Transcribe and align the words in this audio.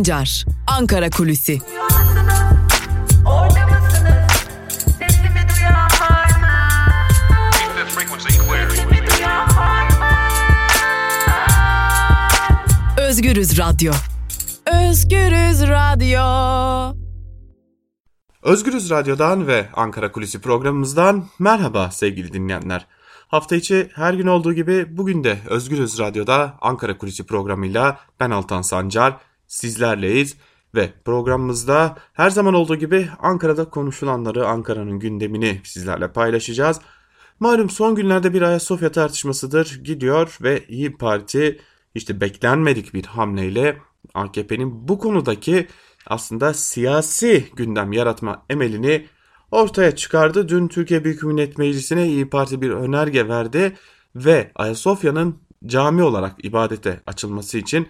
Sancar, 0.00 0.44
Ankara 0.66 1.10
Kulüsi. 1.10 1.58
Özgürüz 12.98 13.58
Radyo. 13.58 13.92
Özgürüz 14.66 15.62
Radyo. 15.62 16.20
Özgürüz 18.42 18.90
Radyo'dan 18.90 19.46
ve 19.46 19.68
Ankara 19.74 20.12
Kulisi 20.12 20.40
programımızdan 20.40 21.24
merhaba 21.38 21.90
sevgili 21.90 22.32
dinleyenler. 22.32 22.86
Hafta 23.28 23.56
içi 23.56 23.90
her 23.94 24.14
gün 24.14 24.26
olduğu 24.26 24.52
gibi 24.52 24.86
bugün 24.96 25.24
de 25.24 25.38
Özgürüz 25.46 25.98
Radyo'da 25.98 26.58
Ankara 26.60 26.98
Kulisi 26.98 27.26
programıyla 27.26 27.98
ben 28.20 28.30
Altan 28.30 28.62
Sancar 28.62 29.29
sizlerleyiz. 29.50 30.36
Ve 30.74 30.92
programımızda 31.04 31.96
her 32.12 32.30
zaman 32.30 32.54
olduğu 32.54 32.76
gibi 32.76 33.08
Ankara'da 33.18 33.64
konuşulanları, 33.64 34.46
Ankara'nın 34.46 34.98
gündemini 34.98 35.60
sizlerle 35.64 36.12
paylaşacağız. 36.12 36.80
Malum 37.40 37.70
son 37.70 37.94
günlerde 37.94 38.34
bir 38.34 38.42
Ayasofya 38.42 38.92
tartışmasıdır 38.92 39.80
gidiyor 39.84 40.38
ve 40.42 40.64
İyi 40.68 40.96
Parti 40.96 41.60
işte 41.94 42.20
beklenmedik 42.20 42.94
bir 42.94 43.04
hamleyle 43.04 43.78
AKP'nin 44.14 44.88
bu 44.88 44.98
konudaki 44.98 45.66
aslında 46.06 46.54
siyasi 46.54 47.44
gündem 47.56 47.92
yaratma 47.92 48.42
emelini 48.50 49.06
ortaya 49.50 49.96
çıkardı. 49.96 50.48
Dün 50.48 50.68
Türkiye 50.68 51.04
Büyük 51.04 51.22
Millet 51.22 51.58
Meclisi'ne 51.58 52.08
İyi 52.08 52.30
Parti 52.30 52.62
bir 52.62 52.70
önerge 52.70 53.28
verdi 53.28 53.76
ve 54.16 54.52
Ayasofya'nın 54.54 55.38
cami 55.66 56.02
olarak 56.02 56.44
ibadete 56.44 57.00
açılması 57.06 57.58
için 57.58 57.88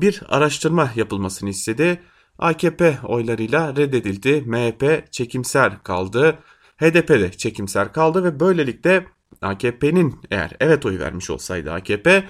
bir 0.00 0.22
araştırma 0.28 0.90
yapılmasını 0.96 1.50
istedi. 1.50 2.00
AKP 2.38 2.98
oylarıyla 3.04 3.76
reddedildi. 3.76 4.42
MHP 4.46 5.12
çekimser 5.12 5.82
kaldı. 5.82 6.38
HDP 6.76 7.08
de 7.08 7.32
çekimser 7.32 7.92
kaldı 7.92 8.24
ve 8.24 8.40
böylelikle 8.40 9.06
AKP'nin 9.42 10.20
eğer 10.30 10.50
evet 10.60 10.86
oyu 10.86 10.98
vermiş 10.98 11.30
olsaydı 11.30 11.72
AKP 11.72 12.24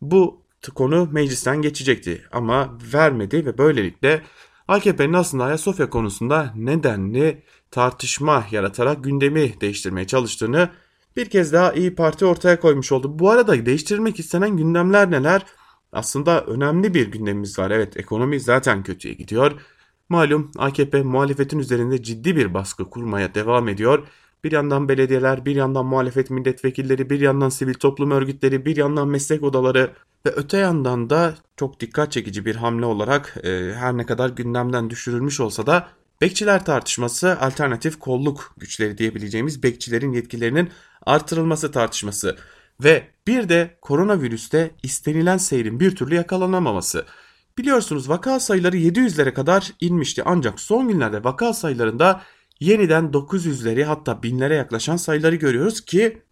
bu 0.00 0.44
konu 0.74 1.08
meclisten 1.12 1.62
geçecekti 1.62 2.22
ama 2.32 2.78
vermedi 2.94 3.46
ve 3.46 3.58
böylelikle 3.58 4.22
AKP'nin 4.68 5.12
aslında 5.12 5.44
Ayasofya 5.44 5.90
konusunda 5.90 6.52
nedenli 6.56 7.42
tartışma 7.70 8.46
yaratarak 8.50 9.04
gündemi 9.04 9.60
değiştirmeye 9.60 10.06
çalıştığını 10.06 10.70
bir 11.16 11.30
kez 11.30 11.52
daha 11.52 11.72
İyi 11.72 11.94
Parti 11.94 12.26
ortaya 12.26 12.60
koymuş 12.60 12.92
oldu. 12.92 13.18
Bu 13.18 13.30
arada 13.30 13.66
değiştirilmek 13.66 14.18
istenen 14.18 14.56
gündemler 14.56 15.10
neler? 15.10 15.42
Aslında 15.94 16.44
önemli 16.44 16.94
bir 16.94 17.10
gündemimiz 17.12 17.58
var. 17.58 17.70
Evet 17.70 17.96
ekonomi 17.96 18.40
zaten 18.40 18.82
kötüye 18.82 19.14
gidiyor. 19.14 19.52
Malum 20.08 20.50
AKP 20.58 21.02
muhalefetin 21.02 21.58
üzerinde 21.58 22.02
ciddi 22.02 22.36
bir 22.36 22.54
baskı 22.54 22.90
kurmaya 22.90 23.34
devam 23.34 23.68
ediyor. 23.68 24.06
Bir 24.44 24.52
yandan 24.52 24.88
belediyeler, 24.88 25.44
bir 25.44 25.56
yandan 25.56 25.86
muhalefet 25.86 26.30
milletvekilleri, 26.30 27.10
bir 27.10 27.20
yandan 27.20 27.48
sivil 27.48 27.74
toplum 27.74 28.10
örgütleri, 28.10 28.64
bir 28.64 28.76
yandan 28.76 29.08
meslek 29.08 29.42
odaları 29.42 29.90
ve 30.26 30.30
öte 30.30 30.58
yandan 30.58 31.10
da 31.10 31.34
çok 31.56 31.80
dikkat 31.80 32.12
çekici 32.12 32.44
bir 32.46 32.56
hamle 32.56 32.86
olarak 32.86 33.36
e, 33.44 33.72
her 33.74 33.96
ne 33.96 34.06
kadar 34.06 34.28
gündemden 34.28 34.90
düşürülmüş 34.90 35.40
olsa 35.40 35.66
da 35.66 35.88
bekçiler 36.20 36.64
tartışması 36.64 37.40
alternatif 37.40 37.98
kolluk 37.98 38.54
güçleri 38.56 38.98
diyebileceğimiz 38.98 39.62
bekçilerin 39.62 40.12
yetkilerinin 40.12 40.70
artırılması 41.06 41.72
tartışması 41.72 42.36
ve 42.80 43.08
bir 43.26 43.48
de 43.48 43.78
koronavirüste 43.80 44.70
istenilen 44.82 45.36
seyrin 45.36 45.80
bir 45.80 45.96
türlü 45.96 46.14
yakalanamaması. 46.14 47.06
Biliyorsunuz 47.58 48.08
vaka 48.08 48.40
sayıları 48.40 48.76
700'lere 48.76 49.34
kadar 49.34 49.72
inmişti 49.80 50.22
ancak 50.24 50.60
son 50.60 50.88
günlerde 50.88 51.24
vaka 51.24 51.52
sayılarında 51.52 52.22
yeniden 52.60 53.04
900'leri 53.04 53.84
hatta 53.84 54.22
binlere 54.22 54.54
yaklaşan 54.54 54.96
sayıları 54.96 55.36
görüyoruz 55.36 55.80
ki 55.84 56.22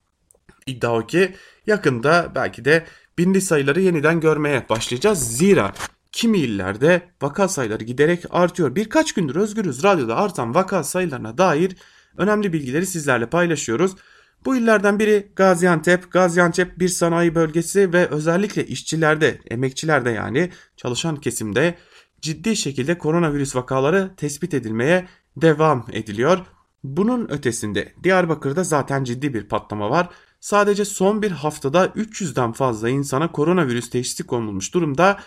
iddia 0.66 0.98
o 0.98 1.06
ki 1.06 1.34
yakında 1.66 2.32
belki 2.34 2.64
de 2.64 2.86
binli 3.19 3.41
sayıları 3.41 3.81
yeniden 3.81 4.20
görmeye 4.20 4.69
başlayacağız. 4.69 5.36
Zira 5.36 5.72
kimi 6.12 6.38
illerde 6.38 7.02
vaka 7.22 7.48
sayıları 7.48 7.84
giderek 7.84 8.25
artıyor. 8.31 8.75
Birkaç 8.75 9.12
gündür 9.12 9.36
Özgürüz 9.36 9.82
Radyo'da 9.82 10.16
artan 10.16 10.54
vaka 10.54 10.84
sayılarına 10.84 11.38
dair 11.38 11.76
önemli 12.16 12.52
bilgileri 12.52 12.86
sizlerle 12.86 13.26
paylaşıyoruz. 13.26 13.97
Bu 14.44 14.56
illerden 14.56 14.98
biri 14.98 15.32
Gaziantep. 15.36 16.12
Gaziantep 16.12 16.78
bir 16.78 16.88
sanayi 16.88 17.34
bölgesi 17.34 17.92
ve 17.92 18.06
özellikle 18.08 18.66
işçilerde, 18.66 19.41
emekçilerde 19.50 20.10
yani 20.10 20.50
çalışan 20.76 21.16
kesimde 21.16 21.75
ciddi 22.20 22.56
şekilde 22.56 22.98
koronavirüs 22.98 23.56
vakaları 23.56 24.10
tespit 24.16 24.54
edilmeye 24.54 25.08
devam 25.36 25.86
ediliyor. 25.92 26.38
Bunun 26.84 27.28
ötesinde 27.31 27.92
Diyarbakır'da 28.02 28.64
zaten 28.64 29.04
ciddi 29.04 29.34
bir 29.34 29.48
patlama 29.48 29.91
var. 29.91 30.08
Sadece 30.41 30.84
son 30.84 31.22
bir 31.22 31.31
haftada 31.31 31.86
300'den 31.86 32.52
fazla 32.52 32.88
insana 32.88 33.32
koronavirüs 33.32 33.91
teşhisi 33.91 34.26
konulmuş 34.26 34.75
durumda 34.75 35.20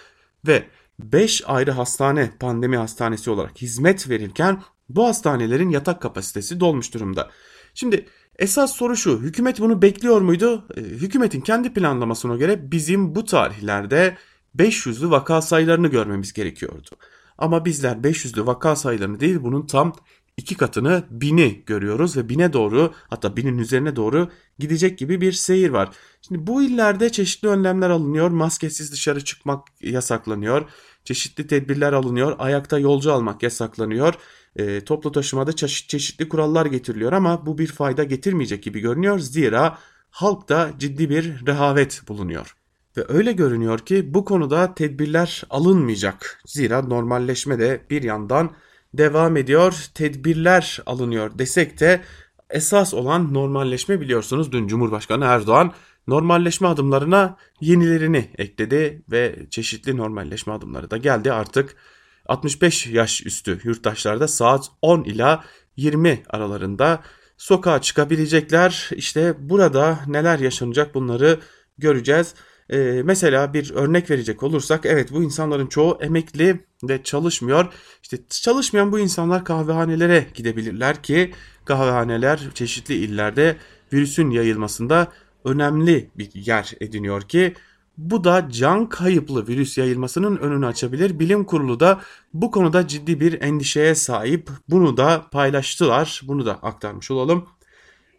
ve 0.47 0.63
5 0.99 1.43
ayrı 1.45 1.71
hastane 1.71 2.31
pandemi 2.39 2.77
hastanesi 2.77 3.29
olarak 3.29 3.61
hizmet 3.61 4.09
verirken 4.09 4.61
bu 4.89 5.05
hastanelerin 5.05 5.69
yatak 5.69 6.01
kapasitesi 6.01 6.59
dolmuş 6.59 6.93
durumda. 6.93 7.31
Şimdi 7.73 8.05
esas 8.39 8.75
soru 8.75 8.95
şu 8.95 9.19
hükümet 9.19 9.59
bunu 9.59 9.81
bekliyor 9.81 10.21
muydu? 10.21 10.65
E, 10.77 10.81
hükümetin 10.81 11.41
kendi 11.41 11.73
planlamasına 11.73 12.35
göre 12.35 12.71
bizim 12.71 13.15
bu 13.15 13.25
tarihlerde 13.25 14.17
500'lü 14.57 15.09
vaka 15.09 15.41
sayılarını 15.41 15.87
görmemiz 15.87 16.33
gerekiyordu. 16.33 16.89
Ama 17.37 17.65
bizler 17.65 17.95
500'lü 17.95 18.45
vaka 18.45 18.75
sayılarını 18.75 19.19
değil 19.19 19.37
bunun 19.41 19.67
tam 19.67 19.93
iki 20.37 20.55
katını 20.55 21.03
bini 21.09 21.63
görüyoruz 21.65 22.17
ve 22.17 22.29
bine 22.29 22.53
doğru 22.53 22.93
hatta 23.09 23.37
binin 23.37 23.57
üzerine 23.57 23.95
doğru 23.95 24.29
gidecek 24.59 24.97
gibi 24.97 25.21
bir 25.21 25.31
seyir 25.31 25.69
var. 25.69 25.89
Şimdi 26.21 26.47
bu 26.47 26.63
illerde 26.63 27.11
çeşitli 27.11 27.47
önlemler 27.47 27.89
alınıyor. 27.89 28.29
Maskesiz 28.29 28.91
dışarı 28.91 29.23
çıkmak 29.23 29.67
yasaklanıyor. 29.81 30.69
Çeşitli 31.03 31.47
tedbirler 31.47 31.93
alınıyor. 31.93 32.35
Ayakta 32.39 32.79
yolcu 32.79 33.13
almak 33.13 33.43
yasaklanıyor. 33.43 34.13
E, 34.55 34.81
toplu 34.81 35.11
taşımada 35.11 35.53
çeşit, 35.53 35.89
çeşitli 35.89 36.29
kurallar 36.29 36.65
getiriliyor 36.65 37.13
ama 37.13 37.45
bu 37.45 37.57
bir 37.57 37.67
fayda 37.67 38.03
getirmeyecek 38.03 38.63
gibi 38.63 38.79
görünüyor. 38.79 39.19
Zira 39.19 39.77
halkta 40.09 40.71
ciddi 40.79 41.09
bir 41.09 41.45
rehavet 41.47 42.01
bulunuyor. 42.07 42.55
Ve 42.97 43.05
öyle 43.07 43.31
görünüyor 43.31 43.79
ki 43.79 44.13
bu 44.13 44.25
konuda 44.25 44.73
tedbirler 44.73 45.43
alınmayacak. 45.49 46.41
Zira 46.45 46.81
normalleşme 46.81 47.59
de 47.59 47.81
bir 47.89 48.03
yandan 48.03 48.51
devam 48.93 49.37
ediyor, 49.37 49.85
tedbirler 49.93 50.81
alınıyor 50.85 51.39
desek 51.39 51.79
de 51.79 52.01
esas 52.49 52.93
olan 52.93 53.33
normalleşme 53.33 54.01
biliyorsunuz 54.01 54.51
dün 54.51 54.67
Cumhurbaşkanı 54.67 55.25
Erdoğan 55.25 55.73
normalleşme 56.07 56.67
adımlarına 56.67 57.37
yenilerini 57.61 58.29
ekledi 58.37 59.03
ve 59.11 59.45
çeşitli 59.49 59.97
normalleşme 59.97 60.53
adımları 60.53 60.91
da 60.91 60.97
geldi 60.97 61.31
artık 61.31 61.75
65 62.25 62.87
yaş 62.87 63.25
üstü 63.25 63.59
yurttaşlarda 63.63 64.27
saat 64.27 64.65
10 64.81 65.03
ila 65.03 65.43
20 65.77 66.23
aralarında 66.29 67.03
sokağa 67.37 67.81
çıkabilecekler. 67.81 68.89
İşte 68.95 69.35
burada 69.39 69.99
neler 70.07 70.39
yaşanacak 70.39 70.95
bunları 70.95 71.39
göreceğiz. 71.77 72.33
Ee, 72.69 73.01
mesela 73.05 73.53
bir 73.53 73.71
örnek 73.75 74.09
verecek 74.09 74.43
olursak 74.43 74.85
evet 74.85 75.11
bu 75.11 75.23
insanların 75.23 75.67
çoğu 75.67 75.97
emekli 76.01 76.65
ve 76.83 77.03
çalışmıyor. 77.03 77.73
İşte 78.03 78.17
çalışmayan 78.29 78.91
bu 78.91 78.99
insanlar 78.99 79.45
kahvehanelere 79.45 80.27
gidebilirler 80.33 81.03
ki 81.03 81.33
kahvehaneler 81.65 82.39
çeşitli 82.53 82.93
illerde 82.93 83.57
virüsün 83.93 84.29
yayılmasında 84.29 85.07
önemli 85.45 86.09
bir 86.15 86.29
yer 86.33 86.71
ediniyor 86.81 87.21
ki 87.21 87.53
bu 87.97 88.23
da 88.23 88.47
can 88.51 88.89
kayıplı 88.89 89.47
virüs 89.47 89.77
yayılmasının 89.77 90.37
önünü 90.37 90.65
açabilir. 90.65 91.19
Bilim 91.19 91.43
kurulu 91.43 91.79
da 91.79 92.01
bu 92.33 92.51
konuda 92.51 92.87
ciddi 92.87 93.19
bir 93.19 93.41
endişeye 93.41 93.95
sahip. 93.95 94.49
Bunu 94.69 94.97
da 94.97 95.25
paylaştılar. 95.31 96.21
Bunu 96.27 96.45
da 96.45 96.53
aktarmış 96.53 97.11
olalım. 97.11 97.45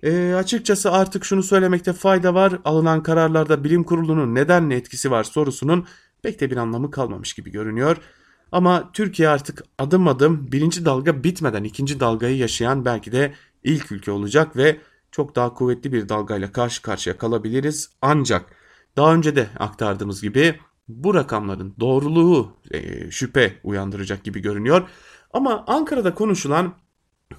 E, 0.02 0.34
açıkçası 0.34 0.92
artık 0.92 1.24
şunu 1.24 1.42
söylemekte 1.42 1.92
fayda 1.92 2.34
var. 2.34 2.58
Alınan 2.64 3.02
kararlarda 3.02 3.64
bilim 3.64 3.84
kurulunun 3.84 4.34
neden 4.34 4.70
ne 4.70 4.74
etkisi 4.74 5.10
var 5.10 5.24
sorusunun 5.24 5.86
pek 6.22 6.40
de 6.40 6.50
bir 6.50 6.56
anlamı 6.56 6.90
kalmamış 6.90 7.32
gibi 7.34 7.50
görünüyor. 7.50 7.96
Ama 8.52 8.90
Türkiye 8.92 9.28
artık 9.28 9.64
adım 9.78 10.08
adım 10.08 10.52
birinci 10.52 10.84
dalga 10.84 11.24
bitmeden 11.24 11.64
ikinci 11.64 12.00
dalgayı 12.00 12.36
yaşayan 12.36 12.84
belki 12.84 13.12
de 13.12 13.34
ilk 13.64 13.92
ülke 13.92 14.10
olacak 14.10 14.56
ve 14.56 14.76
çok 15.10 15.36
daha 15.36 15.54
kuvvetli 15.54 15.92
bir 15.92 16.08
dalgayla 16.08 16.52
karşı 16.52 16.82
karşıya 16.82 17.18
kalabiliriz. 17.18 17.90
Ancak 18.02 18.46
daha 18.96 19.14
önce 19.14 19.36
de 19.36 19.48
aktardığımız 19.58 20.22
gibi 20.22 20.60
bu 20.88 21.14
rakamların 21.14 21.74
doğruluğu 21.80 22.52
e, 22.70 23.10
şüphe 23.10 23.60
uyandıracak 23.64 24.24
gibi 24.24 24.40
görünüyor. 24.40 24.88
Ama 25.32 25.64
Ankara'da 25.66 26.14
konuşulan 26.14 26.74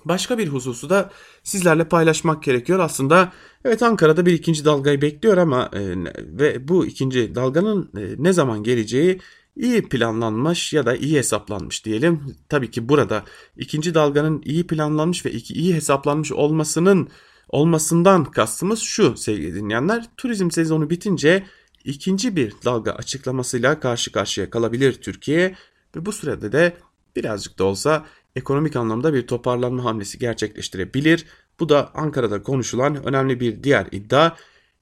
Başka 0.05 0.37
bir 0.37 0.47
hususu 0.47 0.89
da 0.89 1.11
sizlerle 1.43 1.83
paylaşmak 1.83 2.43
gerekiyor. 2.43 2.79
Aslında 2.79 3.33
evet 3.65 3.83
Ankara'da 3.83 4.25
bir 4.25 4.33
ikinci 4.33 4.65
dalgayı 4.65 5.01
bekliyor 5.01 5.37
ama 5.37 5.69
e, 5.73 5.79
ve 6.17 6.67
bu 6.67 6.85
ikinci 6.85 7.35
dalganın 7.35 7.91
e, 7.97 8.15
ne 8.17 8.33
zaman 8.33 8.63
geleceği 8.63 9.21
iyi 9.55 9.89
planlanmış 9.89 10.73
ya 10.73 10.85
da 10.85 10.95
iyi 10.95 11.17
hesaplanmış 11.17 11.85
diyelim. 11.85 12.35
Tabii 12.49 12.71
ki 12.71 12.89
burada 12.89 13.23
ikinci 13.57 13.93
dalganın 13.93 14.41
iyi 14.45 14.67
planlanmış 14.67 15.25
ve 15.25 15.31
iyi 15.31 15.75
hesaplanmış 15.75 16.31
olmasının 16.31 17.09
olmasından 17.49 18.25
kastımız 18.25 18.79
şu 18.79 19.17
sevgili 19.17 19.55
dinleyenler. 19.55 20.05
Turizm 20.17 20.51
sezonu 20.51 20.89
bitince 20.89 21.43
ikinci 21.83 22.35
bir 22.35 22.53
dalga 22.65 22.91
açıklamasıyla 22.91 23.79
karşı 23.79 24.11
karşıya 24.11 24.49
kalabilir 24.49 24.93
Türkiye 24.93 25.55
ve 25.95 26.05
bu 26.05 26.11
sürede 26.11 26.51
de 26.51 26.77
birazcık 27.15 27.59
da 27.59 27.63
olsa 27.63 28.05
ekonomik 28.35 28.75
anlamda 28.75 29.13
bir 29.13 29.27
toparlanma 29.27 29.83
hamlesi 29.83 30.19
gerçekleştirebilir. 30.19 31.25
Bu 31.59 31.69
da 31.69 31.91
Ankara'da 31.93 32.43
konuşulan 32.43 33.05
önemli 33.05 33.39
bir 33.39 33.63
diğer 33.63 33.87
iddia. 33.91 34.35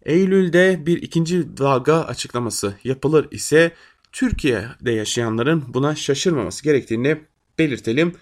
Eylül'de 0.06 0.86
bir 0.86 1.02
ikinci 1.02 1.58
dalga 1.58 1.96
açıklaması 1.96 2.76
yapılır 2.84 3.28
ise 3.32 3.72
Türkiye'de 4.12 4.92
yaşayanların 4.92 5.64
buna 5.68 5.96
şaşırmaması 5.96 6.64
gerektiğini 6.64 7.18
belirtelim. 7.60 8.16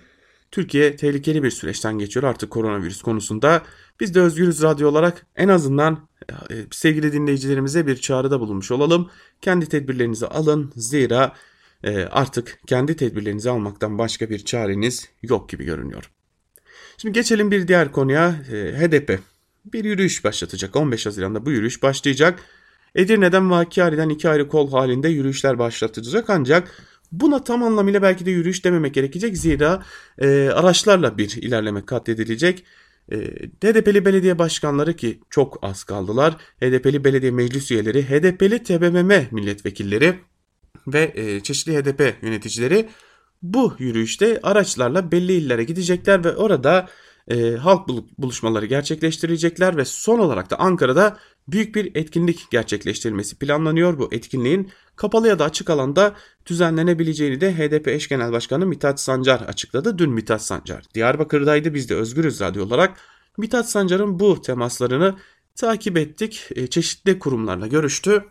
Türkiye 0.52 0.96
tehlikeli 0.96 1.44
bir 1.44 1.52
süreçten 1.52 1.98
geçiyor 1.98 2.24
artık 2.24 2.50
koronavirüs 2.50 3.02
konusunda. 3.02 3.62
Biz 4.00 4.16
de 4.16 4.22
Özgürüz 4.22 4.62
Radyo 4.62 4.90
olarak 4.90 5.26
en 5.36 5.48
azından 5.48 6.08
e, 6.30 6.56
sevgili 6.72 7.14
dinleyicilerimize 7.14 7.88
bir 7.88 7.96
çağrıda 7.96 8.40
bulunmuş 8.40 8.72
olalım. 8.72 9.10
Kendi 9.42 9.66
tedbirlerinizi 9.66 10.28
alın 10.28 10.74
zira 10.76 11.34
e, 11.84 12.04
artık 12.04 12.60
kendi 12.68 12.96
tedbirlerinizi 12.96 13.50
almaktan 13.50 13.98
başka 13.98 14.30
bir 14.30 14.46
çareniz 14.46 15.10
yok 15.24 15.50
gibi 15.50 15.66
görünüyor. 15.66 16.12
Şimdi 16.98 17.14
geçelim 17.14 17.52
bir 17.52 17.68
diğer 17.68 17.92
konuya. 17.92 18.36
E, 18.52 18.56
HDP 18.56 19.20
bir 19.66 19.84
yürüyüş 19.84 20.24
başlatacak. 20.24 20.76
15 20.76 21.06
Haziran'da 21.06 21.46
bu 21.46 21.52
yürüyüş 21.52 21.84
başlayacak. 21.84 22.40
Edirne'den 22.96 23.52
ve 23.52 23.54
Hakkari'den 23.54 24.10
iki 24.10 24.30
ayrı 24.30 24.48
kol 24.48 24.72
halinde 24.72 25.10
yürüyüşler 25.10 25.60
başlatılacak 25.60 26.30
ancak 26.30 26.72
buna 27.12 27.44
tam 27.44 27.64
anlamıyla 27.64 28.02
belki 28.02 28.26
de 28.26 28.32
yürüyüş 28.32 28.66
dememek 28.66 28.94
gerekecek. 28.94 29.38
Zira 29.38 29.84
e, 30.18 30.50
araçlarla 30.54 31.18
bir 31.18 31.30
ilerleme 31.30 31.86
katledilecek. 31.86 32.64
E, 33.12 33.18
HDP'li 33.64 34.06
belediye 34.06 34.40
başkanları 34.40 34.96
ki 34.96 35.20
çok 35.30 35.60
az 35.62 35.84
kaldılar. 35.84 36.38
HDP'li 36.62 37.04
belediye 37.04 37.32
meclis 37.32 37.72
üyeleri, 37.72 38.04
HDP'li 38.10 38.64
TBMM 38.64 39.28
milletvekilleri 39.32 40.20
ve 40.88 41.12
e, 41.16 41.40
çeşitli 41.40 41.78
HDP 41.78 42.24
yöneticileri 42.24 42.90
bu 43.42 43.76
yürüyüşte 43.80 44.40
araçlarla 44.44 45.12
belli 45.12 45.34
illere 45.34 45.64
gidecekler 45.64 46.24
ve 46.24 46.36
orada 46.36 46.90
e, 47.28 47.52
halk 47.52 47.90
buluşmaları 48.18 48.66
gerçekleştirecekler 48.66 49.78
ve 49.78 49.86
son 49.86 50.20
olarak 50.20 50.50
da 50.50 50.60
Ankara'da 50.60 51.18
büyük 51.48 51.76
bir 51.76 51.96
etkinlik 51.96 52.52
gerçekleştirilmesi 52.52 53.36
planlanıyor. 53.36 54.00
Bu 54.00 54.10
etkinliğin 54.12 54.72
kapalı 54.96 55.28
ya 55.28 55.40
da 55.40 55.44
açık 55.46 55.70
alanda 55.70 56.16
düzenlenebileceğini 56.46 57.42
de 57.42 57.58
HDP 57.58 57.88
eş 57.88 58.08
genel 58.08 58.32
başkanı 58.32 58.66
Mithat 58.66 59.00
Sancar 59.00 59.42
açıkladı. 59.42 59.98
Dün 59.98 60.10
Mithat 60.10 60.42
Sancar 60.42 60.84
Diyarbakır'daydı 60.94 61.74
biz 61.74 61.90
de 61.90 61.96
Özgürüz 61.96 62.42
Radyo 62.42 62.66
olarak. 62.66 62.98
Mithat 63.38 63.70
Sancar'ın 63.70 64.20
bu 64.20 64.42
temaslarını 64.42 65.16
takip 65.56 65.98
ettik. 65.98 66.50
E, 66.56 66.68
çeşitli 66.68 67.20
kurumlarla 67.20 67.68
görüştü. 67.68 68.24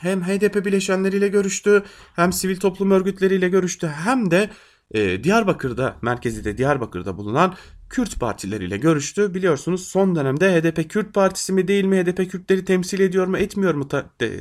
Hem 0.00 0.22
HDP 0.22 0.64
bileşenleriyle 0.64 1.28
görüştü, 1.28 1.82
hem 2.16 2.32
sivil 2.32 2.56
toplum 2.56 2.90
örgütleriyle 2.90 3.48
görüştü, 3.48 3.86
hem 3.86 4.30
de 4.30 4.50
e, 4.90 5.24
Diyarbakır'da, 5.24 5.96
merkezi 6.02 6.44
de 6.44 6.58
Diyarbakır'da 6.58 7.16
bulunan 7.16 7.54
Kürt 7.90 8.20
partileriyle 8.20 8.76
görüştü. 8.76 9.34
Biliyorsunuz 9.34 9.88
son 9.88 10.16
dönemde 10.16 10.60
HDP 10.60 10.90
Kürt 10.90 11.14
Partisi 11.14 11.52
mi 11.52 11.68
değil 11.68 11.84
mi, 11.84 12.02
HDP 12.02 12.30
Kürtleri 12.30 12.64
temsil 12.64 13.00
ediyor 13.00 13.26
mu 13.26 13.38
etmiyor 13.38 13.74
mu 13.74 13.88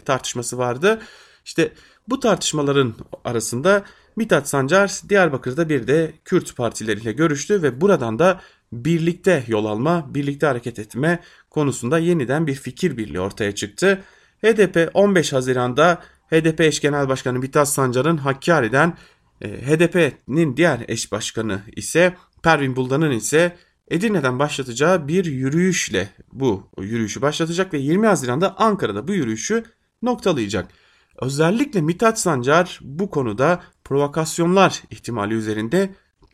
tartışması 0.06 0.58
vardı. 0.58 1.02
İşte 1.46 1.72
bu 2.08 2.20
tartışmaların 2.20 2.96
arasında 3.26 3.84
Mithat 4.16 4.50
Sancar 4.50 5.02
Diyarbakır'da 5.10 5.70
bir 5.70 5.88
de 5.88 6.14
Kürt 6.26 6.56
partileriyle 6.56 7.12
görüştü 7.12 7.62
ve 7.64 7.82
buradan 7.82 8.20
da 8.20 8.42
birlikte 8.72 9.44
yol 9.48 9.66
alma, 9.66 10.14
birlikte 10.14 10.48
hareket 10.48 10.80
etme 10.80 11.20
konusunda 11.50 12.00
yeniden 12.00 12.48
bir 12.48 12.56
fikir 12.56 12.98
birliği 12.98 13.20
ortaya 13.20 13.56
çıktı. 13.56 14.04
HDP 14.44 14.92
15 14.94 15.34
Haziran'da 15.34 16.02
HDP 16.32 16.62
eş 16.62 16.80
genel 16.80 17.10
başkanı 17.10 17.40
Mithat 17.40 17.70
Sancar'ın 17.70 18.18
Hakkari'den 18.18 18.98
HDP'nin 19.42 20.58
diğer 20.58 20.86
eş 20.88 21.12
başkanı 21.12 21.62
ise 21.76 22.16
Pervin 22.44 22.76
Buldan'ın 22.76 23.12
ise 23.12 23.58
Edirne'den 23.88 24.40
başlatacağı 24.40 25.08
bir 25.08 25.26
yürüyüşle 25.26 26.10
bu 26.32 26.70
yürüyüşü 26.80 27.22
başlatacak 27.22 27.74
ve 27.74 27.78
20 27.78 28.08
Haziran'da 28.08 28.58
Ankara'da 28.58 29.08
bu 29.08 29.14
yürüyüşü 29.14 29.64
noktalayacak. 30.02 30.72
Özellikle 31.22 31.82
Mithat 31.82 32.20
Sancar 32.20 32.80
bu 32.82 33.10
konuda 33.10 33.62
provokasyonlar 33.84 34.84
ihtimali 34.92 35.34
üzerinde 35.34 35.90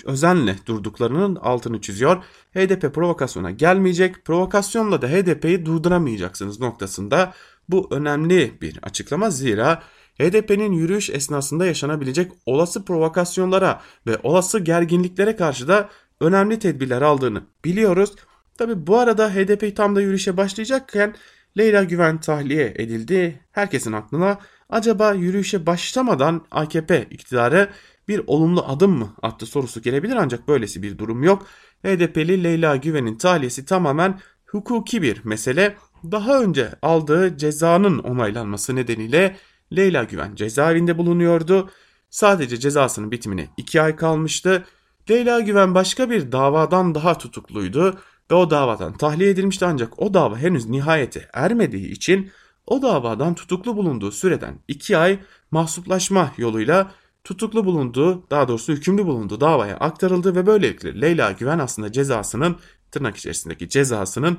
özenle 0.06 0.56
durduklarının 0.66 1.36
altını 1.36 1.82
çiziyor. 1.82 2.24
HDP 2.54 2.96
provokasyona 2.96 3.52
gelmeyecek, 3.52 4.26
provokasyonla 4.26 5.02
da 5.02 5.08
HDP'yi 5.08 5.66
durduramayacaksınız 5.66 6.60
noktasında. 6.60 7.34
Bu 7.70 7.88
önemli 7.92 8.62
bir 8.62 8.80
açıklama 8.84 9.30
zira 9.30 9.84
HDP'nin 10.19 10.71
yürüyüş 10.71 11.10
esnasında 11.10 11.65
yaşanabilecek 11.65 12.31
olası 12.45 12.86
provokasyonlara 12.86 13.81
ve 14.07 14.18
olası 14.24 14.60
gerginliklere 14.60 15.36
karşı 15.36 15.68
da 15.68 15.89
önemli 16.21 16.60
tedbirler 16.60 17.01
aldığını 17.01 17.44
biliyoruz. 17.65 18.15
Tabi 18.57 18.88
bu 18.88 18.98
arada 18.98 19.30
HDP 19.30 19.75
tam 19.75 19.95
da 19.95 20.01
yürüyüşe 20.01 20.38
başlayacakken 20.38 21.15
Leyla 21.57 21.83
Güven 21.83 22.19
tahliye 22.19 22.74
edildi. 22.77 23.39
Herkesin 23.51 23.94
aklına 23.94 24.39
acaba 24.69 25.13
yürüyüşe 25.13 25.65
başlamadan 25.65 26.45
AKP 26.51 27.07
iktidarı 27.12 27.69
bir 28.07 28.21
olumlu 28.27 28.65
adım 28.68 28.92
mı 28.92 29.13
attı 29.21 29.45
sorusu 29.45 29.81
gelebilir 29.81 30.15
ancak 30.15 30.48
böylesi 30.48 30.83
bir 30.83 30.98
durum 30.98 31.24
yok. 31.24 31.48
HDP'li 31.86 32.44
Leyla 32.44 32.75
Güven'in 32.75 33.18
tahliyesi 33.18 33.65
tamamen 33.65 34.19
hukuki 34.45 35.01
bir 35.01 35.21
mesele. 35.24 35.75
Daha 36.12 36.42
önce 36.42 36.69
aldığı 36.81 37.38
cezanın 37.38 38.00
onaylanması 38.00 38.75
nedeniyle 38.75 39.36
Leyla 39.75 40.04
Güven 40.04 40.36
cezaevinde 40.36 40.98
bulunuyordu. 40.98 41.70
Sadece 42.10 42.58
cezasının 42.58 43.12
bitimine 43.12 43.48
2 43.58 43.81
ay 43.81 43.96
kalmıştı. 43.96 44.66
Leyla 45.10 45.40
Güven 45.40 45.75
başka 45.75 46.10
bir 46.10 46.31
davadan 46.31 46.96
daha 46.96 47.18
tutukluydu 47.18 47.98
ve 48.31 48.36
o 48.36 48.50
davadan 48.50 48.94
tahliye 48.94 49.30
edilmişti 49.30 49.66
ancak 49.66 50.02
o 50.02 50.14
dava 50.14 50.38
henüz 50.38 50.66
nihayete 50.66 51.30
ermediği 51.34 51.92
için 51.92 52.31
o 52.68 52.81
davadan 52.81 53.36
tutuklu 53.36 53.77
bulunduğu 53.77 54.12
süreden 54.12 54.60
2 54.68 54.98
ay 54.98 55.20
mahsuplaşma 55.51 56.32
yoluyla 56.38 56.92
tutuklu 57.24 57.65
bulunduğu 57.65 58.30
daha 58.30 58.48
doğrusu 58.48 58.74
hükümlü 58.74 59.06
bulunduğu 59.06 59.42
davaya 59.42 59.77
aktarıldı 59.77 60.36
ve 60.36 60.46
böylelikle 60.46 61.01
Leyla 61.01 61.32
Güven 61.32 61.60
aslında 61.60 61.92
cezasının 61.92 62.58
tırnak 62.92 63.18
içerisindeki 63.18 63.70
cezasının 63.70 64.38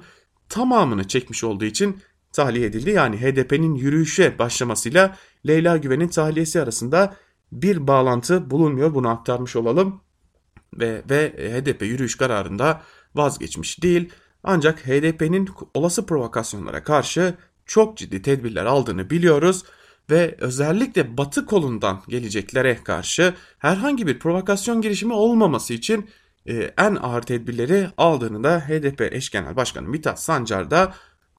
tamamını 0.49 1.09
çekmiş 1.09 1.45
olduğu 1.45 1.64
için 1.64 2.00
tahliye 2.35 2.67
edildi. 2.67 2.91
Yani 2.91 3.17
HDP'nin 3.21 3.75
yürüyüşe 3.75 4.38
başlamasıyla 4.38 5.17
Leyla 5.47 5.76
Güven'in 5.76 6.09
tahliyesi 6.09 6.62
arasında 6.62 7.17
bir 7.53 7.87
bağlantı 7.87 8.50
bulunmuyor. 8.50 8.95
Bunu 8.95 9.09
aktarmış 9.09 9.57
olalım. 9.57 10.00
Ve, 10.75 11.03
ve 11.11 11.31
HDP 11.31 11.83
yürüyüş 11.83 12.17
kararında 12.17 12.83
vazgeçmiş 13.14 13.83
değil. 13.83 14.09
Ancak 14.45 14.87
HDP'nin 14.87 15.49
olası 15.75 16.07
provokasyonlara 16.07 16.85
karşı 16.85 17.35
çok 17.67 17.97
ciddi 17.97 18.23
tedbirler 18.23 18.64
aldığını 18.64 19.11
biliyoruz 19.11 19.64
ve 20.11 20.37
özellikle 20.38 21.17
batı 21.17 21.47
kolundan 21.47 22.03
geleceklere 22.09 22.79
karşı 22.85 23.35
herhangi 23.59 24.07
bir 24.07 24.19
provokasyon 24.19 24.81
girişimi 24.81 25.12
olmaması 25.12 25.75
için 25.75 26.11
e, 26.47 26.75
en 26.79 26.95
ağır 26.95 27.23
tedbirleri 27.23 27.88
aldığını 27.97 28.45
da 28.45 28.61
HDP 28.61 29.00
eş 29.00 29.31
genel 29.31 29.57
başkanı 29.57 29.88
Mithat 29.88 30.21
Sancar 30.21 30.71
da 30.71 30.95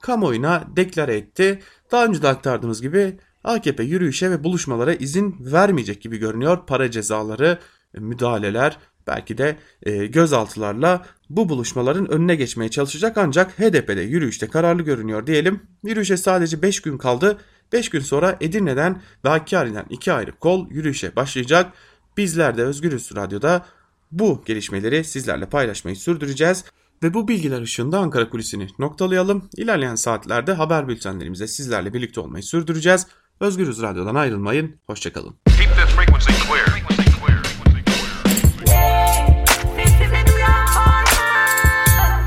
kamuoyuna 0.06 0.64
deklare 0.76 1.16
etti. 1.16 1.60
Daha 1.92 2.06
önce 2.06 2.22
de 2.22 2.28
aktardığımız 2.28 2.82
gibi 2.82 3.18
AKP 3.44 3.84
yürüyüşe 3.84 4.32
ve 4.32 4.44
buluşmalara 4.44 4.94
izin 4.94 5.36
vermeyecek 5.40 6.02
gibi 6.02 6.18
görünüyor. 6.18 6.66
Para 6.68 6.92
cezaları, 6.92 7.60
e, 7.98 8.00
müdahaleler, 8.00 8.78
belki 9.08 9.38
de 9.38 9.58
e, 9.84 10.06
gözaltılarla 10.06 11.06
bu 11.30 11.50
buluşmaların 11.50 12.12
önüne 12.12 12.36
geçmeye 12.36 12.70
çalışacak 12.70 13.18
ancak 13.18 13.60
HDP'de 13.60 14.02
yürüyüşte 14.02 14.48
kararlı 14.48 14.82
görünüyor 14.82 15.28
diyelim. 15.28 15.60
Yürüyüşe 15.84 16.18
sadece 16.18 16.62
5 16.62 16.82
gün 16.82 16.98
kaldı. 16.98 17.38
5 17.74 17.90
gün 17.90 18.00
sonra 18.00 18.38
Edirne'den 18.42 19.02
ve 19.26 19.30
Hakkari'den 19.30 19.86
iki 19.90 20.14
ayrı 20.14 20.32
kol 20.32 20.70
yürüyüşe 20.70 21.16
başlayacak. 21.16 21.74
Bizler 22.18 22.58
de 22.58 22.64
Özgürüz 22.64 23.16
Radyo'da 23.16 23.66
bu 24.12 24.44
gelişmeleri 24.46 25.04
sizlerle 25.04 25.46
paylaşmayı 25.46 25.96
sürdüreceğiz. 25.96 26.64
Ve 27.04 27.14
bu 27.14 27.28
bilgiler 27.28 27.62
ışığında 27.62 28.00
Ankara 28.00 28.30
Kulisi'ni 28.30 28.68
noktalayalım. 28.80 29.50
İlerleyen 29.58 29.96
saatlerde 29.96 30.54
haber 30.54 30.88
bültenlerimize 30.88 31.48
sizlerle 31.48 31.94
birlikte 31.94 32.22
olmayı 32.22 32.44
sürdüreceğiz. 32.44 33.08
Özgürüz 33.40 33.82
Radyo'dan 33.82 34.16
ayrılmayın. 34.16 34.75
Hoşçakalın. 34.88 35.36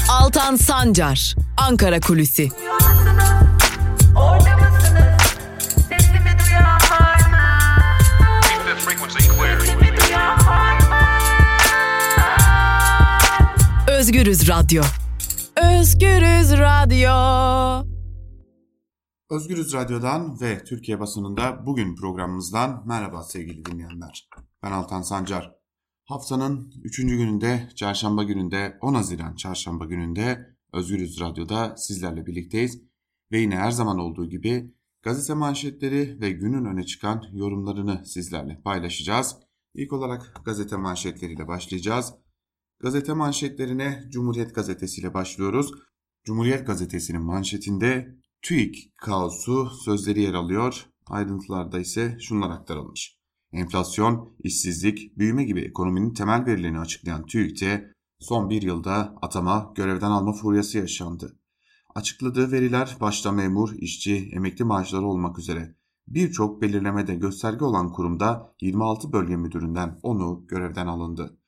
Altan 0.08 0.56
Sancar, 0.56 1.34
Ankara 1.56 2.00
Kulüsi. 2.00 2.48
Özgürüz 14.08 14.48
Radyo. 14.48 14.82
Özgürüz 15.56 16.52
Radyo. 16.52 17.12
Özgürüz 19.30 19.72
Radyo'dan 19.74 20.40
ve 20.40 20.64
Türkiye 20.64 21.00
basınında 21.00 21.66
bugün 21.66 21.96
programımızdan 21.96 22.82
merhaba 22.86 23.22
sevgili 23.22 23.64
dinleyenler. 23.64 24.28
Ben 24.62 24.72
Altan 24.72 25.02
Sancar. 25.02 25.54
Haftanın 26.04 26.72
3. 26.84 26.96
gününde, 26.96 27.68
çarşamba 27.74 28.22
gününde, 28.22 28.78
10 28.80 28.94
Haziran 28.94 29.34
çarşamba 29.34 29.84
gününde 29.84 30.56
Özgürüz 30.72 31.20
Radyo'da 31.20 31.76
sizlerle 31.76 32.26
birlikteyiz. 32.26 32.82
Ve 33.32 33.38
yine 33.38 33.56
her 33.56 33.70
zaman 33.70 33.98
olduğu 33.98 34.28
gibi 34.28 34.74
gazete 35.02 35.34
manşetleri 35.34 36.20
ve 36.20 36.30
günün 36.30 36.64
öne 36.64 36.86
çıkan 36.86 37.22
yorumlarını 37.32 38.06
sizlerle 38.06 38.60
paylaşacağız. 38.64 39.36
İlk 39.74 39.92
olarak 39.92 40.40
gazete 40.44 40.76
manşetleriyle 40.76 41.48
başlayacağız. 41.48 42.14
Gazete 42.80 43.12
manşetlerine 43.12 44.04
Cumhuriyet 44.10 44.54
Gazetesi 44.54 45.00
ile 45.00 45.14
başlıyoruz. 45.14 45.70
Cumhuriyet 46.24 46.66
Gazetesi'nin 46.66 47.22
manşetinde 47.22 48.16
TÜİK 48.42 48.96
kaosu 48.96 49.70
sözleri 49.84 50.20
yer 50.22 50.34
alıyor. 50.34 50.86
Ayrıntılarda 51.06 51.80
ise 51.80 52.16
şunlar 52.20 52.50
aktarılmış. 52.50 53.18
Enflasyon, 53.52 54.36
işsizlik, 54.38 55.18
büyüme 55.18 55.44
gibi 55.44 55.60
ekonominin 55.60 56.14
temel 56.14 56.46
verilerini 56.46 56.78
açıklayan 56.78 57.26
TÜİK'te 57.26 57.92
son 58.18 58.50
bir 58.50 58.62
yılda 58.62 59.14
atama, 59.22 59.72
görevden 59.76 60.10
alma 60.10 60.32
furyası 60.32 60.78
yaşandı. 60.78 61.38
Açıkladığı 61.94 62.52
veriler 62.52 62.96
başta 63.00 63.32
memur, 63.32 63.74
işçi, 63.78 64.30
emekli 64.32 64.64
maaşları 64.64 65.06
olmak 65.06 65.38
üzere 65.38 65.74
birçok 66.08 66.62
belirlemede 66.62 67.14
gösterge 67.14 67.64
olan 67.64 67.92
kurumda 67.92 68.54
26 68.60 69.12
bölge 69.12 69.36
müdüründen 69.36 69.98
onu 70.02 70.46
görevden 70.48 70.86
alındı. 70.86 71.38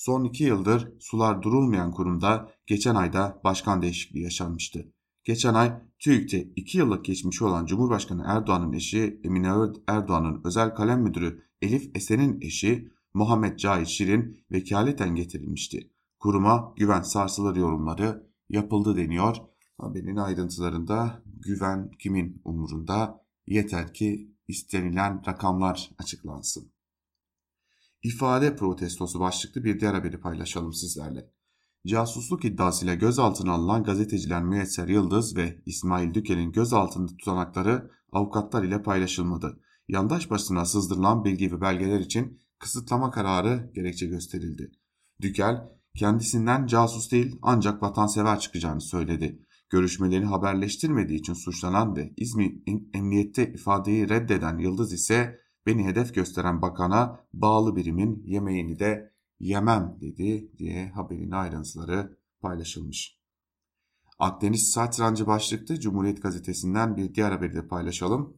Son 0.00 0.24
iki 0.24 0.44
yıldır 0.44 0.92
sular 1.00 1.42
durulmayan 1.42 1.92
kurumda 1.92 2.50
geçen 2.66 2.94
ayda 2.94 3.40
başkan 3.44 3.82
değişikliği 3.82 4.22
yaşanmıştı. 4.22 4.92
Geçen 5.24 5.54
ay 5.54 5.72
TÜİK'te 5.98 6.42
2 6.56 6.78
yıllık 6.78 7.04
geçmiş 7.04 7.42
olan 7.42 7.66
Cumhurbaşkanı 7.66 8.24
Erdoğan'ın 8.26 8.72
eşi 8.72 9.20
Emine 9.24 9.52
Erdoğan'ın 9.88 10.40
özel 10.44 10.74
kalem 10.74 11.02
müdürü 11.02 11.42
Elif 11.62 11.96
Esen'in 11.96 12.40
eşi 12.40 12.88
Muhammed 13.14 13.58
Cahit 13.58 13.88
Şirin 13.88 14.44
vekaleten 14.52 15.14
getirilmişti. 15.14 15.90
Kuruma 16.18 16.74
güven 16.76 17.02
sarsılır 17.02 17.56
yorumları 17.56 18.26
yapıldı 18.48 18.96
deniyor. 18.96 19.36
Haberin 19.78 20.16
ayrıntılarında 20.16 21.22
güven 21.26 21.90
kimin 21.98 22.42
umurunda 22.44 23.24
yeter 23.46 23.94
ki 23.94 24.34
istenilen 24.48 25.22
rakamlar 25.26 25.90
açıklansın. 25.98 26.72
İfade 28.02 28.56
protestosu 28.56 29.20
başlıklı 29.20 29.64
bir 29.64 29.80
diğer 29.80 29.94
haberi 29.94 30.20
paylaşalım 30.20 30.72
sizlerle. 30.72 31.30
Casusluk 31.86 32.44
iddiasıyla 32.44 32.94
gözaltına 32.94 33.52
alınan 33.52 33.84
gazeteciler 33.84 34.42
Müyesser 34.42 34.88
Yıldız 34.88 35.36
ve 35.36 35.62
İsmail 35.66 36.14
Dükel'in 36.14 36.52
gözaltında 36.52 37.06
tutanakları 37.06 37.90
avukatlar 38.12 38.64
ile 38.64 38.82
paylaşılmadı. 38.82 39.60
Yandaş 39.88 40.30
basına 40.30 40.64
sızdırılan 40.64 41.24
bilgi 41.24 41.52
ve 41.52 41.60
belgeler 41.60 42.00
için 42.00 42.40
kısıtlama 42.58 43.10
kararı 43.10 43.70
gerekçe 43.74 44.06
gösterildi. 44.06 44.72
Dükel, 45.20 45.68
kendisinden 45.96 46.66
casus 46.66 47.12
değil 47.12 47.38
ancak 47.42 47.82
vatansever 47.82 48.40
çıkacağını 48.40 48.80
söyledi. 48.80 49.46
Görüşmelerini 49.70 50.26
haberleştirmediği 50.26 51.18
için 51.18 51.34
suçlanan 51.34 51.96
ve 51.96 52.12
İzmir 52.16 52.62
Emniyette 52.94 53.52
ifadeyi 53.52 54.08
reddeden 54.08 54.58
Yıldız 54.58 54.92
ise 54.92 55.38
beni 55.70 55.84
hedef 55.84 56.14
gösteren 56.14 56.62
bakana 56.62 57.20
bağlı 57.32 57.76
birimin 57.76 58.22
yemeğini 58.26 58.78
de 58.78 59.12
yemem 59.40 59.96
dedi 60.00 60.58
diye 60.58 60.90
haberin 60.90 61.30
ayrıntıları 61.30 62.18
paylaşılmış. 62.40 63.20
Akdeniz 64.18 64.70
satrancı 64.70 65.26
başlıklı 65.26 65.80
Cumhuriyet 65.80 66.22
Gazetesi'nden 66.22 66.96
bir 66.96 67.14
diğer 67.14 67.30
haberi 67.30 67.54
de 67.54 67.68
paylaşalım. 67.68 68.36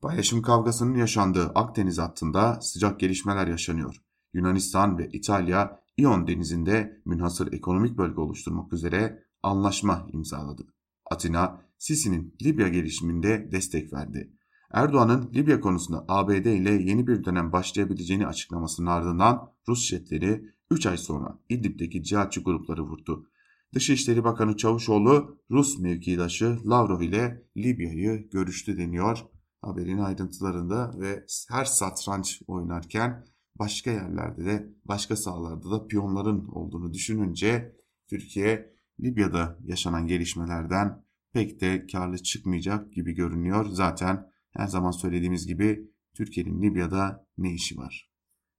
Paylaşım 0.00 0.42
kavgasının 0.42 0.94
yaşandığı 0.94 1.46
Akdeniz 1.46 1.98
hattında 1.98 2.60
sıcak 2.60 3.00
gelişmeler 3.00 3.46
yaşanıyor. 3.46 3.96
Yunanistan 4.32 4.98
ve 4.98 5.08
İtalya 5.12 5.80
İon 5.96 6.26
denizinde 6.26 7.02
münhasır 7.04 7.52
ekonomik 7.52 7.98
bölge 7.98 8.20
oluşturmak 8.20 8.72
üzere 8.72 9.24
anlaşma 9.42 10.06
imzaladı. 10.12 10.66
Atina, 11.10 11.60
Sisi'nin 11.78 12.36
Libya 12.42 12.68
gelişiminde 12.68 13.48
destek 13.52 13.92
verdi. 13.92 14.32
Erdoğan'ın 14.70 15.30
Libya 15.34 15.60
konusunda 15.60 16.04
ABD 16.08 16.44
ile 16.44 16.72
yeni 16.72 17.06
bir 17.06 17.24
dönem 17.24 17.52
başlayabileceğini 17.52 18.26
açıklamasının 18.26 18.86
ardından 18.86 19.52
Rus 19.68 19.88
jetleri 19.88 20.54
3 20.70 20.86
ay 20.86 20.96
sonra 20.96 21.38
İdlib'deki 21.48 22.02
cihatçı 22.02 22.40
grupları 22.40 22.82
vurdu. 22.82 23.26
Dışişleri 23.74 24.24
Bakanı 24.24 24.56
Çavuşoğlu 24.56 25.38
Rus 25.50 25.78
mevkidaşı 25.78 26.58
Lavrov 26.66 27.00
ile 27.00 27.44
Libya'yı 27.56 28.30
görüştü 28.30 28.78
deniyor 28.78 29.24
haberin 29.64 29.98
ayrıntılarında 29.98 30.94
ve 30.98 31.24
her 31.48 31.64
satranç 31.64 32.42
oynarken 32.46 33.24
başka 33.58 33.90
yerlerde 33.90 34.44
de 34.44 34.68
başka 34.84 35.16
sahalarda 35.16 35.70
da 35.70 35.86
piyonların 35.86 36.48
olduğunu 36.48 36.92
düşününce 36.92 37.76
Türkiye 38.10 38.74
Libya'da 39.00 39.58
yaşanan 39.64 40.06
gelişmelerden 40.06 41.04
pek 41.32 41.60
de 41.60 41.86
karlı 41.86 42.18
çıkmayacak 42.18 42.92
gibi 42.92 43.12
görünüyor. 43.12 43.66
Zaten 43.70 44.30
her 44.56 44.66
zaman 44.66 44.90
söylediğimiz 44.90 45.46
gibi 45.46 45.90
Türkiye'nin 46.14 46.62
Libya'da 46.62 47.26
ne 47.38 47.54
işi 47.54 47.76
var? 47.76 48.10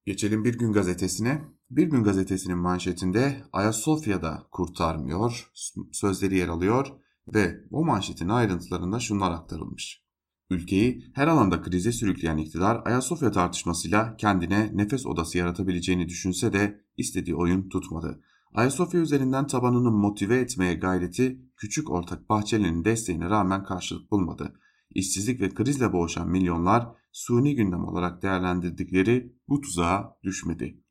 Geçelim 0.05 0.43
Bir 0.43 0.57
Gün 0.57 0.73
Gazetesi'ne. 0.73 1.41
Bir 1.69 1.87
Gün 1.87 2.03
Gazetesi'nin 2.03 2.57
manşetinde 2.57 3.43
Ayasofya'da 3.53 4.47
kurtarmıyor 4.51 5.51
sözleri 5.91 6.37
yer 6.37 6.47
alıyor 6.47 6.87
ve 7.33 7.59
o 7.71 7.85
manşetin 7.85 8.29
ayrıntılarında 8.29 8.99
şunlar 8.99 9.31
aktarılmış. 9.31 10.05
Ülkeyi 10.49 11.11
her 11.13 11.27
alanda 11.27 11.61
krize 11.61 11.91
sürükleyen 11.91 12.37
iktidar 12.37 12.81
Ayasofya 12.85 13.31
tartışmasıyla 13.31 14.17
kendine 14.17 14.71
nefes 14.73 15.05
odası 15.05 15.37
yaratabileceğini 15.37 16.09
düşünse 16.09 16.53
de 16.53 16.81
istediği 16.97 17.35
oyun 17.35 17.69
tutmadı. 17.69 18.21
Ayasofya 18.53 18.99
üzerinden 18.99 19.47
tabanını 19.47 19.91
motive 19.91 20.37
etmeye 20.37 20.73
gayreti 20.73 21.41
küçük 21.57 21.91
ortak 21.91 22.29
Bahçeli'nin 22.29 22.85
desteğine 22.85 23.29
rağmen 23.29 23.63
karşılık 23.63 24.11
bulmadı. 24.11 24.53
İşsizlik 24.95 25.41
ve 25.41 25.49
krizle 25.49 25.93
boğuşan 25.93 26.29
milyonlar 26.29 26.87
suni 27.11 27.55
gündem 27.55 27.85
olarak 27.85 28.21
değerlendirdikleri 28.21 29.33
bu 29.47 29.61
tuzağa 29.61 30.17
düşmedi. 30.23 30.81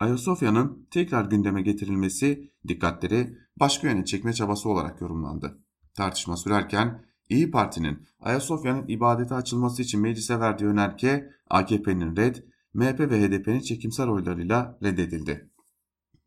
Ayasofya'nın 0.00 0.88
tekrar 0.90 1.24
gündeme 1.24 1.62
getirilmesi 1.62 2.52
dikkatleri 2.68 3.38
başka 3.60 3.88
yöne 3.88 4.04
çekme 4.04 4.32
çabası 4.32 4.68
olarak 4.68 5.00
yorumlandı. 5.00 5.58
Tartışma 5.94 6.36
sürerken 6.36 7.04
İyi 7.28 7.50
Parti'nin 7.50 8.06
Ayasofya'nın 8.20 8.88
ibadete 8.88 9.34
açılması 9.34 9.82
için 9.82 10.00
meclise 10.00 10.40
verdiği 10.40 10.64
önerge 10.64 11.30
AKP'nin 11.50 12.16
red, 12.16 12.36
MHP 12.74 13.00
ve 13.00 13.22
HDP'nin 13.22 13.60
çekimsel 13.60 14.08
oylarıyla 14.08 14.78
reddedildi. 14.82 15.50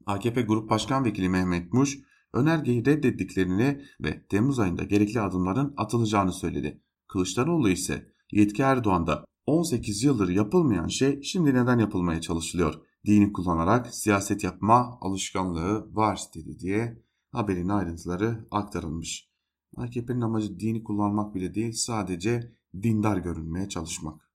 AKP 0.05 0.41
Grup 0.41 0.69
Başkan 0.69 1.05
Vekili 1.05 1.29
Mehmet 1.29 1.73
Muş, 1.73 1.97
önergeyi 2.33 2.85
reddettiklerini 2.85 3.81
ve 3.99 4.27
Temmuz 4.27 4.59
ayında 4.59 4.83
gerekli 4.83 5.21
adımların 5.21 5.73
atılacağını 5.77 6.33
söyledi. 6.33 6.81
Kılıçdaroğlu 7.17 7.69
ise 7.69 8.11
yetki 8.31 8.61
Erdoğan'da 8.61 9.25
18 9.45 10.03
yıldır 10.03 10.29
yapılmayan 10.29 10.87
şey 10.87 11.21
şimdi 11.21 11.53
neden 11.53 11.79
yapılmaya 11.79 12.21
çalışılıyor? 12.21 12.73
Dini 13.05 13.33
kullanarak 13.33 13.95
siyaset 13.95 14.43
yapma 14.43 14.97
alışkanlığı 15.01 15.95
var 15.95 16.21
dedi 16.35 16.59
diye 16.59 17.03
haberin 17.31 17.69
ayrıntıları 17.69 18.47
aktarılmış. 18.51 19.29
AKP'nin 19.77 20.21
amacı 20.21 20.59
dini 20.59 20.83
kullanmak 20.83 21.35
bile 21.35 21.55
değil 21.55 21.73
sadece 21.73 22.53
dindar 22.83 23.17
görünmeye 23.17 23.69
çalışmak. 23.69 24.31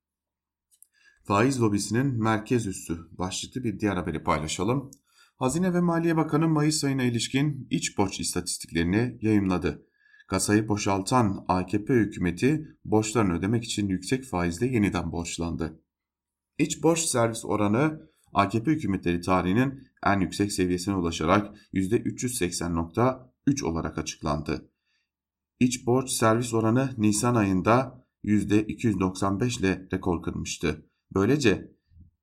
Faiz 1.25 1.61
lobisinin 1.61 2.23
merkez 2.23 2.67
üssü 2.67 2.99
başlıklı 3.19 3.65
bir 3.65 3.81
diğer 3.81 3.97
haberi 3.97 4.23
paylaşalım. 4.23 4.91
Hazine 5.37 5.75
ve 5.75 5.81
Maliye 5.81 6.17
Bakanı 6.17 6.49
Mayıs 6.49 6.85
ayına 6.85 7.03
ilişkin 7.03 7.67
iç 7.71 7.99
borç 7.99 8.21
istatistiklerini 8.21 9.19
yayımladı. 9.21 9.87
Kasayı 10.33 10.69
boşaltan 10.69 11.45
AKP 11.49 11.95
hükümeti 11.95 12.77
borçlarını 12.85 13.39
ödemek 13.39 13.65
için 13.65 13.89
yüksek 13.89 14.25
faizle 14.25 14.67
yeniden 14.67 15.13
borçlandı. 15.13 15.81
İç 16.59 16.83
borç 16.83 17.01
servis 17.01 17.45
oranı 17.45 18.11
AKP 18.35 18.71
hükümetleri 18.71 19.21
tarihinin 19.21 19.89
en 20.07 20.21
yüksek 20.21 20.53
seviyesine 20.53 20.95
ulaşarak 20.95 21.57
%380.3 21.75 23.65
olarak 23.65 23.99
açıklandı. 23.99 24.71
İç 25.61 25.87
borç 25.87 26.11
servis 26.11 26.55
oranı 26.55 26.95
Nisan 26.99 27.35
ayında 27.35 28.07
%295 28.25 29.61
ile 29.61 29.89
rekor 29.93 30.23
kırmıştı. 30.23 30.87
Böylece 31.15 31.73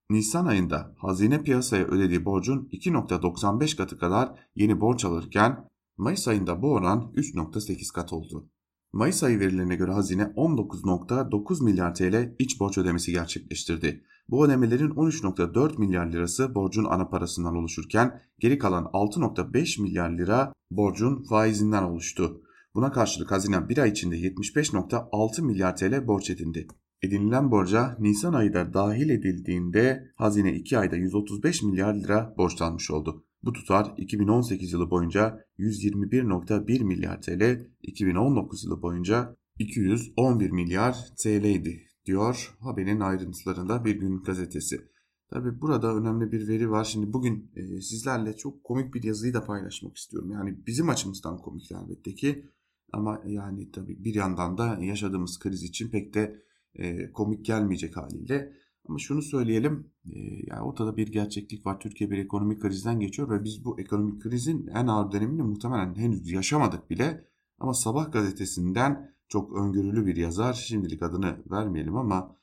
Nisan 0.10 0.46
ayında 0.46 0.96
hazine 0.98 1.44
piyasaya 1.44 1.86
ödediği 1.86 2.26
borcun 2.26 2.70
2.95 2.72 3.78
katı 3.78 3.98
kadar 3.98 4.32
yeni 4.56 4.82
borç 4.82 5.06
alırken 5.06 5.70
Mayıs 6.00 6.28
ayında 6.28 6.62
bu 6.62 6.74
oran 6.74 7.12
3.8 7.16 7.94
kat 7.94 8.14
oldu. 8.14 8.50
Mayıs 8.94 9.24
ayı 9.24 9.40
verilerine 9.40 9.76
göre 9.76 9.92
hazine 9.92 10.24
19.9 10.24 11.64
milyar 11.64 11.96
TL 11.96 12.36
iç 12.40 12.60
borç 12.60 12.78
ödemesi 12.78 13.12
gerçekleştirdi. 13.12 14.04
Bu 14.30 14.46
ödemelerin 14.46 14.90
13.4 14.90 15.80
milyar 15.80 16.06
lirası 16.06 16.56
borcun 16.56 16.86
ana 16.86 17.10
parasından 17.10 17.56
oluşurken 17.56 18.22
geri 18.40 18.58
kalan 18.58 18.84
6.5 18.84 19.82
milyar 19.82 20.10
lira 20.10 20.54
borcun 20.72 21.24
faizinden 21.24 21.84
oluştu. 21.84 22.42
Buna 22.76 22.92
karşılık 22.92 23.32
hazine 23.32 23.70
bir 23.70 23.78
ay 23.78 23.90
içinde 23.90 24.16
75.6 24.16 25.42
milyar 25.42 25.76
TL 25.76 26.08
borç 26.08 26.30
edindi. 26.30 26.68
Edinilen 27.02 27.52
borca 27.52 27.98
Nisan 28.00 28.34
ayı 28.34 28.54
da 28.54 28.74
dahil 28.74 29.10
edildiğinde 29.10 30.12
hazine 30.16 30.54
2 30.54 30.78
ayda 30.78 30.96
135 30.96 31.64
milyar 31.64 31.94
lira 31.94 32.34
borçlanmış 32.38 32.92
oldu. 32.92 33.26
Bu 33.44 33.54
tutar 33.54 33.94
2018 33.98 34.74
yılı 34.74 34.90
boyunca 34.90 35.46
121.1 35.60 36.84
milyar 36.84 37.22
TL, 37.22 37.68
2019 37.82 38.64
yılı 38.64 38.82
boyunca 38.82 39.36
211 39.60 40.52
milyar 40.52 40.96
TL 41.18 41.44
idi 41.44 41.88
diyor 42.06 42.56
haberin 42.60 43.00
ayrıntılarında 43.00 43.86
Bir 43.86 43.96
Gün 43.96 44.24
Gazetesi. 44.24 44.90
Tabi 45.30 45.62
burada 45.62 45.96
önemli 45.96 46.32
bir 46.32 46.48
veri 46.48 46.72
var. 46.72 46.84
Şimdi 46.84 47.14
bugün 47.14 47.52
e, 47.56 47.82
sizlerle 47.82 48.36
çok 48.36 48.64
komik 48.64 48.94
bir 48.94 49.04
yazıyı 49.04 49.34
da 49.34 49.46
paylaşmak 49.46 49.98
istiyorum. 49.98 50.32
Yani 50.32 50.58
bizim 50.68 50.90
açımızdan 50.90 51.38
komik 51.38 51.72
elbette 51.72 52.16
ki. 52.16 52.46
Ama 52.94 53.22
yani 53.26 53.72
tabi 53.72 54.04
bir 54.04 54.16
yandan 54.16 54.58
da 54.58 54.78
yaşadığımız 54.82 55.40
kriz 55.40 55.64
için 55.64 55.90
pek 55.90 56.14
de 56.14 56.44
e, 56.76 57.12
komik 57.12 57.46
gelmeyecek 57.46 57.98
haliyle. 57.98 58.54
Ama 58.88 59.00
şunu 59.00 59.22
söyleyelim, 59.22 59.92
e, 60.06 60.20
yani 60.48 60.62
ortada 60.62 60.98
bir 60.98 61.08
gerçeklik 61.08 61.66
var. 61.66 61.80
Türkiye 61.80 62.12
bir 62.12 62.18
ekonomik 62.18 62.62
krizden 62.62 63.00
geçiyor 63.00 63.30
ve 63.30 63.44
biz 63.44 63.66
bu 63.66 63.80
ekonomik 63.80 64.22
krizin 64.22 64.68
en 64.68 64.88
ağır 64.88 65.12
dönemini 65.12 65.42
muhtemelen 65.42 65.96
henüz 65.96 66.32
yaşamadık 66.32 66.90
bile. 66.90 67.26
Ama 67.60 67.74
Sabah 67.74 68.12
gazetesinden 68.12 69.16
çok 69.28 69.58
öngörülü 69.58 70.06
bir 70.06 70.16
yazar, 70.16 70.54
şimdilik 70.54 71.04
adını 71.04 71.38
vermeyelim 71.52 71.98
ama 71.98 72.36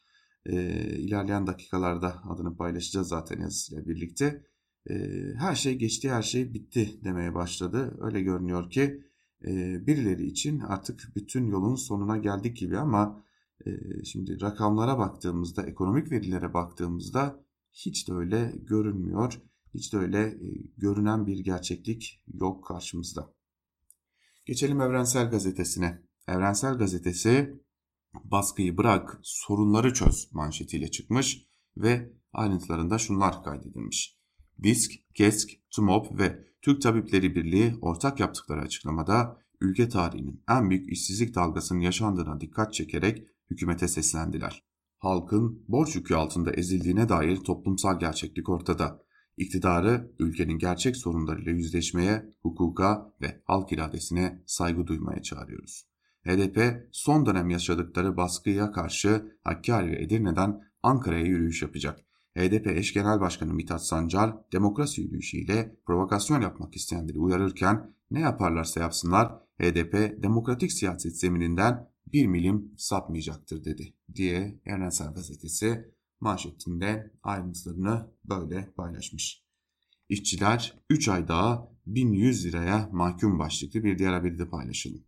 e, 0.46 0.54
ilerleyen 0.98 1.46
dakikalarda 1.46 2.22
adını 2.28 2.56
paylaşacağız 2.56 3.08
zaten 3.08 3.40
yazısıyla 3.40 3.86
birlikte. 3.86 4.46
E, 4.90 4.94
her 5.38 5.54
şey 5.54 5.78
geçti, 5.78 6.10
her 6.10 6.22
şey 6.22 6.54
bitti 6.54 7.04
demeye 7.04 7.34
başladı. 7.34 7.96
Öyle 8.00 8.20
görünüyor 8.20 8.70
ki 8.70 9.02
e, 9.46 9.86
birileri 9.86 10.26
için 10.26 10.60
artık 10.60 11.12
bütün 11.16 11.46
yolun 11.46 11.74
sonuna 11.74 12.16
geldik 12.16 12.56
gibi 12.56 12.78
ama 12.78 13.24
şimdi 14.04 14.40
rakamlara 14.40 14.98
baktığımızda, 14.98 15.66
ekonomik 15.66 16.10
verilere 16.10 16.54
baktığımızda 16.54 17.44
hiç 17.72 18.08
de 18.08 18.12
öyle 18.12 18.54
görünmüyor. 18.56 19.40
Hiç 19.74 19.92
de 19.92 19.96
öyle 19.96 20.38
görünen 20.76 21.26
bir 21.26 21.38
gerçeklik 21.38 22.22
yok 22.34 22.64
karşımızda. 22.64 23.32
Geçelim 24.46 24.80
Evrensel 24.80 25.30
Gazetesi'ne. 25.30 26.02
Evrensel 26.28 26.78
Gazetesi 26.78 27.60
baskıyı 28.24 28.76
bırak 28.76 29.18
sorunları 29.22 29.94
çöz 29.94 30.28
manşetiyle 30.32 30.90
çıkmış 30.90 31.46
ve 31.76 32.12
ayrıntılarında 32.32 32.98
şunlar 32.98 33.44
kaydedilmiş. 33.44 34.18
DISK, 34.62 34.92
GESK, 35.14 35.50
TUMOP 35.70 36.18
ve 36.18 36.44
Türk 36.62 36.82
Tabipleri 36.82 37.34
Birliği 37.34 37.74
ortak 37.80 38.20
yaptıkları 38.20 38.60
açıklamada 38.60 39.38
ülke 39.60 39.88
tarihinin 39.88 40.42
en 40.48 40.70
büyük 40.70 40.92
işsizlik 40.92 41.34
dalgasının 41.34 41.80
yaşandığına 41.80 42.40
dikkat 42.40 42.74
çekerek 42.74 43.26
hükümete 43.50 43.88
seslendiler. 43.88 44.62
Halkın 44.98 45.64
borç 45.68 45.96
yükü 45.96 46.14
altında 46.14 46.52
ezildiğine 46.52 47.08
dair 47.08 47.36
toplumsal 47.36 48.00
gerçeklik 48.00 48.48
ortada. 48.48 49.02
İktidarı 49.36 50.10
ülkenin 50.18 50.58
gerçek 50.58 50.96
sorunlarıyla 50.96 51.52
yüzleşmeye, 51.52 52.34
hukuka 52.42 53.12
ve 53.20 53.42
halk 53.44 53.72
iradesine 53.72 54.42
saygı 54.46 54.86
duymaya 54.86 55.22
çağırıyoruz. 55.22 55.88
HDP 56.26 56.88
son 56.92 57.26
dönem 57.26 57.50
yaşadıkları 57.50 58.16
baskıya 58.16 58.72
karşı 58.72 59.38
Hakkari 59.44 59.90
ve 59.90 60.02
Edirne'den 60.02 60.60
Ankara'ya 60.82 61.24
yürüyüş 61.24 61.62
yapacak. 61.62 62.00
HDP 62.36 62.66
eş 62.66 62.92
genel 62.92 63.20
başkanı 63.20 63.54
Mithat 63.54 63.86
Sancar 63.86 64.36
demokrasi 64.52 65.00
yürüyüşüyle 65.00 65.76
provokasyon 65.86 66.40
yapmak 66.40 66.76
isteyenleri 66.76 67.18
uyarırken 67.18 67.94
ne 68.10 68.20
yaparlarsa 68.20 68.80
yapsınlar 68.80 69.32
HDP 69.60 70.22
demokratik 70.22 70.72
siyaset 70.72 71.18
zemininden 71.18 71.88
bir 72.12 72.26
milim 72.26 72.74
sapmayacaktır 72.76 73.64
dedi 73.64 73.94
diye 74.14 74.60
Evrensel 74.64 75.14
Gazetesi 75.14 75.92
manşetinde 76.20 77.12
ayrıntılarını 77.22 78.10
böyle 78.24 78.72
paylaşmış. 78.76 79.46
İşçiler 80.08 80.78
3 80.90 81.08
ay 81.08 81.28
daha 81.28 81.68
1100 81.86 82.46
liraya 82.46 82.88
mahkum 82.92 83.38
başlıklı 83.38 83.84
bir 83.84 83.98
diğer 83.98 84.12
haberi 84.12 84.38
de 84.38 84.48
paylaşalım. 84.48 85.04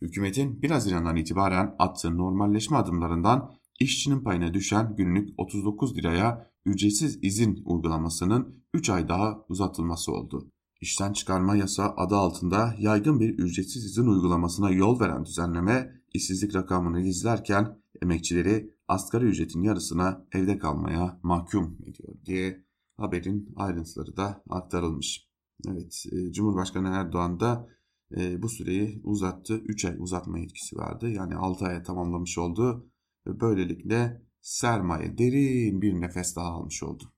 Hükümetin 0.00 0.62
1 0.62 0.70
Haziran'dan 0.70 1.16
itibaren 1.16 1.74
attığı 1.78 2.18
normalleşme 2.18 2.76
adımlarından 2.76 3.54
işçinin 3.80 4.20
payına 4.20 4.54
düşen 4.54 4.96
günlük 4.96 5.28
39 5.38 5.96
liraya 5.96 6.50
ücretsiz 6.64 7.18
izin 7.22 7.62
uygulamasının 7.64 8.64
3 8.74 8.90
ay 8.90 9.08
daha 9.08 9.44
uzatılması 9.48 10.12
oldu. 10.12 10.50
İşten 10.80 11.12
çıkarma 11.12 11.56
yasa 11.56 11.94
adı 11.96 12.16
altında 12.16 12.74
yaygın 12.78 13.20
bir 13.20 13.38
ücretsiz 13.38 13.84
izin 13.84 14.06
uygulamasına 14.06 14.70
yol 14.70 15.00
veren 15.00 15.24
düzenleme 15.24 15.92
işsizlik 16.14 16.54
rakamını 16.54 17.00
izlerken 17.00 17.82
emekçileri 18.02 18.74
asgari 18.88 19.24
ücretin 19.24 19.62
yarısına 19.62 20.26
evde 20.32 20.58
kalmaya 20.58 21.20
mahkum 21.22 21.78
ediyor 21.86 22.14
diye 22.24 22.64
haberin 22.96 23.52
ayrıntıları 23.56 24.16
da 24.16 24.42
aktarılmış. 24.50 25.28
Evet 25.68 26.04
Cumhurbaşkanı 26.30 26.88
Erdoğan 26.88 27.40
da 27.40 27.68
bu 28.38 28.48
süreyi 28.48 29.00
uzattı. 29.04 29.54
3 29.54 29.84
ay 29.84 29.96
uzatma 29.98 30.38
yetkisi 30.38 30.76
verdi. 30.78 31.06
Yani 31.06 31.34
6 31.34 31.64
aya 31.64 31.82
tamamlamış 31.82 32.38
oldu 32.38 32.90
ve 33.26 33.40
böylelikle 33.40 34.22
sermaye 34.40 35.18
derin 35.18 35.82
bir 35.82 36.00
nefes 36.00 36.36
daha 36.36 36.48
almış 36.48 36.82
oldu. 36.82 37.12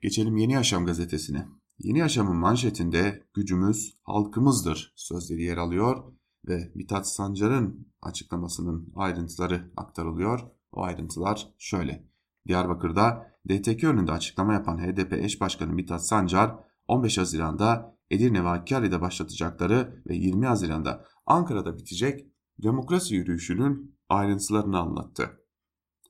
Geçelim 0.00 0.36
Yeni 0.36 0.52
Yaşam 0.52 0.86
gazetesine. 0.86 1.46
Yeni 1.78 1.98
Yaşam'ın 1.98 2.36
manşetinde 2.36 3.26
gücümüz 3.34 3.96
halkımızdır 4.02 4.92
sözleri 4.96 5.42
yer 5.42 5.56
alıyor 5.56 6.12
ve 6.48 6.72
Mithat 6.74 7.08
Sancar'ın 7.08 7.88
açıklamasının 8.02 8.92
ayrıntıları 8.96 9.72
aktarılıyor. 9.76 10.40
O 10.72 10.82
ayrıntılar 10.82 11.54
şöyle. 11.58 12.08
Diyarbakır'da 12.46 13.26
DTK 13.48 13.84
önünde 13.84 14.12
açıklama 14.12 14.52
yapan 14.52 14.78
HDP 14.78 15.12
eş 15.12 15.40
başkanı 15.40 15.72
Mithat 15.72 16.06
Sancar 16.06 16.58
15 16.88 17.18
Haziran'da 17.18 17.96
Edirne 18.10 18.44
ve 18.44 18.48
Hakkari'de 18.48 19.00
başlatacakları 19.00 20.02
ve 20.06 20.14
20 20.14 20.46
Haziran'da 20.46 21.04
Ankara'da 21.26 21.78
bitecek 21.78 22.26
demokrasi 22.62 23.14
yürüyüşünün 23.14 23.96
ayrıntılarını 24.08 24.78
anlattı. 24.78 25.40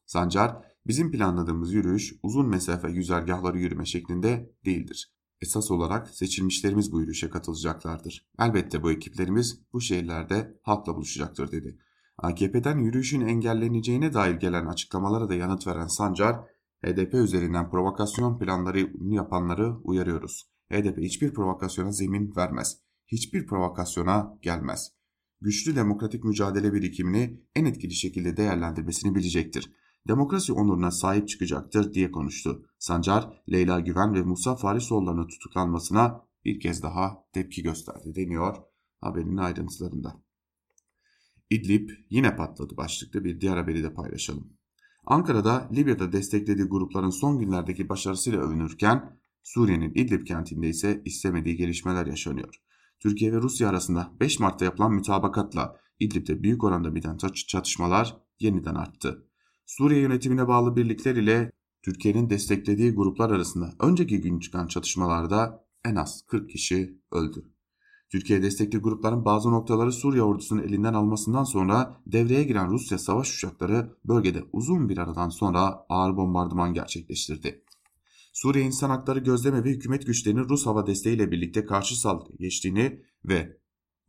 Sancar, 0.07 0.57
bizim 0.87 1.12
planladığımız 1.12 1.72
yürüyüş 1.72 2.14
uzun 2.22 2.48
mesafe 2.48 2.90
güzergahları 2.90 3.59
yürüme 3.59 3.85
şeklinde 3.85 4.55
değildir. 4.64 5.13
Esas 5.44 5.70
olarak 5.70 6.09
seçilmişlerimiz 6.09 6.92
bu 6.92 7.00
yürüyüşe 7.00 7.30
katılacaklardır. 7.30 8.26
Elbette 8.38 8.83
bu 8.83 8.90
ekiplerimiz 8.92 9.61
bu 9.72 9.80
şehirlerde 9.80 10.59
halkla 10.62 10.96
buluşacaktır 10.96 11.52
dedi. 11.52 11.78
AKP'den 12.18 12.78
yürüyüşün 12.78 13.20
engelleneceğine 13.20 14.12
dair 14.12 14.35
gelen 14.35 14.66
açıklamalara 14.66 15.28
da 15.28 15.35
yanıt 15.35 15.66
veren 15.66 15.87
Sancar, 15.87 16.37
HDP 16.85 17.14
üzerinden 17.14 17.70
provokasyon 17.70 18.38
planları 18.38 18.90
yapanları 19.00 19.76
uyarıyoruz. 19.83 20.50
HDP 20.72 20.98
hiçbir 20.98 21.35
provokasyona 21.35 21.92
zemin 21.92 22.37
vermez. 22.37 22.78
Hiçbir 23.07 23.46
provokasyona 23.46 24.38
gelmez. 24.42 24.92
Güçlü 25.40 25.76
demokratik 25.76 26.24
mücadele 26.24 26.72
birikimini 26.72 27.40
en 27.54 27.64
etkili 27.64 27.94
şekilde 27.94 28.37
değerlendirmesini 28.37 29.14
bilecektir 29.14 29.72
demokrasi 30.09 30.53
onuruna 30.53 30.90
sahip 30.90 31.29
çıkacaktır 31.29 31.95
diye 31.95 32.11
konuştu. 32.11 32.67
Sancar, 32.79 33.43
Leyla 33.53 33.81
Güven 33.81 34.14
ve 34.14 34.23
Musa 34.23 34.57
Farisoğulları'nın 34.57 35.29
tutuklanmasına 35.29 36.21
bir 36.45 36.61
kez 36.61 36.83
daha 36.83 37.25
tepki 37.33 37.62
gösterdi 37.62 38.14
deniyor 38.14 38.57
haberin 39.01 39.37
ayrıntılarında. 39.37 40.23
İdlib 41.51 41.90
yine 42.11 42.37
patladı 42.37 42.77
başlıklı 42.77 43.25
bir 43.25 43.40
diğer 43.40 43.57
haberi 43.57 43.83
de 43.83 43.95
paylaşalım. 43.95 44.53
Ankara'da 45.07 45.69
Libya'da 45.73 46.12
desteklediği 46.12 46.67
grupların 46.67 47.11
son 47.11 47.38
günlerdeki 47.38 47.88
başarısıyla 47.88 48.40
övünürken 48.40 49.19
Suriye'nin 49.43 49.93
İdlib 49.95 50.27
kentinde 50.27 50.69
ise 50.69 51.03
istemediği 51.05 51.57
gelişmeler 51.57 52.07
yaşanıyor. 52.07 52.55
Türkiye 53.01 53.33
ve 53.33 53.37
Rusya 53.37 53.69
arasında 53.69 54.12
5 54.21 54.40
Mart'ta 54.40 54.64
yapılan 54.64 54.93
mütabakatla 54.93 55.77
İdlib'de 56.01 56.43
büyük 56.43 56.64
oranda 56.64 56.95
biten 56.95 57.17
çatışmalar 57.47 58.17
yeniden 58.40 58.75
arttı. 58.75 59.29
Suriye 59.66 60.00
yönetimine 60.00 60.48
bağlı 60.48 60.77
birlikler 60.77 61.16
ile 61.16 61.53
Türkiye'nin 61.83 62.31
desteklediği 62.31 62.90
gruplar 62.90 63.31
arasında 63.31 63.74
önceki 63.81 64.20
gün 64.20 64.38
çıkan 64.38 64.66
çatışmalarda 64.66 65.64
en 65.85 65.96
az 65.96 66.27
40 66.27 66.50
kişi 66.50 66.98
öldü. 67.12 67.44
Türkiye 68.11 68.42
destekli 68.42 68.79
grupların 68.79 69.24
bazı 69.24 69.50
noktaları 69.50 69.92
Suriye 69.92 70.22
ordusunun 70.22 70.62
elinden 70.62 70.94
almasından 70.94 71.44
sonra 71.44 72.00
devreye 72.07 72.44
giren 72.44 72.70
Rusya 72.70 72.98
savaş 72.98 73.37
uçakları 73.37 73.96
bölgede 74.05 74.42
uzun 74.53 74.88
bir 74.88 74.98
aradan 74.98 75.29
sonra 75.29 75.85
ağır 75.88 76.16
bombardıman 76.16 76.74
gerçekleştirdi. 76.74 77.64
Suriye 78.33 78.64
İnsan 78.64 78.90
Hakları 78.90 79.18
Gözleme 79.18 79.64
ve 79.64 79.70
hükümet 79.70 80.07
güçlerinin 80.07 80.48
Rus 80.48 80.66
hava 80.66 80.87
desteğiyle 80.87 81.31
birlikte 81.31 81.64
karşı 81.64 82.00
saldırı 82.00 82.37
geçtiğini 82.37 83.03
ve 83.24 83.59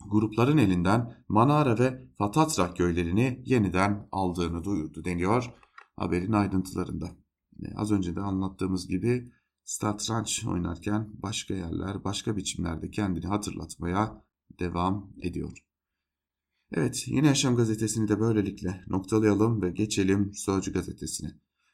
grupların 0.08 0.58
elinden 0.58 1.26
Manara 1.28 1.80
ve 1.80 2.06
Fatatra 2.18 2.74
köylerini 2.74 3.42
yeniden 3.46 4.08
aldığını 4.12 4.64
duyurdu 4.64 5.06
deniyor 5.06 5.54
haberin 5.98 6.32
ayrıntılarında. 6.32 7.12
Az 7.76 7.92
önce 7.92 8.16
de 8.16 8.22
anlattığımız 8.22 8.88
gibi 8.88 9.32
satranç 9.64 10.46
oynarken 10.46 11.10
başka 11.14 11.54
yerler, 11.54 12.04
başka 12.04 12.38
biçimlerde 12.38 12.92
kendini 12.92 13.26
hatırlatmaya 13.26 14.24
devam 14.60 15.10
ediyor. 15.22 15.66
Evet, 16.72 17.08
Yeni 17.08 17.28
Yaşam 17.28 17.56
gazetesini 17.56 18.08
de 18.08 18.20
böylelikle 18.20 18.84
noktalayalım 18.88 19.62
ve 19.62 19.72
geçelim 19.72 20.32
Sözcü 20.34 20.74
gazetesine. 20.74 21.32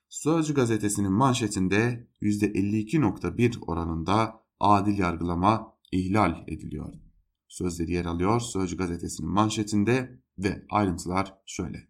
Sözcü 0.09 0.53
gazetesinin 0.53 1.11
manşetinde 1.11 2.07
%52.1 2.21 3.59
oranında 3.59 4.43
adil 4.59 4.97
yargılama 4.97 5.77
ihlal 5.91 6.43
ediliyor. 6.47 6.93
Sözleri 7.51 7.91
yer 7.91 8.05
alıyor 8.05 8.39
Sözcü 8.39 8.77
gazetesinin 8.77 9.29
manşetinde 9.29 10.19
ve 10.37 10.65
ayrıntılar 10.69 11.33
şöyle. 11.45 11.87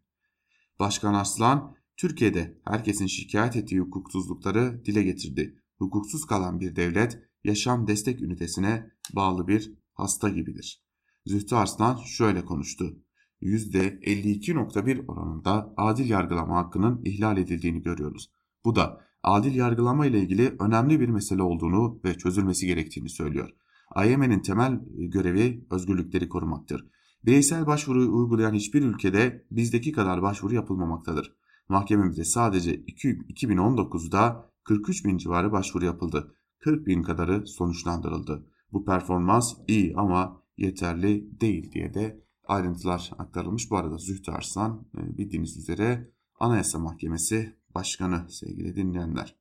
Başkan 0.80 1.14
Arslan, 1.14 1.76
Türkiye'de 1.98 2.58
herkesin 2.66 3.08
şikayet 3.08 3.56
ettiği 3.56 3.80
hukuksuzlukları 3.80 4.86
dile 4.86 5.04
getirdi. 5.04 5.56
Hukuksuz 5.78 6.26
kalan 6.26 6.60
bir 6.60 6.76
devlet, 6.76 7.20
yaşam 7.44 7.88
destek 7.88 8.22
ünitesine 8.22 8.92
bağlı 9.14 9.48
bir 9.48 9.74
hasta 9.94 10.30
gibidir. 10.30 10.84
Zühtü 11.26 11.56
Arslan 11.56 11.98
şöyle 11.98 12.46
konuştu. 12.46 13.00
%52.1 13.42 15.06
oranında 15.06 15.74
adil 15.78 16.10
yargılama 16.10 16.58
hakkının 16.58 17.02
ihlal 17.06 17.38
edildiğini 17.38 17.82
görüyoruz. 17.82 18.32
Bu 18.66 18.76
da 18.76 19.02
adil 19.24 19.56
yargılama 19.56 20.06
ile 20.06 20.20
ilgili 20.20 20.56
önemli 20.60 21.00
bir 21.00 21.10
mesele 21.10 21.44
olduğunu 21.44 22.00
ve 22.06 22.18
çözülmesi 22.18 22.68
gerektiğini 22.68 23.10
söylüyor. 23.10 23.50
AYM'nin 23.92 24.40
temel 24.40 24.80
görevi 24.98 25.66
özgürlükleri 25.72 26.30
korumaktır. 26.30 26.86
Bireysel 27.26 27.68
başvuru 27.68 28.18
uygulayan 28.18 28.54
hiçbir 28.54 28.82
ülkede 28.82 29.46
bizdeki 29.52 29.92
kadar 29.92 30.22
başvuru 30.22 30.56
yapılmamaktadır. 30.56 31.36
Mahkememizde 31.70 32.24
sadece 32.24 32.76
2019'da 32.76 34.52
43 34.64 35.06
bin 35.06 35.18
civarı 35.18 35.52
başvuru 35.52 35.86
yapıldı. 35.86 36.36
40 36.60 36.88
bin 36.88 37.04
kadarı 37.04 37.48
sonuçlandırıldı. 37.48 38.46
Bu 38.72 38.86
performans 38.86 39.54
iyi 39.68 39.94
ama 39.96 40.42
yeterli 40.58 41.42
değil 41.42 41.72
diye 41.72 41.94
de 41.94 42.24
ayrıntılar 42.48 43.12
aktarılmış. 43.18 43.72
Bu 43.72 43.78
arada 43.78 43.98
Zühtü 43.98 44.32
Arslan 44.32 44.88
e, 44.98 45.18
bildiğiniz 45.18 45.58
üzere 45.58 46.12
Anayasa 46.40 46.80
Mahkemesi 46.80 47.56
Başkanı 47.76 48.26
sevgili 48.30 48.76
dinleyenler. 48.76 49.41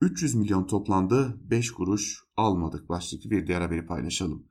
300 0.00 0.34
milyon 0.34 0.66
toplandı 0.66 1.40
5 1.50 1.70
kuruş 1.70 2.24
almadık 2.36 2.88
başlıklı 2.88 3.30
bir 3.30 3.46
diğer 3.46 3.60
haberi 3.60 3.86
paylaşalım. 3.86 4.46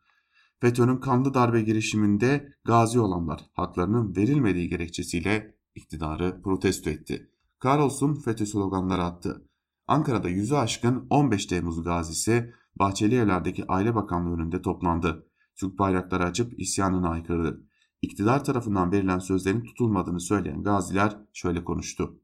FETÖ'nün 0.59 0.97
kanlı 0.97 1.33
darbe 1.33 1.61
girişiminde 1.61 2.53
gazi 2.65 2.99
olanlar 2.99 3.49
haklarının 3.53 4.15
verilmediği 4.15 4.69
gerekçesiyle 4.69 5.55
iktidarı 5.75 6.41
protesto 6.41 6.89
etti. 6.89 7.31
Kahrolsun 7.59 8.13
FETÖ 8.13 8.45
sloganları 8.45 9.03
attı. 9.03 9.49
Ankara'da 9.87 10.29
yüzü 10.29 10.55
aşkın 10.55 11.07
15 11.09 11.45
Temmuz 11.45 11.83
gazisi 11.83 12.53
Bahçeli 12.75 13.15
Evler'deki 13.15 13.65
Aile 13.67 13.95
Bakanlığı 13.95 14.35
önünde 14.35 14.61
toplandı. 14.61 15.27
Türk 15.55 15.79
bayrakları 15.79 16.23
açıp 16.23 16.59
isyanını 16.59 17.09
aykırdı. 17.09 17.63
İktidar 18.01 18.43
tarafından 18.43 18.91
verilen 18.91 19.19
sözlerin 19.19 19.63
tutulmadığını 19.63 20.21
söyleyen 20.21 20.63
gaziler 20.63 21.17
şöyle 21.33 21.63
konuştu. 21.63 22.19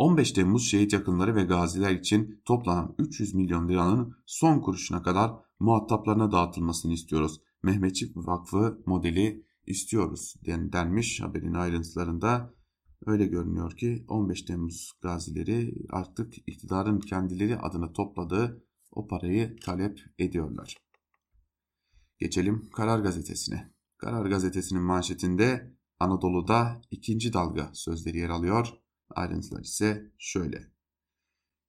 15 0.00 0.32
Temmuz 0.32 0.70
şehit 0.70 0.92
yakınları 0.92 1.36
ve 1.36 1.42
gaziler 1.42 1.94
için 1.94 2.42
toplanan 2.44 2.94
300 2.98 3.34
milyon 3.34 3.68
liranın 3.68 4.16
son 4.26 4.60
kuruşuna 4.60 5.02
kadar 5.02 5.32
muhataplarına 5.58 6.32
dağıtılmasını 6.32 6.92
istiyoruz. 6.92 7.40
Mehmetçik 7.62 8.16
Vakfı 8.16 8.82
modeli 8.86 9.46
istiyoruz 9.66 10.34
denmiş 10.46 11.20
haberin 11.20 11.54
ayrıntılarında. 11.54 12.54
Öyle 13.06 13.26
görünüyor 13.26 13.76
ki 13.76 14.04
15 14.08 14.42
Temmuz 14.42 14.92
gazileri 15.02 15.74
artık 15.90 16.34
iktidarın 16.38 17.00
kendileri 17.00 17.58
adına 17.58 17.92
topladığı 17.92 18.64
o 18.92 19.06
parayı 19.06 19.56
talep 19.56 20.00
ediyorlar. 20.18 20.76
Geçelim 22.18 22.70
Karar 22.70 23.00
Gazetesi'ne. 23.00 23.72
Karar 23.96 24.26
Gazetesi'nin 24.26 24.82
manşetinde 24.82 25.74
Anadolu'da 25.98 26.80
ikinci 26.90 27.32
dalga 27.32 27.70
sözleri 27.72 28.18
yer 28.18 28.28
alıyor. 28.28 28.80
Ayrıntılar 29.14 29.60
ise 29.60 30.12
şöyle. 30.18 30.70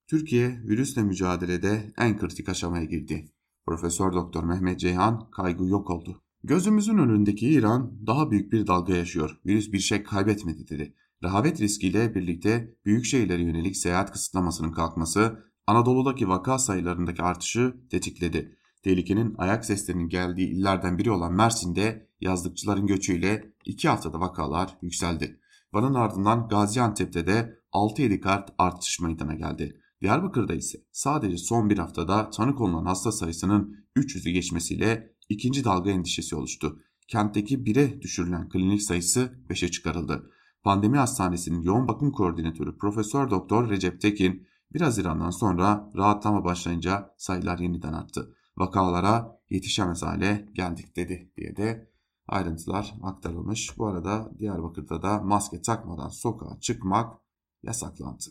Türkiye 0.08 0.62
virüsle 0.64 1.04
mücadelede 1.04 1.94
en 1.98 2.18
kritik 2.18 2.50
aşamaya 2.50 2.84
girdi. 2.84 3.32
Profesör 3.66 4.14
Doktor 4.14 4.44
Mehmet 4.44 4.80
Ceyhan 4.80 5.30
kaygı 5.32 5.66
yok 5.66 5.90
oldu. 5.90 6.24
Gözümüzün 6.44 6.98
önündeki 6.98 7.50
İran 7.50 8.08
daha 8.08 8.32
büyük 8.32 8.54
bir 8.54 8.68
dalga 8.68 8.96
yaşıyor. 8.96 9.40
Virüs 9.46 9.72
bir 9.72 9.80
şey 9.80 10.04
kaybetmedi 10.04 10.68
dedi. 10.68 10.96
Rehavet 11.24 11.62
riskiyle 11.62 12.16
birlikte 12.16 12.76
büyük 12.86 13.06
şehirlere 13.06 13.42
yönelik 13.42 13.78
seyahat 13.78 14.12
kısıtlamasının 14.12 14.72
kalkması 14.72 15.52
Anadolu'daki 15.68 16.28
vaka 16.28 16.60
sayılarındaki 16.60 17.22
artışı 17.24 17.76
tetikledi. 17.90 18.58
Tehlikenin 18.84 19.36
ayak 19.38 19.66
seslerinin 19.66 20.10
geldiği 20.10 20.48
illerden 20.48 20.98
biri 20.98 21.12
olan 21.12 21.34
Mersin'de 21.34 22.08
yazlıkçıların 22.22 22.88
göçüyle 22.88 23.54
2 23.66 23.90
haftada 23.90 24.20
vakalar 24.20 24.78
yükseldi. 24.82 25.40
Van'ın 25.74 25.94
ardından 25.94 26.48
Gaziantep'te 26.48 27.28
de 27.28 27.60
6-7 27.74 28.20
kart 28.20 28.50
artış 28.58 29.00
meydana 29.00 29.34
geldi. 29.34 29.82
Diyarbakır'da 30.02 30.54
ise 30.54 30.78
sadece 30.92 31.38
son 31.38 31.70
bir 31.70 31.78
haftada 31.78 32.30
tanık 32.30 32.62
olunan 32.62 32.86
hasta 32.86 33.12
sayısının 33.12 33.86
300'ü 33.96 34.32
geçmesiyle 34.32 35.16
ikinci 35.30 35.64
dalga 35.64 35.92
endişesi 35.92 36.36
oluştu. 36.36 36.80
Kentteki 37.08 37.58
1'e 37.58 38.02
düşürülen 38.02 38.50
klinik 38.50 38.82
sayısı 38.82 39.34
5'e 39.50 39.72
çıkarıldı. 39.72 40.30
Pandemi 40.64 40.98
Hastanesi'nin 40.98 41.62
yoğun 41.62 41.88
bakım 41.88 42.12
koordinatörü 42.12 42.78
Profesör 42.78 43.30
Doktor 43.30 43.70
Recep 43.70 44.02
Tekin, 44.02 44.48
1 44.74 44.82
Haziran'dan 44.82 45.30
sonra 45.30 45.90
rahatlama 45.96 46.46
başlayınca 46.46 47.14
sayılar 47.18 47.60
yeniden 47.60 47.94
arttı. 47.94 48.36
Vakalara 48.58 49.40
yetişemez 49.50 50.04
hale 50.04 50.50
geldik 50.54 50.96
dedi 50.96 51.32
diye 51.38 51.56
de 51.56 51.91
ayrıntılar 52.28 52.96
aktarılmış. 53.04 53.78
Bu 53.78 53.88
arada 53.88 54.32
Diyarbakır'da 54.40 55.02
da 55.02 55.20
maske 55.20 55.62
takmadan 55.62 56.10
sokağa 56.10 56.60
çıkmak 56.60 57.22
yasaklandı. 57.64 58.24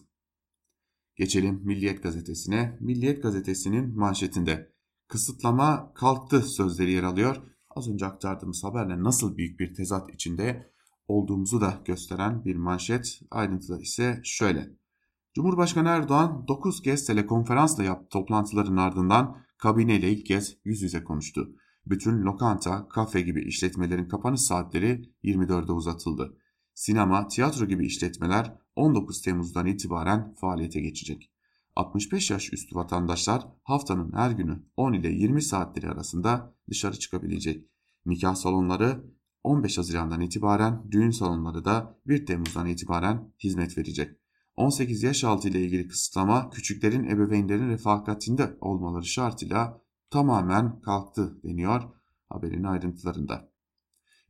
Geçelim 1.16 1.60
Milliyet 1.64 2.02
Gazetesi'ne. 2.02 2.78
Milliyet 2.80 3.22
Gazetesi'nin 3.22 3.98
manşetinde 3.98 4.72
kısıtlama 5.08 5.92
kalktı 5.94 6.42
sözleri 6.42 6.92
yer 6.92 7.02
alıyor. 7.02 7.36
Az 7.70 7.88
önce 7.88 8.06
aktardığımız 8.06 8.64
haberle 8.64 9.02
nasıl 9.02 9.36
büyük 9.36 9.60
bir 9.60 9.74
tezat 9.74 10.14
içinde 10.14 10.72
olduğumuzu 11.08 11.60
da 11.60 11.80
gösteren 11.84 12.44
bir 12.44 12.56
manşet. 12.56 13.20
Ayrıntılar 13.30 13.80
ise 13.80 14.20
şöyle. 14.24 14.70
Cumhurbaşkanı 15.34 15.88
Erdoğan 15.88 16.48
9 16.48 16.82
kez 16.82 17.06
telekonferansla 17.06 17.84
yaptığı 17.84 18.08
toplantıların 18.08 18.76
ardından 18.76 19.42
kabineyle 19.58 20.12
ilk 20.12 20.26
kez 20.26 20.56
yüz 20.64 20.82
yüze 20.82 21.04
konuştu. 21.04 21.56
Bütün 21.86 22.22
lokanta, 22.22 22.88
kafe 22.88 23.20
gibi 23.20 23.44
işletmelerin 23.44 24.08
kapanış 24.08 24.40
saatleri 24.40 25.02
24'e 25.24 25.72
uzatıldı. 25.72 26.36
Sinema, 26.74 27.28
tiyatro 27.28 27.66
gibi 27.66 27.86
işletmeler 27.86 28.54
19 28.76 29.22
Temmuz'dan 29.22 29.66
itibaren 29.66 30.34
faaliyete 30.34 30.80
geçecek. 30.80 31.30
65 31.76 32.30
yaş 32.30 32.52
üstü 32.52 32.76
vatandaşlar 32.76 33.46
haftanın 33.62 34.12
her 34.12 34.30
günü 34.30 34.62
10 34.76 34.92
ile 34.92 35.08
20 35.08 35.42
saatleri 35.42 35.88
arasında 35.88 36.54
dışarı 36.70 36.98
çıkabilecek. 36.98 37.66
Nikah 38.06 38.34
salonları 38.34 39.04
15 39.44 39.78
Haziran'dan 39.78 40.20
itibaren, 40.20 40.90
düğün 40.90 41.10
salonları 41.10 41.64
da 41.64 41.98
1 42.06 42.26
Temmuz'dan 42.26 42.66
itibaren 42.66 43.32
hizmet 43.44 43.78
verecek. 43.78 44.16
18 44.56 45.02
yaş 45.02 45.24
altı 45.24 45.48
ile 45.48 45.60
ilgili 45.60 45.88
kısıtlama 45.88 46.50
küçüklerin 46.50 47.04
ebeveynlerin 47.04 47.68
refakatinde 47.68 48.56
olmaları 48.60 49.06
şartıyla 49.06 49.80
tamamen 50.10 50.80
kalktı 50.80 51.40
deniyor 51.44 51.82
haberin 52.28 52.64
ayrıntılarında. 52.64 53.50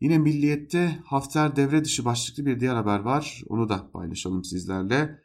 Yine 0.00 0.18
Milliyet'te 0.18 0.98
Hafter 1.04 1.56
devre 1.56 1.84
dışı 1.84 2.04
başlıklı 2.04 2.46
bir 2.46 2.60
diğer 2.60 2.74
haber 2.74 2.98
var. 2.98 3.42
Onu 3.48 3.68
da 3.68 3.90
paylaşalım 3.90 4.44
sizlerle. 4.44 5.18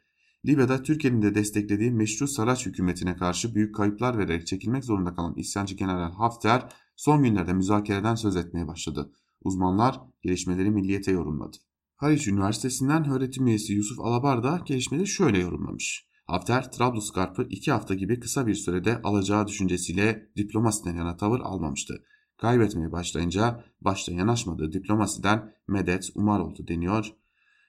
Libya'da 0.46 0.82
Türkiye'nin 0.82 1.22
de 1.22 1.34
desteklediği 1.34 1.90
meşru 1.90 2.28
Saraç 2.28 2.66
hükümetine 2.66 3.16
karşı 3.16 3.54
büyük 3.54 3.74
kayıplar 3.74 4.18
vererek 4.18 4.46
çekilmek 4.46 4.84
zorunda 4.84 5.14
kalan 5.14 5.34
isyancı 5.34 5.74
General 5.74 6.12
Hafter 6.12 6.68
son 6.96 7.22
günlerde 7.22 7.52
müzakereden 7.52 8.14
söz 8.14 8.36
etmeye 8.36 8.66
başladı. 8.66 9.12
Uzmanlar 9.44 10.00
gelişmeleri 10.22 10.70
milliyete 10.70 11.12
yorumladı. 11.12 11.56
Haliç 11.96 12.28
Üniversitesi'nden 12.28 13.10
öğretim 13.10 13.46
üyesi 13.46 13.72
Yusuf 13.72 14.00
Alabar 14.00 14.42
da 14.42 14.62
gelişmeleri 14.66 15.06
şöyle 15.06 15.38
yorumlamış. 15.38 16.05
Hafter, 16.26 16.72
Trablusgarp'ı 16.72 17.46
iki 17.50 17.72
hafta 17.72 17.94
gibi 17.94 18.20
kısa 18.20 18.46
bir 18.46 18.54
sürede 18.54 19.02
alacağı 19.02 19.46
düşüncesiyle 19.46 20.30
diplomasiden 20.36 20.96
yana 20.96 21.16
tavır 21.16 21.40
almamıştı. 21.40 22.04
Kaybetmeye 22.36 22.92
başlayınca 22.92 23.64
başta 23.80 24.12
yanaşmadığı 24.12 24.72
diplomasiden 24.72 25.54
medet 25.68 26.10
umar 26.14 26.40
oldu 26.40 26.68
deniyor. 26.68 27.12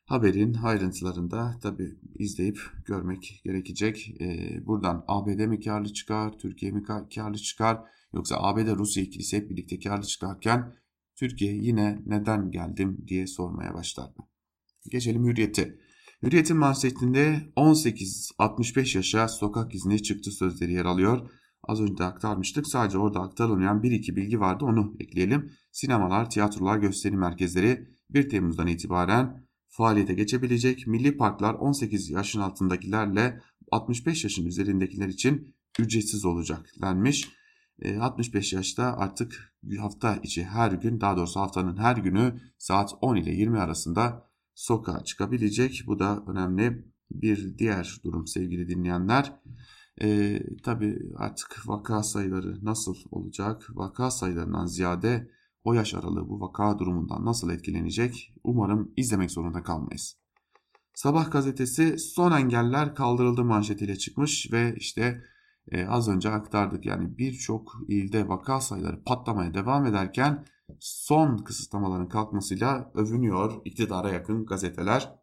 Haberin 0.05 0.53
ayrıntılarında 0.53 1.59
tabi 1.61 1.99
izleyip 2.15 2.59
görmek 2.85 3.41
gerekecek. 3.43 4.15
Ee, 4.21 4.67
buradan 4.67 5.05
ABD 5.07 5.45
mi 5.45 5.59
karlı 5.59 5.93
çıkar, 5.93 6.39
Türkiye 6.39 6.71
mi 6.71 6.83
karlı 6.83 7.37
çıkar 7.37 7.79
Yoksa 8.13 8.37
ABD 8.39 8.75
Rusya 8.75 9.03
ikilisi 9.03 9.37
hep 9.37 9.49
birlikte 9.49 9.79
karlı 9.79 10.05
çıkarken 10.05 10.75
Türkiye 11.15 11.53
yine 11.53 11.99
neden 12.05 12.51
geldim 12.51 13.05
diye 13.07 13.27
sormaya 13.27 13.73
başlar 13.73 14.07
mı? 14.17 14.27
Geçelim 14.91 15.25
hürriyete. 15.25 15.79
Hürriyet'in 16.23 16.57
manşetinde 16.57 17.41
18-65 17.55 18.97
yaşa 18.97 19.27
sokak 19.27 19.75
izni 19.75 20.03
çıktı 20.03 20.31
sözleri 20.31 20.73
yer 20.73 20.85
alıyor. 20.85 21.29
Az 21.63 21.81
önce 21.81 22.03
aktarmıştık. 22.03 22.67
Sadece 22.67 22.97
orada 22.97 23.19
aktarılmayan 23.19 23.83
bir 23.83 23.91
iki 23.91 24.15
bilgi 24.15 24.39
vardı 24.39 24.65
onu 24.65 24.95
ekleyelim. 24.99 25.51
Sinemalar, 25.71 26.29
tiyatrolar, 26.29 26.77
gösteri 26.77 27.17
merkezleri 27.17 27.87
1 28.09 28.29
Temmuz'dan 28.29 28.67
itibaren 28.67 29.47
faaliyete 29.67 30.13
geçebilecek. 30.13 30.87
Milli 30.87 31.17
parklar 31.17 31.53
18 31.53 32.09
yaşın 32.09 32.39
altındakilerle 32.39 33.41
65 33.71 34.23
yaşın 34.23 34.45
üzerindekiler 34.45 35.07
için 35.07 35.55
ücretsiz 35.79 36.25
olacak 36.25 36.71
denmiş. 36.81 37.29
65 37.99 38.53
e, 38.53 38.55
yaşta 38.55 38.97
artık 38.97 39.53
hafta 39.79 40.15
içi 40.23 40.43
her 40.43 40.71
gün 40.71 41.01
daha 41.01 41.17
doğrusu 41.17 41.39
haftanın 41.39 41.77
her 41.77 41.97
günü 41.97 42.41
saat 42.57 42.93
10 43.01 43.15
ile 43.15 43.31
20 43.31 43.59
arasında 43.59 44.26
sokağa 44.57 45.03
çıkabilecek. 45.03 45.83
Bu 45.87 45.99
da 45.99 46.23
önemli 46.27 46.85
bir 47.11 47.57
diğer 47.57 47.97
durum 48.03 48.27
sevgili 48.27 48.69
dinleyenler. 48.69 49.33
E, 50.01 50.39
tabii 50.63 50.99
artık 51.17 51.67
vaka 51.67 52.03
sayıları 52.03 52.65
nasıl 52.65 52.95
olacak? 53.11 53.67
Vaka 53.69 54.11
sayılarından 54.11 54.65
ziyade 54.65 55.31
o 55.63 55.73
yaş 55.73 55.93
aralığı 55.93 56.29
bu 56.29 56.41
vaka 56.41 56.79
durumundan 56.79 57.25
nasıl 57.25 57.49
etkilenecek? 57.49 58.33
Umarım 58.43 58.91
izlemek 58.97 59.31
zorunda 59.31 59.63
kalmayız. 59.63 60.17
Sabah 60.93 61.31
gazetesi 61.31 61.97
son 61.97 62.31
engeller 62.31 62.95
kaldırıldı 62.95 63.43
manşetiyle 63.43 63.95
çıkmış 63.95 64.51
ve 64.51 64.75
işte 64.77 65.23
e, 65.71 65.85
az 65.85 66.09
önce 66.09 66.29
aktardık 66.29 66.85
yani 66.85 67.17
birçok 67.17 67.77
ilde 67.87 68.27
vaka 68.27 68.61
sayıları 68.61 69.03
patlamaya 69.03 69.53
devam 69.53 69.85
ederken 69.85 70.45
son 70.79 71.37
kısıtlamaların 71.37 72.09
kalkmasıyla 72.09 72.91
övünüyor 72.93 73.61
iktidara 73.65 74.09
yakın 74.09 74.45
gazeteler. 74.45 75.15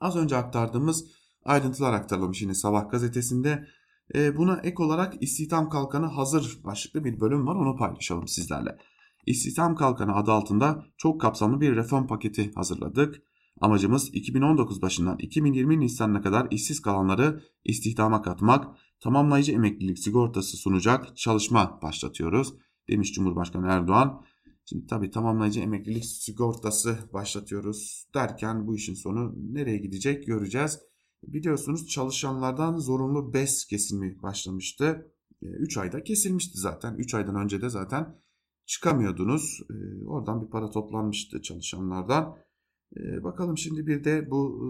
Az 0.00 0.16
önce 0.16 0.36
aktardığımız 0.36 1.04
ayrıntılar 1.44 1.92
aktarılmış 1.92 2.42
yine 2.42 2.54
Sabah 2.54 2.90
gazetesinde. 2.90 3.66
E, 4.14 4.36
buna 4.36 4.60
ek 4.62 4.82
olarak 4.82 5.22
istihdam 5.22 5.68
kalkanı 5.68 6.06
hazır 6.06 6.60
başlıklı 6.64 7.04
bir 7.04 7.20
bölüm 7.20 7.46
var 7.46 7.54
onu 7.54 7.76
paylaşalım 7.76 8.28
sizlerle. 8.28 8.78
İstihdam 9.26 9.76
kalkanı 9.76 10.14
adı 10.14 10.32
altında 10.32 10.84
çok 10.96 11.20
kapsamlı 11.20 11.60
bir 11.60 11.76
reform 11.76 12.06
paketi 12.06 12.52
hazırladık. 12.54 13.22
Amacımız 13.60 14.14
2019 14.14 14.82
başından 14.82 15.18
2020 15.18 15.80
Nisan'ına 15.80 16.22
kadar 16.22 16.46
işsiz 16.50 16.82
kalanları 16.82 17.40
istihdama 17.64 18.22
katmak, 18.22 18.76
tamamlayıcı 19.00 19.52
emeklilik 19.52 19.98
sigortası 19.98 20.56
sunacak 20.56 21.16
çalışma 21.16 21.78
başlatıyoruz 21.82 22.54
demiş 22.88 23.12
Cumhurbaşkanı 23.12 23.66
Erdoğan. 23.66 24.24
Şimdi 24.64 24.86
tabii 24.86 25.10
tamamlayıcı 25.10 25.60
emeklilik 25.60 26.04
sigortası 26.04 26.98
başlatıyoruz 27.12 28.08
derken 28.14 28.66
bu 28.66 28.76
işin 28.76 28.94
sonu 28.94 29.34
nereye 29.52 29.78
gidecek 29.78 30.26
göreceğiz. 30.26 30.78
Biliyorsunuz 31.22 31.88
çalışanlardan 31.88 32.78
zorunlu 32.78 33.34
BES 33.34 33.66
kesimi 33.66 34.22
başlamıştı. 34.22 35.10
3 35.42 35.76
ayda 35.78 36.02
kesilmişti 36.02 36.58
zaten. 36.58 36.94
3 36.94 37.14
aydan 37.14 37.36
önce 37.36 37.62
de 37.62 37.68
zaten 37.68 38.20
çıkamıyordunuz. 38.66 39.60
Ee, 39.70 40.06
oradan 40.06 40.42
bir 40.42 40.50
para 40.50 40.70
toplanmıştı 40.70 41.42
çalışanlardan. 41.42 42.36
Ee, 42.96 43.24
bakalım 43.24 43.58
şimdi 43.58 43.86
bir 43.86 44.04
de 44.04 44.30
bu 44.30 44.60
e, 44.62 44.68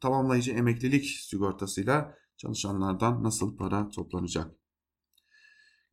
tamamlayıcı 0.00 0.52
emeklilik 0.52 1.04
sigortasıyla 1.04 2.14
çalışanlardan 2.36 3.22
nasıl 3.22 3.56
para 3.56 3.88
toplanacak? 3.90 4.58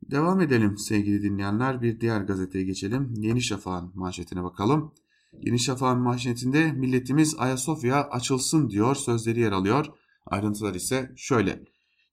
Devam 0.03 0.41
edelim 0.41 0.77
sevgili 0.77 1.23
dinleyenler. 1.23 1.81
Bir 1.81 1.99
diğer 1.99 2.21
gazeteye 2.21 2.65
geçelim. 2.65 3.13
Yeni 3.15 3.41
Şafak'ın 3.41 3.91
manşetine 3.95 4.43
bakalım. 4.43 4.93
Yeni 5.41 5.60
Şafak'ın 5.60 6.01
manşetinde 6.01 6.71
milletimiz 6.71 7.36
Ayasofya 7.38 8.03
açılsın 8.10 8.69
diyor 8.69 8.95
sözleri 8.95 9.39
yer 9.39 9.51
alıyor. 9.51 9.86
Ayrıntılar 10.25 10.75
ise 10.75 11.12
şöyle. 11.15 11.63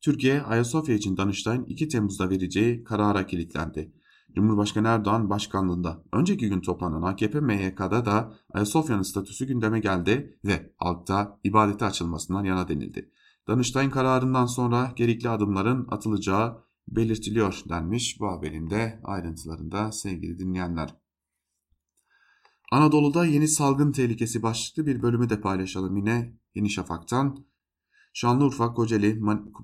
Türkiye 0.01 0.42
Ayasofya 0.42 0.95
için 0.95 1.16
Danıştay'ın 1.16 1.64
2 1.64 1.88
Temmuz'da 1.88 2.31
vereceği 2.31 2.85
karara 2.85 3.27
kilitlendi. 3.27 3.92
Cumhurbaşkanı 4.35 4.88
Erdoğan 4.88 5.31
başkanlığında 5.31 6.05
önceki 6.12 6.49
gün 6.49 6.61
toplanan 6.61 7.03
AKP 7.03 7.40
MYK'da 7.40 8.05
da 8.05 8.35
Ayasofya'nın 8.55 9.03
statüsü 9.03 9.47
gündeme 9.47 9.81
geldi 9.81 10.38
ve 10.45 10.73
halkta 10.77 11.40
ibadete 11.45 11.85
açılmasından 11.85 12.45
yana 12.45 12.68
denildi. 12.68 13.11
Danıştay'ın 13.49 13.90
kararından 13.90 14.47
sonra 14.47 14.92
gerekli 14.97 15.29
adımların 15.29 15.87
atılacağı 15.90 16.59
belirtiliyor 16.88 17.62
denmiş 17.68 18.21
bu 18.21 18.29
haberin 18.29 18.71
de 18.71 19.01
ayrıntılarında 19.05 19.92
sevgili 19.92 20.38
dinleyenler. 20.38 20.95
Anadolu'da 22.73 23.27
yeni 23.27 23.49
salgın 23.49 23.92
tehlikesi 23.92 24.42
başlıklı 24.42 24.87
bir 24.87 25.03
bölümü 25.03 25.31
de 25.31 25.40
paylaşalım 25.40 25.97
yine 25.97 26.37
Yeni 26.55 26.71
Şafak'tan. 26.71 27.45
Şanlıurfa, 28.14 28.75
Kocaeli, 28.75 29.21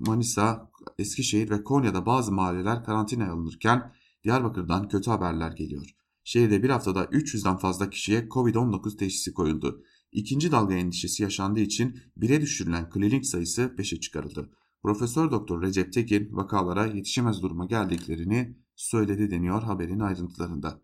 Manisa, 0.07 0.71
Eskişehir 0.99 1.49
ve 1.49 1.63
Konya'da 1.63 2.05
bazı 2.05 2.31
mahalleler 2.31 2.83
karantinaya 2.83 3.31
alınırken 3.33 3.93
Diyarbakır'dan 4.23 4.87
kötü 4.87 5.11
haberler 5.11 5.51
geliyor. 5.51 5.95
Şehirde 6.23 6.63
bir 6.63 6.69
haftada 6.69 7.03
300'den 7.03 7.57
fazla 7.57 7.89
kişiye 7.89 8.27
Covid-19 8.27 8.97
teşhisi 8.97 9.33
koyuldu. 9.33 9.83
İkinci 10.11 10.51
dalga 10.51 10.75
endişesi 10.75 11.23
yaşandığı 11.23 11.59
için 11.59 11.99
bire 12.17 12.41
düşürülen 12.41 12.89
klinik 12.89 13.25
sayısı 13.25 13.61
5'e 13.61 13.99
çıkarıldı. 13.99 14.49
Profesör 14.83 15.31
Doktor 15.31 15.61
Recep 15.61 15.93
Tekin 15.93 16.35
vakalara 16.35 16.85
yetişemez 16.85 17.41
duruma 17.41 17.65
geldiklerini 17.65 18.57
söyledi 18.75 19.31
deniyor 19.31 19.63
haberin 19.63 19.99
ayrıntılarında. 19.99 20.81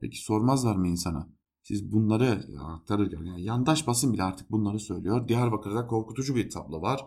Peki 0.00 0.24
sormazlar 0.24 0.76
mı 0.76 0.88
insana? 0.88 1.28
Siz 1.62 1.92
bunları 1.92 2.44
aktarırken 2.60 3.24
yani 3.24 3.42
yandaş 3.42 3.86
basın 3.86 4.12
bile 4.12 4.22
artık 4.22 4.50
bunları 4.50 4.80
söylüyor. 4.80 5.28
Diyarbakır'da 5.28 5.86
korkutucu 5.86 6.36
bir 6.36 6.50
tablo 6.50 6.82
var. 6.82 7.00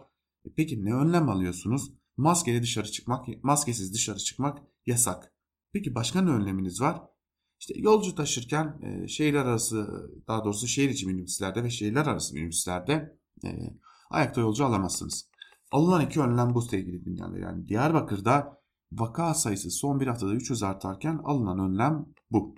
E 0.45 0.49
peki 0.55 0.85
ne 0.85 0.93
önlem 0.93 1.29
alıyorsunuz? 1.29 1.93
Maskeli 2.17 2.61
dışarı 2.61 2.91
çıkmak, 2.91 3.43
maskesiz 3.43 3.93
dışarı 3.93 4.17
çıkmak 4.17 4.57
yasak. 4.85 5.33
Peki 5.73 5.95
başka 5.95 6.21
ne 6.21 6.29
önleminiz 6.29 6.81
var? 6.81 7.01
İşte 7.59 7.73
yolcu 7.77 8.15
taşırken 8.15 8.81
e, 8.81 9.07
şehirler 9.07 9.45
arası 9.45 10.09
daha 10.27 10.43
doğrusu 10.45 10.67
şehir 10.67 10.89
içi 10.89 11.07
minibüslerde 11.07 11.63
ve 11.63 11.69
şehirler 11.69 12.05
arası 12.05 12.35
minibüslerde 12.35 13.17
e, 13.45 13.49
ayakta 14.09 14.41
yolcu 14.41 14.65
alamazsınız. 14.65 15.30
Alınan 15.71 16.05
iki 16.05 16.21
önlem 16.21 16.53
bu 16.53 16.61
sevgili 16.61 17.05
dinleyenler. 17.05 17.39
Yani 17.39 17.67
Diyarbakır'da 17.67 18.61
vaka 18.91 19.33
sayısı 19.33 19.71
son 19.71 19.99
bir 19.99 20.07
haftada 20.07 20.33
300 20.33 20.63
artarken 20.63 21.19
alınan 21.23 21.59
önlem 21.59 22.05
bu. 22.31 22.55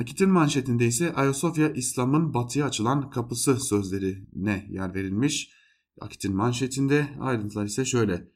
Akit'in 0.00 0.30
manşetinde 0.30 0.86
ise 0.86 1.14
Ayasofya 1.14 1.72
İslam'ın 1.72 2.34
batıya 2.34 2.66
açılan 2.66 3.10
kapısı 3.10 3.60
sözlerine 3.60 4.66
yer 4.70 4.94
verilmiş. 4.94 5.50
Akit'in 6.00 6.36
manşetinde 6.36 7.08
ayrıntılar 7.20 7.64
ise 7.64 7.84
şöyle. 7.84 8.28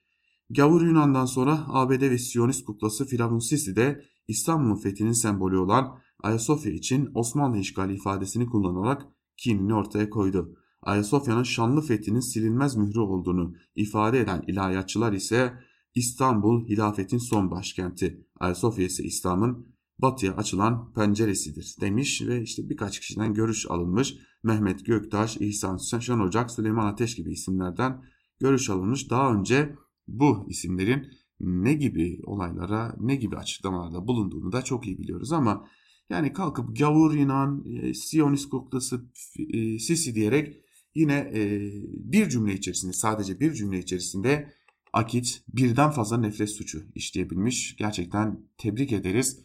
Gavur 0.51 0.87
Yunan'dan 0.87 1.27
sonra 1.27 1.65
ABD 1.69 2.01
ve 2.01 2.19
Siyonist 2.19 2.65
kuklası 2.65 3.07
Firavun 3.07 3.39
Sisi 3.39 3.77
de 3.77 4.05
İstanbul'un 4.29 4.77
fethinin 4.77 5.13
sembolü 5.13 5.57
olan 5.57 5.99
Ayasofya 6.23 6.73
için 6.73 7.11
Osmanlı 7.15 7.59
işgali 7.59 7.95
ifadesini 7.95 8.47
kullanarak 8.47 9.07
kinini 9.37 9.75
ortaya 9.75 10.11
koydu. 10.11 10.57
Ayasofya'nın 10.85 11.43
şanlı 11.43 11.81
fethinin 11.81 12.21
silinmez 12.21 12.77
mührü 12.77 13.01
olduğunu 13.01 13.55
ifade 13.75 14.21
eden 14.21 14.45
ilahiyatçılar 14.47 15.13
ise 15.13 15.53
İstanbul 15.95 16.69
hilafetin 16.69 17.19
son 17.19 17.51
başkenti. 17.51 18.27
Ayasofya 18.41 18.85
ise 18.85 19.05
İslam'ın 19.05 19.67
batıya 19.99 20.37
açılan 20.37 20.93
penceresidir 20.93 21.77
demiş 21.81 22.23
ve 22.27 22.43
işte 22.43 22.69
birkaç 22.69 23.01
kişiden 23.01 23.35
görüş 23.35 23.67
alınmış. 23.71 24.15
Mehmet 24.43 24.87
Göktaş, 24.87 25.37
İhsan 25.37 25.77
Şen 25.77 26.19
Ocak, 26.19 26.51
Süleyman 26.51 26.87
Ateş 26.87 27.15
gibi 27.15 27.33
isimlerden 27.33 28.05
görüş 28.41 28.71
alınmış. 28.71 29.11
Daha 29.11 29.35
önce 29.35 29.75
bu 30.09 30.47
isimlerin 30.49 31.07
ne 31.41 31.73
gibi 31.73 32.21
olaylara, 32.25 32.97
ne 33.01 33.17
gibi 33.17 33.37
açıklamalarda 33.37 34.07
bulunduğunu 34.07 34.53
da 34.53 34.63
çok 34.63 34.87
iyi 34.87 34.99
biliyoruz 34.99 35.33
ama 35.33 35.69
yani 36.11 36.33
kalkıp 36.33 36.77
gavur 36.77 37.15
inan, 37.15 37.65
e, 37.67 37.95
Siyonist 37.95 38.49
kuklası, 38.49 39.11
e, 39.39 39.79
Sisi 39.79 40.15
diyerek 40.15 40.64
yine 40.95 41.15
e, 41.35 41.73
bir 41.85 42.29
cümle 42.29 42.55
içerisinde, 42.55 42.93
sadece 42.93 43.41
bir 43.41 43.53
cümle 43.53 43.79
içerisinde 43.79 44.53
Akit 44.93 45.43
birden 45.49 45.91
fazla 45.91 46.17
nefret 46.17 46.51
suçu 46.51 46.83
işleyebilmiş. 46.95 47.77
Gerçekten 47.77 48.41
tebrik 48.59 48.93
ederiz. 48.93 49.41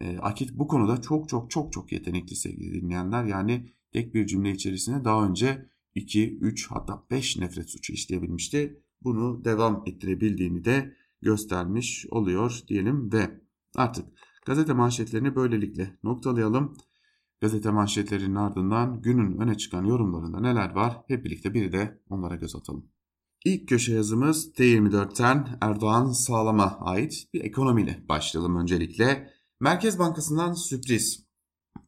E, 0.00 0.18
Akit 0.18 0.52
bu 0.52 0.68
konuda 0.68 1.00
çok 1.00 1.28
çok 1.28 1.50
çok 1.50 1.72
çok 1.72 1.92
yetenekli 1.92 2.36
sevgili 2.36 2.82
dinleyenler. 2.82 3.24
Yani 3.24 3.66
tek 3.92 4.14
bir 4.14 4.26
cümle 4.26 4.50
içerisinde 4.50 5.04
daha 5.04 5.26
önce 5.26 5.66
2, 5.94 6.38
3 6.38 6.70
hatta 6.70 7.04
5 7.10 7.38
nefret 7.38 7.70
suçu 7.70 7.92
işleyebilmişti 7.92 8.80
bunu 9.02 9.44
devam 9.44 9.82
ettirebildiğini 9.86 10.64
de 10.64 10.94
göstermiş 11.22 12.06
oluyor 12.10 12.60
diyelim 12.68 13.12
ve 13.12 13.40
artık 13.74 14.06
gazete 14.46 14.72
manşetlerini 14.72 15.36
böylelikle 15.36 15.98
noktalayalım. 16.02 16.76
Gazete 17.40 17.70
manşetlerinin 17.70 18.34
ardından 18.34 19.02
günün 19.02 19.40
öne 19.40 19.56
çıkan 19.56 19.84
yorumlarında 19.84 20.40
neler 20.40 20.74
var 20.74 21.02
hep 21.08 21.24
birlikte 21.24 21.54
bir 21.54 21.72
de 21.72 22.00
onlara 22.08 22.36
göz 22.36 22.56
atalım. 22.56 22.90
İlk 23.44 23.68
köşe 23.68 23.94
yazımız 23.94 24.52
T24'ten 24.54 25.58
Erdoğan 25.60 26.12
Sağlam'a 26.12 26.78
ait 26.80 27.28
bir 27.34 27.44
ekonomiyle 27.44 28.04
başlayalım 28.08 28.56
öncelikle. 28.56 29.30
Merkez 29.60 29.98
Bankası'ndan 29.98 30.52
sürpriz. 30.52 31.30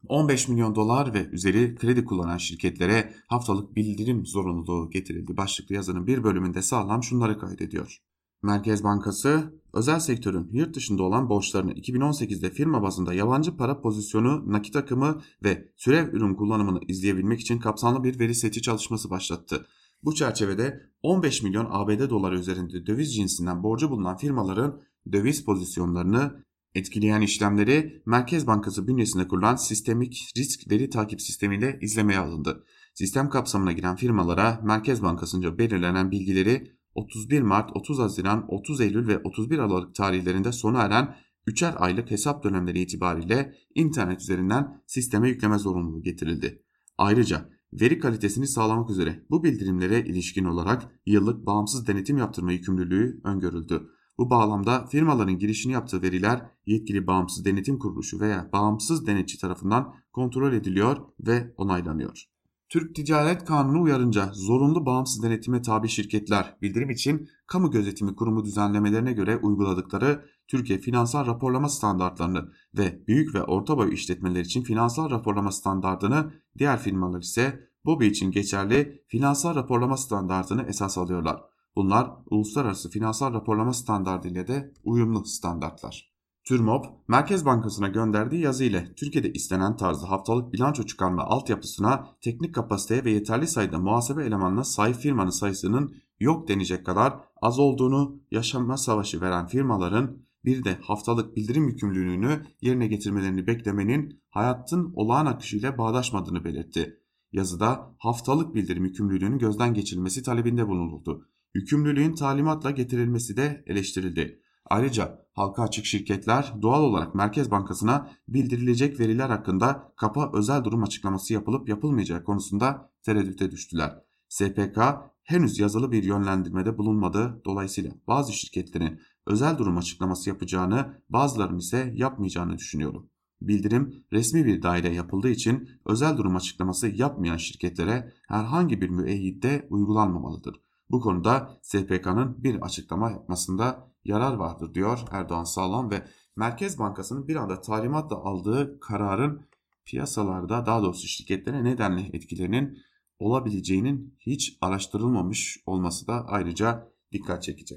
15 0.07 0.47
milyon 0.47 0.75
dolar 0.75 1.13
ve 1.13 1.25
üzeri 1.25 1.75
kredi 1.75 2.05
kullanan 2.05 2.37
şirketlere 2.37 3.13
haftalık 3.27 3.75
bildirim 3.75 4.25
zorunluluğu 4.25 4.89
getirildi. 4.89 5.37
Başlıklı 5.37 5.75
yazının 5.75 6.07
bir 6.07 6.23
bölümünde 6.23 6.61
sağlam 6.61 7.03
şunları 7.03 7.39
kaydediyor. 7.39 8.01
Merkez 8.43 8.83
Bankası, 8.83 9.53
özel 9.73 9.99
sektörün 9.99 10.49
yurt 10.51 10.75
dışında 10.75 11.03
olan 11.03 11.29
borçlarını 11.29 11.73
2018'de 11.73 12.49
firma 12.49 12.83
bazında 12.83 13.13
yabancı 13.13 13.57
para 13.57 13.81
pozisyonu, 13.81 14.51
nakit 14.51 14.75
akımı 14.75 15.21
ve 15.43 15.71
türev 15.77 16.13
ürün 16.13 16.35
kullanımını 16.35 16.79
izleyebilmek 16.87 17.39
için 17.39 17.59
kapsamlı 17.59 18.03
bir 18.03 18.19
veri 18.19 18.35
seti 18.35 18.61
çalışması 18.61 19.09
başlattı. 19.09 19.65
Bu 20.03 20.15
çerçevede 20.15 20.81
15 21.03 21.43
milyon 21.43 21.67
ABD 21.69 22.09
doları 22.09 22.39
üzerinde 22.39 22.85
döviz 22.85 23.15
cinsinden 23.15 23.63
borcu 23.63 23.89
bulunan 23.89 24.17
firmaların 24.17 24.81
döviz 25.11 25.45
pozisyonlarını 25.45 26.43
etkileyen 26.75 27.21
işlemleri 27.21 28.03
Merkez 28.05 28.47
Bankası 28.47 28.87
bünyesinde 28.87 29.27
kurulan 29.27 29.55
sistemik 29.55 30.31
risk 30.37 30.71
veri 30.71 30.89
takip 30.89 31.21
sistemiyle 31.21 31.79
izlemeye 31.81 32.19
alındı. 32.19 32.63
Sistem 32.93 33.29
kapsamına 33.29 33.71
giren 33.71 33.95
firmalara 33.95 34.59
Merkez 34.63 35.03
Bankası'nca 35.03 35.57
belirlenen 35.57 36.11
bilgileri 36.11 36.82
31 36.95 37.41
Mart, 37.41 37.69
30 37.75 37.99
Haziran, 37.99 38.45
30 38.47 38.81
Eylül 38.81 39.07
ve 39.07 39.19
31 39.23 39.59
Aralık 39.59 39.95
tarihlerinde 39.95 40.51
sona 40.51 40.81
eren 40.81 41.15
3'er 41.47 41.75
aylık 41.75 42.11
hesap 42.11 42.43
dönemleri 42.43 42.79
itibariyle 42.79 43.53
internet 43.75 44.21
üzerinden 44.21 44.81
sisteme 44.87 45.29
yükleme 45.29 45.57
zorunluluğu 45.57 46.03
getirildi. 46.03 46.63
Ayrıca 46.97 47.49
veri 47.73 47.99
kalitesini 47.99 48.47
sağlamak 48.47 48.89
üzere 48.89 49.25
bu 49.29 49.43
bildirimlere 49.43 49.99
ilişkin 49.99 50.45
olarak 50.45 50.99
yıllık 51.05 51.45
bağımsız 51.45 51.87
denetim 51.87 52.17
yaptırma 52.17 52.51
yükümlülüğü 52.51 53.21
öngörüldü. 53.23 53.89
Bu 54.17 54.29
bağlamda 54.29 54.85
firmaların 54.85 55.37
girişini 55.37 55.73
yaptığı 55.73 56.01
veriler 56.01 56.51
yetkili 56.65 57.07
bağımsız 57.07 57.45
denetim 57.45 57.79
kuruluşu 57.79 58.19
veya 58.19 58.49
bağımsız 58.53 59.07
denetçi 59.07 59.39
tarafından 59.39 59.93
kontrol 60.11 60.53
ediliyor 60.53 60.97
ve 61.19 61.53
onaylanıyor. 61.57 62.32
Türk 62.73 62.95
Ticaret 62.95 63.45
Kanunu 63.45 63.81
uyarınca 63.81 64.29
zorunlu 64.33 64.85
bağımsız 64.85 65.23
denetime 65.23 65.61
tabi 65.61 65.89
şirketler 65.89 66.57
bildirim 66.61 66.89
için 66.89 67.29
kamu 67.47 67.71
gözetimi 67.71 68.15
kurumu 68.15 68.45
düzenlemelerine 68.45 69.13
göre 69.13 69.37
uyguladıkları 69.37 70.25
Türkiye 70.47 70.79
finansal 70.79 71.25
raporlama 71.25 71.69
standartlarını 71.69 72.51
ve 72.77 73.07
büyük 73.07 73.35
ve 73.35 73.43
orta 73.43 73.77
boy 73.77 73.93
işletmeler 73.93 74.41
için 74.41 74.63
finansal 74.63 75.09
raporlama 75.09 75.51
standartını 75.51 76.33
diğer 76.57 76.79
firmalar 76.79 77.21
ise 77.21 77.69
BOBİ 77.85 78.05
için 78.05 78.31
geçerli 78.31 79.03
finansal 79.07 79.55
raporlama 79.55 79.97
standartını 79.97 80.63
esas 80.63 80.97
alıyorlar. 80.97 81.41
Bunlar 81.75 82.11
uluslararası 82.29 82.89
finansal 82.89 83.33
raporlama 83.33 83.73
standartı 83.73 84.27
ile 84.27 84.47
de 84.47 84.73
uyumlu 84.83 85.25
standartlar. 85.25 86.12
TÜRMOP, 86.43 86.85
Merkez 87.07 87.45
Bankası'na 87.45 87.87
gönderdiği 87.87 88.41
yazı 88.41 88.63
ile 88.63 88.93
Türkiye'de 88.95 89.31
istenen 89.33 89.77
tarzda 89.77 90.09
haftalık 90.09 90.53
bilanço 90.53 90.83
çıkarma 90.83 91.23
altyapısına, 91.23 92.07
teknik 92.21 92.55
kapasiteye 92.55 93.05
ve 93.05 93.11
yeterli 93.11 93.47
sayıda 93.47 93.79
muhasebe 93.79 94.25
elemanına 94.25 94.63
sahip 94.63 94.95
firmanın 94.95 95.29
sayısının 95.29 95.95
yok 96.19 96.47
denecek 96.47 96.85
kadar 96.85 97.13
az 97.41 97.59
olduğunu 97.59 98.21
yaşanma 98.31 98.77
savaşı 98.77 99.21
veren 99.21 99.47
firmaların 99.47 100.17
bir 100.45 100.63
de 100.63 100.77
haftalık 100.81 101.35
bildirim 101.35 101.67
yükümlülüğünü 101.67 102.43
yerine 102.61 102.87
getirmelerini 102.87 103.47
beklemenin 103.47 104.21
hayatın 104.29 104.93
olağan 104.95 105.25
akışıyla 105.25 105.77
bağdaşmadığını 105.77 106.43
belirtti. 106.43 106.99
Yazıda 107.31 107.95
haftalık 107.97 108.55
bildirim 108.55 108.85
yükümlülüğünün 108.85 109.37
gözden 109.37 109.73
geçirilmesi 109.73 110.23
talebinde 110.23 110.67
bulunuldu. 110.67 111.27
Yükümlülüğün 111.53 112.15
talimatla 112.15 112.71
getirilmesi 112.71 113.37
de 113.37 113.63
eleştirildi. 113.67 114.42
Ayrıca 114.65 115.25
halka 115.33 115.63
açık 115.63 115.85
şirketler 115.85 116.53
doğal 116.61 116.83
olarak 116.83 117.15
Merkez 117.15 117.51
Bankası'na 117.51 118.11
bildirilecek 118.27 118.99
veriler 118.99 119.29
hakkında 119.29 119.93
kapa 119.95 120.31
özel 120.33 120.63
durum 120.63 120.83
açıklaması 120.83 121.33
yapılıp 121.33 121.69
yapılmayacağı 121.69 122.23
konusunda 122.23 122.91
tereddüte 123.03 123.51
düştüler. 123.51 123.99
SPK 124.29 124.77
henüz 125.23 125.59
yazılı 125.59 125.91
bir 125.91 126.03
yönlendirmede 126.03 126.77
bulunmadı. 126.77 127.41
Dolayısıyla 127.45 127.91
bazı 128.07 128.33
şirketlerin 128.33 128.99
özel 129.27 129.57
durum 129.57 129.77
açıklaması 129.77 130.29
yapacağını, 130.29 131.01
bazılarının 131.09 131.59
ise 131.59 131.93
yapmayacağını 131.95 132.57
düşünüyorum. 132.57 133.09
Bildirim 133.41 134.05
resmi 134.13 134.45
bir 134.45 134.61
daire 134.61 134.93
yapıldığı 134.93 135.29
için 135.29 135.69
özel 135.85 136.17
durum 136.17 136.35
açıklaması 136.35 136.87
yapmayan 136.87 137.37
şirketlere 137.37 138.13
herhangi 138.27 138.81
bir 138.81 138.89
müeyyitte 138.89 139.67
uygulanmamalıdır. 139.69 140.62
Bu 140.89 140.99
konuda 140.99 141.59
SPK'nın 141.61 142.43
bir 142.43 142.61
açıklama 142.61 143.11
yapmasında 143.11 143.91
yarar 144.03 144.33
vardır 144.33 144.73
diyor 144.73 144.99
Erdoğan 145.11 145.43
Sağlam 145.43 145.91
ve 145.91 146.07
Merkez 146.35 146.79
Bankası'nın 146.79 147.27
bir 147.27 147.35
anda 147.35 147.61
talimatla 147.61 148.15
aldığı 148.15 148.79
kararın 148.79 149.45
piyasalarda 149.85 150.65
daha 150.65 150.83
doğrusu 150.83 151.07
şirketlere 151.07 151.63
nedenli 151.63 152.09
etkilerinin 152.13 152.77
olabileceğinin 153.19 154.17
hiç 154.19 154.57
araştırılmamış 154.61 155.63
olması 155.65 156.07
da 156.07 156.25
ayrıca 156.27 156.93
dikkat 157.11 157.43
çekici. 157.43 157.75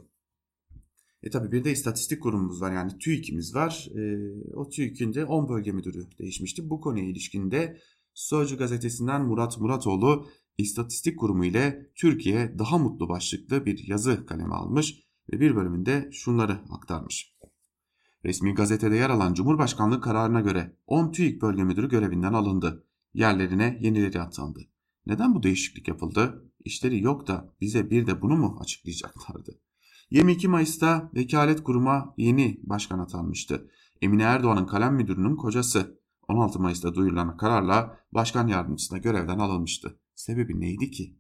E 1.23 1.31
tabi 1.31 1.53
bir 1.53 1.64
de 1.64 1.73
istatistik 1.73 2.23
kurumumuz 2.23 2.61
var 2.61 2.73
yani 2.73 2.99
TÜİK'imiz 2.99 3.55
var. 3.55 3.88
E, 3.95 4.03
o 4.55 4.69
TÜİK'in 4.69 5.14
de 5.14 5.25
10 5.25 5.49
bölge 5.49 5.73
müdürü 5.73 6.09
değişmişti. 6.19 6.71
Bu 6.71 6.81
konuya 6.81 7.05
ilişkinde 7.05 7.81
Sözcü 8.14 8.59
gazetesinden 8.59 9.25
Murat 9.25 9.59
Muratoğlu 9.61 10.29
İstatistik 10.59 11.19
Kurumu 11.19 11.45
ile 11.45 11.90
Türkiye 11.95 12.59
daha 12.59 12.79
mutlu 12.79 13.09
başlıklı 13.09 13.66
bir 13.66 13.88
yazı 13.88 14.27
kaleme 14.27 14.55
almış 14.55 15.03
ve 15.33 15.40
bir 15.40 15.57
bölümünde 15.57 16.09
şunları 16.12 16.61
aktarmış. 16.71 17.37
Resmi 18.25 18.55
gazetede 18.55 18.97
yer 18.97 19.11
alan 19.11 19.35
Cumhurbaşkanlığı 19.35 20.01
kararına 20.01 20.40
göre 20.40 20.77
10 20.87 21.12
TÜİK 21.12 21.42
bölge 21.42 21.64
müdürü 21.64 21.88
görevinden 21.88 22.33
alındı. 22.33 22.87
Yerlerine 23.14 23.79
yenileri 23.81 24.21
atandı. 24.21 24.61
Neden 25.07 25.35
bu 25.35 25.42
değişiklik 25.42 25.88
yapıldı? 25.88 26.53
İşleri 26.64 27.03
yok 27.03 27.27
da 27.27 27.55
bize 27.61 27.90
bir 27.90 28.07
de 28.07 28.23
bunu 28.23 28.37
mu 28.37 28.59
açıklayacaklardı? 28.61 29.61
22 30.11 30.49
Mayıs'ta 30.49 31.11
vekalet 31.14 31.62
kuruma 31.62 32.14
yeni 32.16 32.61
başkan 32.62 32.99
atanmıştı. 32.99 33.71
Emine 34.03 34.23
Erdoğan'ın 34.23 34.66
kalem 34.66 34.95
müdürünün 34.95 35.37
kocası 35.37 36.01
16 36.29 36.61
Mayıs'ta 36.61 36.95
duyurulan 36.95 37.37
kararla 37.37 37.99
başkan 38.12 38.49
yardımcısına 38.49 38.99
görevden 38.99 39.38
alınmıştı. 39.38 39.99
Sebebi 40.16 40.61
neydi 40.61 40.90
ki? 40.90 41.16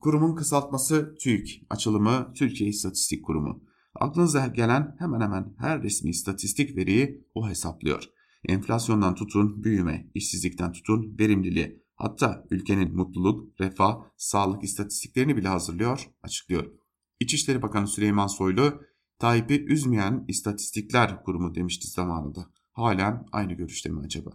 Kurumun 0.00 0.34
kısaltması 0.34 1.14
TÜİK, 1.20 1.66
açılımı 1.70 2.32
Türkiye 2.34 2.70
İstatistik 2.70 3.24
Kurumu. 3.24 3.64
Aklınıza 3.94 4.46
gelen 4.46 4.96
hemen 4.98 5.20
hemen 5.20 5.54
her 5.58 5.82
resmi 5.82 6.10
istatistik 6.10 6.76
veriyi 6.76 7.24
o 7.34 7.48
hesaplıyor. 7.48 8.04
Enflasyondan 8.48 9.14
tutun 9.14 9.64
büyüme, 9.64 10.10
işsizlikten 10.14 10.72
tutun 10.72 11.18
verimliliğe, 11.18 11.82
hatta 11.94 12.44
ülkenin 12.50 12.96
mutluluk, 12.96 13.60
refah, 13.60 13.96
sağlık 14.16 14.64
istatistiklerini 14.64 15.36
bile 15.36 15.48
hazırlıyor, 15.48 16.10
açıklıyor. 16.22 16.72
İçişleri 17.20 17.62
Bakanı 17.62 17.88
Süleyman 17.88 18.26
Soylu, 18.26 18.82
Tayyip'i 19.18 19.64
üzmeyen 19.64 20.24
istatistikler 20.28 21.22
kurumu 21.22 21.54
demişti 21.54 21.88
zamanında. 21.88 22.50
Halen 22.72 23.26
aynı 23.32 23.52
görüşte 23.52 23.90
mi 23.90 24.00
acaba? 24.04 24.30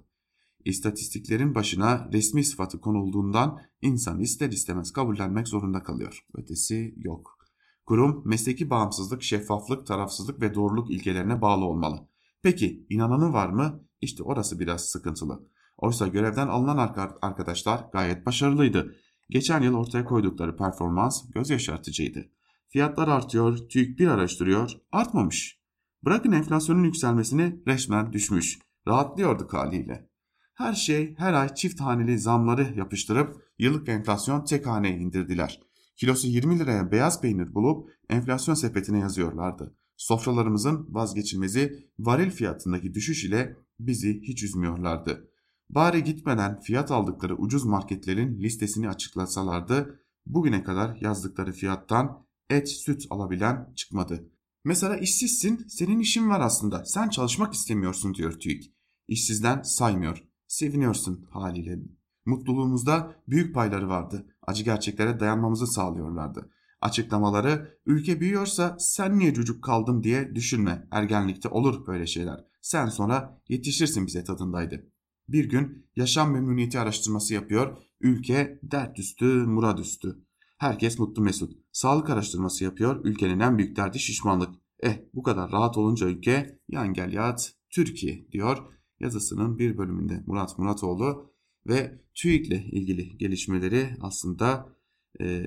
İstatistiklerin 0.65 1.55
başına 1.55 2.09
resmi 2.13 2.43
sıfatı 2.43 2.81
konulduğundan 2.81 3.61
insan 3.81 4.19
ister 4.19 4.49
istemez 4.49 4.93
kabullenmek 4.93 5.47
zorunda 5.47 5.83
kalıyor. 5.83 6.25
Ötesi 6.35 6.93
yok. 6.97 7.37
Kurum 7.85 8.21
mesleki 8.25 8.69
bağımsızlık, 8.69 9.23
şeffaflık, 9.23 9.87
tarafsızlık 9.87 10.41
ve 10.41 10.53
doğruluk 10.53 10.91
ilkelerine 10.91 11.41
bağlı 11.41 11.65
olmalı. 11.65 12.07
Peki 12.41 12.85
inananı 12.89 13.33
var 13.33 13.49
mı? 13.49 13.83
İşte 14.01 14.23
orası 14.23 14.59
biraz 14.59 14.85
sıkıntılı. 14.85 15.47
Oysa 15.77 16.07
görevden 16.07 16.47
alınan 16.47 16.77
arkadaşlar 17.21 17.85
gayet 17.93 18.25
başarılıydı. 18.25 18.95
Geçen 19.29 19.61
yıl 19.61 19.73
ortaya 19.73 20.05
koydukları 20.05 20.57
performans 20.57 21.31
göz 21.35 21.49
yaşartıcıydı. 21.49 22.31
Fiyatlar 22.67 23.07
artıyor, 23.07 23.57
TÜİK 23.57 23.99
bir 23.99 24.07
araştırıyor, 24.07 24.71
artmamış. 24.91 25.59
Bırakın 26.05 26.31
enflasyonun 26.31 26.83
yükselmesini 26.83 27.61
resmen 27.67 28.13
düşmüş. 28.13 28.59
Rahatlıyorduk 28.87 29.53
haliyle. 29.53 30.14
Her 30.55 30.73
şey 30.73 31.15
her 31.17 31.33
ay 31.33 31.55
çift 31.55 31.81
haneli 31.81 32.19
zamları 32.19 32.73
yapıştırıp 32.77 33.51
yıllık 33.59 33.89
enflasyon 33.89 34.45
tek 34.45 34.67
haneye 34.67 34.97
indirdiler. 34.97 35.61
Kilosu 35.95 36.27
20 36.27 36.59
liraya 36.59 36.91
beyaz 36.91 37.21
peynir 37.21 37.55
bulup 37.55 37.89
enflasyon 38.09 38.55
sepetine 38.55 38.99
yazıyorlardı. 38.99 39.75
Sofralarımızın 39.97 40.87
vazgeçilmezi 40.89 41.89
varil 41.99 42.31
fiyatındaki 42.31 42.93
düşüş 42.93 43.23
ile 43.23 43.57
bizi 43.79 44.21
hiç 44.21 44.43
üzmüyorlardı. 44.43 45.29
Bari 45.69 46.03
gitmeden 46.03 46.59
fiyat 46.59 46.91
aldıkları 46.91 47.35
ucuz 47.35 47.65
marketlerin 47.65 48.41
listesini 48.41 48.89
açıklasalardı 48.89 49.99
bugüne 50.25 50.63
kadar 50.63 50.97
yazdıkları 51.01 51.51
fiyattan 51.51 52.25
et 52.49 52.69
süt 52.69 53.05
alabilen 53.09 53.73
çıkmadı. 53.75 54.29
Mesela 54.63 54.97
işsizsin 54.97 55.65
senin 55.67 55.99
işin 55.99 56.29
var 56.29 56.39
aslında 56.39 56.85
sen 56.85 57.09
çalışmak 57.09 57.53
istemiyorsun 57.53 58.13
diyor 58.13 58.31
TÜİK. 58.31 58.73
İşsizden 59.07 59.61
saymıyor 59.61 60.23
seviniyorsun 60.47 61.27
haliyle. 61.29 61.79
Mutluluğumuzda 62.25 63.15
büyük 63.27 63.55
payları 63.55 63.89
vardı. 63.89 64.25
Acı 64.41 64.63
gerçeklere 64.63 65.19
dayanmamızı 65.19 65.67
sağlıyorlardı. 65.67 66.49
Açıklamaları 66.81 67.79
ülke 67.85 68.21
büyüyorsa 68.21 68.75
sen 68.79 69.19
niye 69.19 69.33
çocuk 69.33 69.63
kaldım 69.63 70.03
diye 70.03 70.35
düşünme. 70.35 70.87
Ergenlikte 70.91 71.49
olur 71.49 71.87
böyle 71.87 72.07
şeyler. 72.07 72.45
Sen 72.61 72.85
sonra 72.85 73.41
yetişirsin 73.49 74.07
bize 74.07 74.23
tadındaydı. 74.23 74.91
Bir 75.29 75.49
gün 75.49 75.87
yaşam 75.95 76.31
memnuniyeti 76.31 76.79
araştırması 76.79 77.33
yapıyor. 77.33 77.77
Ülke 78.01 78.59
dert 78.63 78.99
üstü, 78.99 79.25
murad 79.25 79.77
üstü. 79.77 80.25
Herkes 80.57 80.99
mutlu 80.99 81.23
mesut. 81.23 81.53
Sağlık 81.71 82.09
araştırması 82.09 82.63
yapıyor. 82.63 83.05
Ülkenin 83.05 83.39
en 83.39 83.57
büyük 83.57 83.75
derdi 83.75 83.99
şişmanlık. 83.99 84.55
Eh 84.79 84.97
bu 85.13 85.23
kadar 85.23 85.51
rahat 85.51 85.77
olunca 85.77 86.07
ülke 86.07 86.59
yan 86.69 86.93
gel 86.93 87.13
yat 87.13 87.53
Türkiye 87.69 88.31
diyor 88.31 88.57
yazısının 88.99 89.57
bir 89.57 89.77
bölümünde 89.77 90.23
Murat 90.25 90.59
Muratoğlu 90.59 91.31
ve 91.67 92.01
TÜİK'le 92.13 92.73
ilgili 92.73 93.17
gelişmeleri 93.17 93.89
aslında 94.01 94.75
e, 95.21 95.43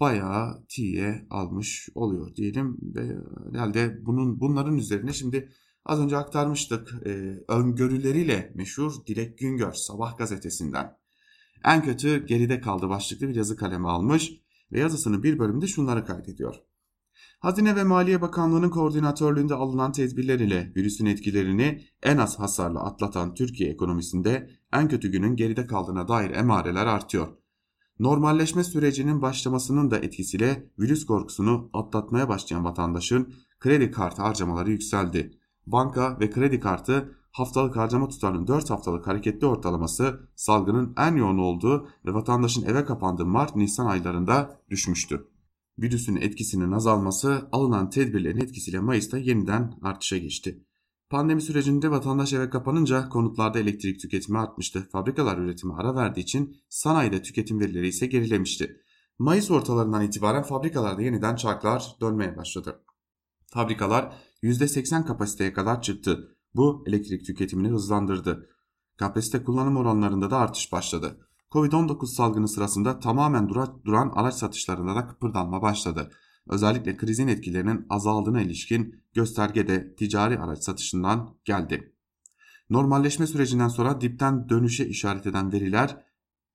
bayağı 0.00 0.66
tiye 0.68 1.26
almış 1.30 1.88
oluyor 1.94 2.36
diyelim 2.36 2.78
ve 2.82 3.16
herhalde 3.52 3.98
bunun 4.06 4.40
bunların 4.40 4.76
üzerine 4.76 5.12
şimdi 5.12 5.48
az 5.84 6.00
önce 6.00 6.16
aktarmıştık 6.16 6.94
e, 7.06 7.10
öngörüleriyle 7.48 8.52
meşhur 8.54 8.92
Dilek 9.06 9.38
Güngör 9.38 9.72
Sabah 9.72 10.18
gazetesinden 10.18 10.96
en 11.64 11.82
kötü 11.82 12.26
geride 12.26 12.60
kaldı 12.60 12.88
başlıklı 12.88 13.28
bir 13.28 13.34
yazı 13.34 13.56
kalemi 13.56 13.88
almış 13.88 14.32
ve 14.72 14.80
yazısının 14.80 15.22
bir 15.22 15.38
bölümünde 15.38 15.66
şunları 15.66 16.04
kaydediyor. 16.04 16.54
Hazine 17.44 17.76
ve 17.76 17.84
Maliye 17.84 18.20
Bakanlığı'nın 18.22 18.70
koordinatörlüğünde 18.70 19.54
alınan 19.54 19.92
tedbirler 19.92 20.40
ile 20.40 20.72
virüsün 20.76 21.06
etkilerini 21.06 21.84
en 22.02 22.16
az 22.16 22.38
hasarla 22.38 22.84
atlatan 22.84 23.34
Türkiye 23.34 23.70
ekonomisinde 23.70 24.50
en 24.72 24.88
kötü 24.88 25.12
günün 25.12 25.36
geride 25.36 25.66
kaldığına 25.66 26.08
dair 26.08 26.30
emareler 26.30 26.86
artıyor. 26.86 27.28
Normalleşme 27.98 28.64
sürecinin 28.64 29.22
başlamasının 29.22 29.90
da 29.90 29.98
etkisiyle 29.98 30.70
virüs 30.78 31.06
korkusunu 31.06 31.70
atlatmaya 31.72 32.28
başlayan 32.28 32.64
vatandaşın 32.64 33.34
kredi 33.60 33.90
kartı 33.90 34.22
harcamaları 34.22 34.70
yükseldi. 34.70 35.38
Banka 35.66 36.20
ve 36.20 36.30
kredi 36.30 36.60
kartı 36.60 37.16
haftalık 37.32 37.76
harcama 37.76 38.08
tutarının 38.08 38.46
4 38.46 38.70
haftalık 38.70 39.06
hareketli 39.06 39.46
ortalaması 39.46 40.28
salgının 40.36 40.94
en 40.98 41.16
yoğun 41.16 41.38
olduğu 41.38 41.88
ve 42.06 42.14
vatandaşın 42.14 42.66
eve 42.66 42.84
kapandığı 42.84 43.26
Mart-Nisan 43.26 43.86
aylarında 43.86 44.60
düşmüştü. 44.70 45.33
Virüsün 45.78 46.16
etkisinin 46.16 46.72
azalması 46.72 47.48
alınan 47.52 47.90
tedbirlerin 47.90 48.40
etkisiyle 48.40 48.80
Mayıs'ta 48.80 49.18
yeniden 49.18 49.74
artışa 49.82 50.18
geçti. 50.18 50.64
Pandemi 51.10 51.42
sürecinde 51.42 51.90
vatandaş 51.90 52.32
eve 52.32 52.50
kapanınca 52.50 53.08
konutlarda 53.08 53.58
elektrik 53.58 54.00
tüketimi 54.00 54.38
artmıştı. 54.38 54.88
Fabrikalar 54.92 55.38
üretimi 55.38 55.74
ara 55.74 55.94
verdiği 55.94 56.20
için 56.20 56.56
sanayide 56.68 57.22
tüketim 57.22 57.60
verileri 57.60 57.88
ise 57.88 58.06
gerilemişti. 58.06 58.80
Mayıs 59.18 59.50
ortalarından 59.50 60.02
itibaren 60.02 60.42
fabrikalarda 60.42 61.02
yeniden 61.02 61.36
çarklar 61.36 61.96
dönmeye 62.00 62.36
başladı. 62.36 62.84
Fabrikalar 63.46 64.16
%80 64.42 65.04
kapasiteye 65.06 65.52
kadar 65.52 65.82
çıktı. 65.82 66.36
Bu 66.54 66.84
elektrik 66.86 67.26
tüketimini 67.26 67.68
hızlandırdı. 67.68 68.50
Kapasite 68.96 69.44
kullanım 69.44 69.76
oranlarında 69.76 70.30
da 70.30 70.38
artış 70.38 70.72
başladı. 70.72 71.28
Covid-19 71.54 72.06
salgını 72.06 72.48
sırasında 72.48 72.98
tamamen 72.98 73.48
duran 73.84 74.12
araç 74.14 74.34
satışlarında 74.34 74.94
da 74.94 75.06
kıpırdanma 75.06 75.62
başladı. 75.62 76.10
Özellikle 76.48 76.96
krizin 76.96 77.28
etkilerinin 77.28 77.86
azaldığına 77.90 78.42
ilişkin 78.42 79.02
gösterge 79.12 79.68
de 79.68 79.94
ticari 79.94 80.38
araç 80.38 80.64
satışından 80.64 81.34
geldi. 81.44 81.92
Normalleşme 82.70 83.26
sürecinden 83.26 83.68
sonra 83.68 84.00
dipten 84.00 84.48
dönüşe 84.48 84.86
işaret 84.86 85.26
eden 85.26 85.52
veriler 85.52 86.04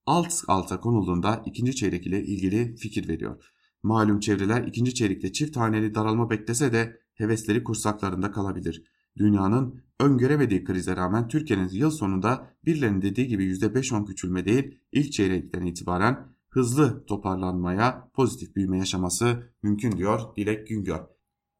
alt 0.06 0.34
alta 0.48 0.80
konulduğunda 0.80 1.44
ikinci 1.46 1.76
çeyrek 1.76 2.08
ile 2.08 2.24
ilgili 2.24 2.76
fikir 2.76 3.08
veriyor. 3.08 3.54
Malum 3.84 4.20
çevreler 4.20 4.64
ikinci 4.64 4.94
çeyrekte 4.94 5.34
çift 5.34 5.58
haneli 5.58 5.96
daralma 5.96 6.30
beklese 6.30 6.74
de 6.74 7.00
hevesleri 7.14 7.64
kursaklarında 7.64 8.32
kalabilir. 8.32 8.84
Dünyanın 9.20 9.82
öngöremediği 10.00 10.64
krize 10.64 10.96
rağmen 10.96 11.28
Türkiye'nin 11.28 11.70
yıl 11.70 11.92
sonunda 11.92 12.48
birilerinin 12.66 13.02
dediği 13.02 13.28
gibi 13.28 13.54
%5-10 13.54 14.06
küçülme 14.06 14.46
değil 14.46 14.80
ilk 14.92 15.12
çeyrekten 15.12 15.66
itibaren 15.66 16.28
hızlı 16.50 17.06
toparlanmaya, 17.06 18.12
pozitif 18.14 18.56
büyüme 18.56 18.78
yaşaması 18.78 19.54
mümkün 19.64 19.92
diyor 19.92 20.36
Dilek 20.36 20.68
Güngör. 20.68 21.00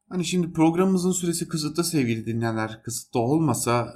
Hani 0.08 0.24
şimdi 0.24 0.52
programımızın 0.52 1.12
süresi 1.12 1.48
kısıtlı 1.48 1.84
sevgili 1.84 2.26
dinleyenler. 2.26 2.82
Kısıtlı 2.82 3.20
olmasa 3.20 3.94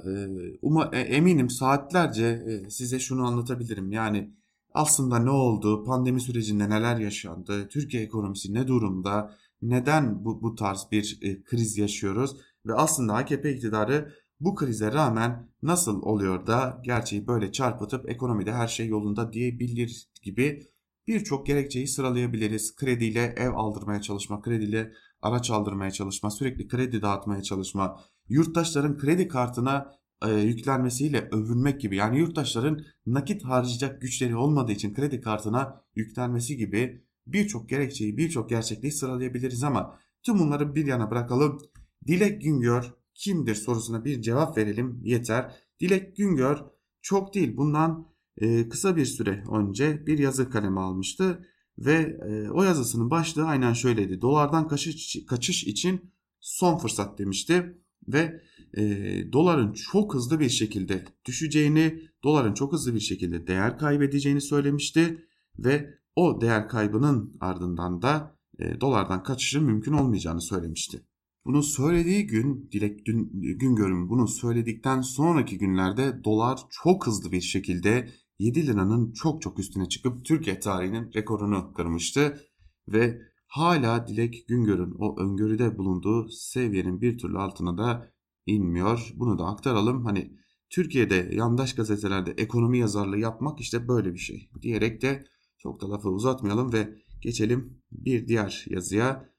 e, 0.93 0.99
eminim 0.99 1.49
saatlerce 1.49 2.25
e, 2.25 2.69
size 2.69 2.99
şunu 2.99 3.27
anlatabilirim. 3.27 3.91
Yani 3.91 4.33
aslında 4.73 5.19
ne 5.19 5.29
oldu, 5.29 5.83
pandemi 5.83 6.21
sürecinde 6.21 6.69
neler 6.69 6.97
yaşandı, 6.97 7.67
Türkiye 7.67 8.03
ekonomisi 8.03 8.53
ne 8.53 8.67
durumda, 8.67 9.35
neden 9.61 10.25
bu, 10.25 10.41
bu 10.41 10.55
tarz 10.55 10.87
bir 10.91 11.19
kriz 11.43 11.77
yaşıyoruz 11.77 12.37
ve 12.65 12.73
aslında 12.73 13.13
AKP 13.13 13.53
iktidarı 13.53 14.13
bu 14.39 14.55
krize 14.55 14.91
rağmen 14.91 15.49
nasıl 15.61 16.01
oluyor 16.01 16.47
da 16.47 16.81
gerçeği 16.83 17.27
böyle 17.27 17.51
çarpıtıp 17.51 18.09
ekonomide 18.09 18.53
her 18.53 18.67
şey 18.67 18.87
yolunda 18.87 19.33
diyebilir 19.33 20.09
gibi 20.23 20.67
birçok 21.07 21.47
gerekçeyi 21.47 21.87
sıralayabiliriz. 21.87 22.75
Krediyle 22.75 23.33
ev 23.37 23.51
aldırmaya 23.53 24.01
çalışma, 24.01 24.41
krediyle 24.41 24.91
araç 25.21 25.51
aldırmaya 25.51 25.91
çalışma, 25.91 26.31
sürekli 26.31 26.67
kredi 26.67 27.01
dağıtmaya 27.01 27.43
çalışma, 27.43 27.99
yurttaşların 28.29 28.97
kredi 28.97 29.27
kartına 29.27 29.91
e, 30.25 30.31
yüklenmesiyle 30.31 31.29
övünmek 31.31 31.81
gibi 31.81 31.95
yani 31.95 32.19
yurttaşların 32.19 32.85
nakit 33.05 33.43
harcayacak 33.43 34.01
güçleri 34.01 34.35
olmadığı 34.35 34.71
için 34.71 34.93
kredi 34.93 35.21
kartına 35.21 35.81
yüklenmesi 35.95 36.57
gibi 36.57 37.05
birçok 37.27 37.69
gerekçeyi, 37.69 38.17
birçok 38.17 38.49
gerçekliği 38.49 38.91
sıralayabiliriz 38.91 39.63
ama 39.63 39.99
tüm 40.23 40.39
bunları 40.39 40.75
bir 40.75 40.85
yana 40.85 41.11
bırakalım. 41.11 41.59
Dilek 42.07 42.41
Güngör 42.41 42.93
kimdir 43.13 43.55
sorusuna 43.55 44.05
bir 44.05 44.21
cevap 44.21 44.57
verelim 44.57 45.01
yeter. 45.03 45.55
Dilek 45.79 46.15
Güngör 46.15 46.57
çok 47.01 47.33
değil 47.33 47.57
bundan 47.57 48.07
e, 48.37 48.69
kısa 48.69 48.95
bir 48.95 49.05
süre 49.05 49.43
önce 49.51 50.07
bir 50.07 50.19
yazı 50.19 50.49
kalemi 50.49 50.79
almıştı 50.79 51.45
ve 51.77 52.17
e, 52.29 52.49
o 52.49 52.63
yazısının 52.63 53.09
başlığı 53.09 53.45
aynen 53.45 53.73
şöyleydi. 53.73 54.21
Dolardan 54.21 54.67
kaçış, 54.67 55.25
kaçış 55.27 55.63
için 55.63 56.11
son 56.39 56.77
fırsat 56.77 57.19
demişti 57.19 57.77
ve 58.07 58.41
e, 58.77 58.83
doların 59.33 59.73
çok 59.73 60.13
hızlı 60.13 60.39
bir 60.39 60.49
şekilde 60.49 61.05
düşeceğini, 61.25 62.01
doların 62.23 62.53
çok 62.53 62.73
hızlı 62.73 62.95
bir 62.95 62.99
şekilde 62.99 63.47
değer 63.47 63.77
kaybedeceğini 63.77 64.41
söylemişti 64.41 65.25
ve 65.59 65.99
o 66.15 66.41
değer 66.41 66.69
kaybının 66.69 67.37
ardından 67.39 68.01
da 68.01 68.37
e, 68.59 68.81
dolardan 68.81 69.23
kaçışın 69.23 69.63
mümkün 69.63 69.93
olmayacağını 69.93 70.41
söylemişti. 70.41 71.01
Bunu 71.45 71.63
söylediği 71.63 72.27
gün 72.27 72.69
Dilek 72.71 73.05
Güngör'ün 73.59 74.09
bunu 74.09 74.27
söyledikten 74.27 75.01
sonraki 75.01 75.57
günlerde 75.57 76.23
dolar 76.23 76.59
çok 76.69 77.07
hızlı 77.07 77.31
bir 77.31 77.41
şekilde 77.41 78.09
7 78.39 78.67
liranın 78.67 79.13
çok 79.13 79.41
çok 79.41 79.59
üstüne 79.59 79.89
çıkıp 79.89 80.25
Türkiye 80.25 80.59
tarihinin 80.59 81.13
rekorunu 81.13 81.73
kırmıştı 81.73 82.41
ve 82.87 83.21
hala 83.47 84.07
Dilek 84.07 84.47
Güngör'ün 84.47 84.95
o 84.99 85.19
öngörüde 85.19 85.77
bulunduğu 85.77 86.29
seviyenin 86.29 87.01
bir 87.01 87.17
türlü 87.17 87.37
altına 87.37 87.77
da 87.77 88.11
inmiyor. 88.45 89.13
Bunu 89.15 89.39
da 89.39 89.45
aktaralım. 89.45 90.05
Hani 90.05 90.37
Türkiye'de 90.69 91.29
yandaş 91.31 91.75
gazetelerde 91.75 92.31
ekonomi 92.31 92.77
yazarlığı 92.77 93.17
yapmak 93.17 93.59
işte 93.59 93.87
böyle 93.87 94.13
bir 94.13 94.19
şey 94.19 94.49
diyerek 94.61 95.01
de 95.01 95.25
çok 95.57 95.81
da 95.81 95.89
lafı 95.89 96.09
uzatmayalım 96.09 96.73
ve 96.73 96.95
geçelim 97.21 97.81
bir 97.91 98.27
diğer 98.27 98.65
yazıya. 98.69 99.34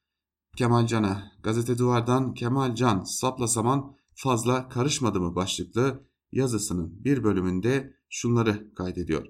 Kemal 0.56 0.86
Can'a 0.86 1.32
gazete 1.42 1.78
duvardan 1.78 2.34
Kemal 2.34 2.74
Can 2.74 3.02
sapla 3.04 3.48
saman 3.48 3.96
fazla 4.14 4.68
karışmadı 4.68 5.20
mı 5.20 5.34
başlıklı 5.34 6.08
yazısının 6.32 7.04
bir 7.04 7.24
bölümünde 7.24 7.94
şunları 8.08 8.74
kaydediyor. 8.74 9.26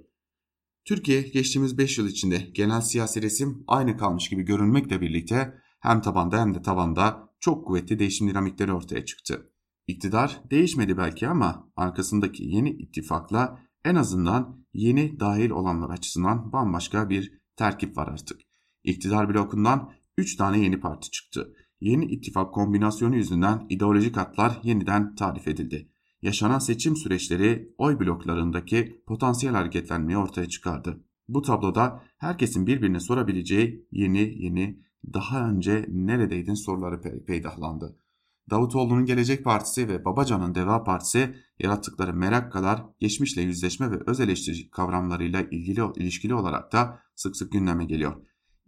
Türkiye 0.85 1.23
geçtiğimiz 1.23 1.79
5 1.79 1.99
yıl 1.99 2.09
içinde 2.09 2.39
genel 2.55 2.81
siyasi 2.81 3.23
resim 3.23 3.65
aynı 3.67 3.97
kalmış 3.97 4.29
gibi 4.29 4.43
görünmekle 4.43 5.01
birlikte 5.01 5.55
hem 5.81 6.01
tabanda 6.01 6.41
hem 6.41 6.55
de 6.55 6.63
tavanda 6.63 7.31
çok 7.41 7.67
kuvvetli 7.67 7.99
değişim 7.99 8.29
dinamikleri 8.29 8.73
ortaya 8.73 9.05
çıktı. 9.05 9.53
İktidar 9.87 10.41
değişmedi 10.51 10.97
belki 10.97 11.29
ama 11.29 11.71
arkasındaki 11.77 12.45
yeni 12.45 12.71
ittifakla 12.71 13.59
en 13.85 13.95
azından 13.95 14.67
yeni 14.73 15.21
dahil 15.21 15.51
olanlar 15.51 15.91
açısından 15.91 16.53
bambaşka 16.53 17.11
bir 17.11 17.41
terkip 17.57 17.97
var 17.97 18.09
artık. 18.09 18.41
İktidar 18.85 19.35
blokundan 19.35 19.93
3 20.17 20.37
tane 20.37 20.59
yeni 20.59 20.81
parti 20.81 21.11
çıktı. 21.11 21.55
Yeni 21.81 22.05
ittifak 22.05 22.55
kombinasyonu 22.55 23.17
yüzünden 23.17 23.67
ideolojik 23.69 24.17
hatlar 24.17 24.61
yeniden 24.63 25.15
tarif 25.15 25.49
edildi. 25.49 25.89
Yaşanan 26.23 26.59
seçim 26.59 26.97
süreçleri 26.97 27.75
oy 27.79 28.01
bloklarındaki 28.01 29.03
potansiyel 29.07 29.55
hareketlenmeyi 29.55 30.19
ortaya 30.19 30.49
çıkardı. 30.49 31.05
Bu 31.29 31.43
tabloda 31.43 32.03
herkesin 32.19 32.67
birbirine 32.67 33.01
sorabileceği 33.01 33.87
yeni 33.91 34.45
yeni 34.45 34.81
daha 35.15 35.51
önce 35.51 35.87
neredeydin 35.89 36.55
soruları 36.55 37.01
pe 37.01 37.25
peydahlandı. 37.25 37.99
Davutoğlu'nun 38.51 39.05
Gelecek 39.05 39.45
Partisi 39.45 39.89
ve 39.89 40.05
Babacan'ın 40.05 40.55
Deva 40.55 40.85
Partisi 40.85 41.35
yarattıkları 41.59 42.15
merak 42.15 42.53
kadar 42.53 42.85
geçmişle 43.01 43.43
yüzleşme 43.43 43.91
ve 43.91 43.97
öz 44.07 44.21
eleştiri 44.21 44.71
kavramlarıyla 44.71 45.41
ilgili 45.41 45.81
ilişkili 45.97 46.35
olarak 46.35 46.73
da 46.73 46.99
sık 47.15 47.37
sık 47.37 47.53
gündeme 47.53 47.85
geliyor. 47.85 48.23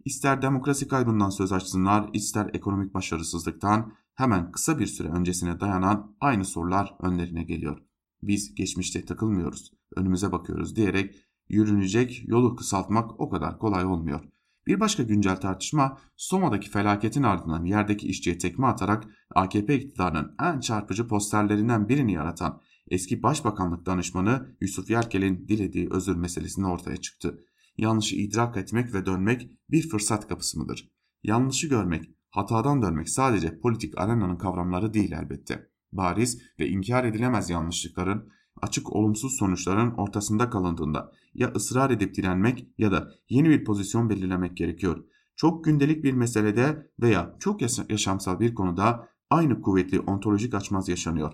İster 0.05 0.41
demokrasi 0.41 0.87
kaybından 0.87 1.29
söz 1.29 1.51
açsınlar, 1.51 2.09
ister 2.13 2.49
ekonomik 2.53 2.93
başarısızlıktan 2.93 3.93
hemen 4.15 4.51
kısa 4.51 4.79
bir 4.79 4.87
süre 4.87 5.07
öncesine 5.07 5.59
dayanan 5.59 6.15
aynı 6.19 6.45
sorular 6.45 6.95
önlerine 7.01 7.43
geliyor. 7.43 7.77
Biz 8.23 8.55
geçmişte 8.55 9.05
takılmıyoruz, 9.05 9.73
önümüze 9.95 10.31
bakıyoruz 10.31 10.75
diyerek 10.75 11.15
yürünecek 11.49 12.23
yolu 12.27 12.55
kısaltmak 12.55 13.19
o 13.19 13.29
kadar 13.29 13.59
kolay 13.59 13.85
olmuyor. 13.85 14.21
Bir 14.67 14.79
başka 14.79 15.03
güncel 15.03 15.35
tartışma 15.35 15.97
Soma'daki 16.17 16.69
felaketin 16.69 17.23
ardından 17.23 17.65
yerdeki 17.65 18.07
işçiye 18.07 18.37
tekme 18.37 18.67
atarak 18.67 19.07
AKP 19.35 19.75
iktidarının 19.75 20.35
en 20.41 20.59
çarpıcı 20.59 21.07
posterlerinden 21.07 21.89
birini 21.89 22.13
yaratan 22.13 22.61
eski 22.89 23.23
Başbakanlık 23.23 23.85
danışmanı 23.85 24.55
Yusuf 24.61 24.89
Yerkel'in 24.89 25.47
dilediği 25.47 25.87
özür 25.91 26.15
meselesinde 26.15 26.67
ortaya 26.67 26.97
çıktı. 26.97 27.39
Yanlışı 27.79 28.15
idrak 28.15 28.57
etmek 28.57 28.93
ve 28.93 29.05
dönmek 29.05 29.49
bir 29.71 29.89
fırsat 29.89 30.27
kapısı 30.27 30.59
mıdır? 30.59 30.89
Yanlışı 31.23 31.67
görmek, 31.67 32.11
hatadan 32.29 32.81
dönmek 32.81 33.09
sadece 33.09 33.59
politik 33.59 33.97
arenanın 33.97 34.37
kavramları 34.37 34.93
değil 34.93 35.11
elbette. 35.11 35.69
Bariz 35.91 36.41
ve 36.59 36.67
inkar 36.67 37.03
edilemez 37.03 37.49
yanlışlıkların, 37.49 38.29
açık 38.61 38.95
olumsuz 38.95 39.37
sonuçların 39.37 39.91
ortasında 39.91 40.49
kalındığında 40.49 41.11
ya 41.33 41.51
ısrar 41.55 41.89
edip 41.89 42.15
direnmek 42.15 42.67
ya 42.77 42.91
da 42.91 43.11
yeni 43.29 43.49
bir 43.49 43.63
pozisyon 43.63 44.09
belirlemek 44.09 44.57
gerekiyor. 44.57 45.03
Çok 45.35 45.63
gündelik 45.63 46.03
bir 46.03 46.13
meselede 46.13 46.91
veya 47.01 47.35
çok 47.39 47.61
yaşamsal 47.89 48.39
bir 48.39 48.55
konuda 48.55 49.09
aynı 49.29 49.61
kuvvetli 49.61 49.99
ontolojik 49.99 50.53
açmaz 50.53 50.89
yaşanıyor 50.89 51.33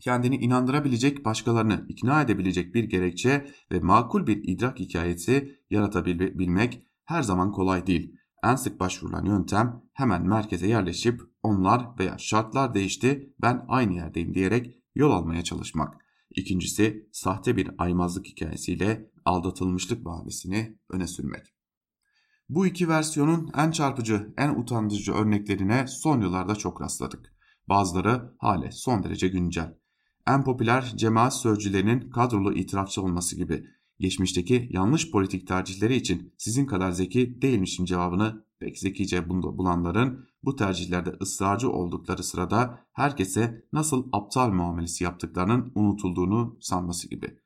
kendini 0.00 0.36
inandırabilecek, 0.36 1.24
başkalarını 1.24 1.86
ikna 1.88 2.22
edebilecek 2.22 2.74
bir 2.74 2.84
gerekçe 2.84 3.50
ve 3.72 3.80
makul 3.80 4.26
bir 4.26 4.40
idrak 4.44 4.78
hikayesi 4.78 5.60
yaratabilmek 5.70 6.82
her 7.04 7.22
zaman 7.22 7.52
kolay 7.52 7.86
değil. 7.86 8.16
En 8.44 8.56
sık 8.56 8.80
başvurulan 8.80 9.24
yöntem 9.24 9.82
hemen 9.92 10.26
merkeze 10.26 10.66
yerleşip 10.66 11.20
onlar 11.42 11.98
veya 11.98 12.18
şartlar 12.18 12.74
değişti 12.74 13.34
ben 13.42 13.64
aynı 13.68 13.94
yerdeyim 13.94 14.34
diyerek 14.34 14.82
yol 14.94 15.10
almaya 15.10 15.44
çalışmak. 15.44 15.94
İkincisi 16.30 17.08
sahte 17.12 17.56
bir 17.56 17.70
aymazlık 17.78 18.26
hikayesiyle 18.26 19.10
aldatılmışlık 19.24 20.04
bahanesini 20.04 20.78
öne 20.90 21.06
sürmek. 21.06 21.46
Bu 22.48 22.66
iki 22.66 22.88
versiyonun 22.88 23.50
en 23.56 23.70
çarpıcı, 23.70 24.34
en 24.36 24.54
utandırıcı 24.54 25.12
örneklerine 25.12 25.86
son 25.86 26.20
yıllarda 26.20 26.54
çok 26.54 26.82
rastladık. 26.82 27.32
Bazıları 27.68 28.34
hale 28.38 28.70
son 28.72 29.02
derece 29.02 29.28
güncel 29.28 29.74
en 30.26 30.44
popüler 30.44 30.92
cemaat 30.96 31.34
sözcülerinin 31.34 32.10
kadrolu 32.10 32.52
itirafçı 32.52 33.02
olması 33.02 33.36
gibi 33.36 33.66
geçmişteki 34.00 34.68
yanlış 34.72 35.10
politik 35.10 35.48
tercihleri 35.48 35.96
için 35.96 36.34
sizin 36.38 36.66
kadar 36.66 36.90
zeki 36.90 37.42
değilmişim 37.42 37.84
cevabını 37.84 38.44
pek 38.58 38.78
zekice 38.78 39.28
bulanların 39.28 40.26
bu 40.42 40.56
tercihlerde 40.56 41.10
ısrarcı 41.22 41.70
oldukları 41.70 42.22
sırada 42.22 42.80
herkese 42.92 43.64
nasıl 43.72 44.08
aptal 44.12 44.50
muamelesi 44.50 45.04
yaptıklarının 45.04 45.72
unutulduğunu 45.74 46.58
sanması 46.60 47.10
gibi. 47.10 47.38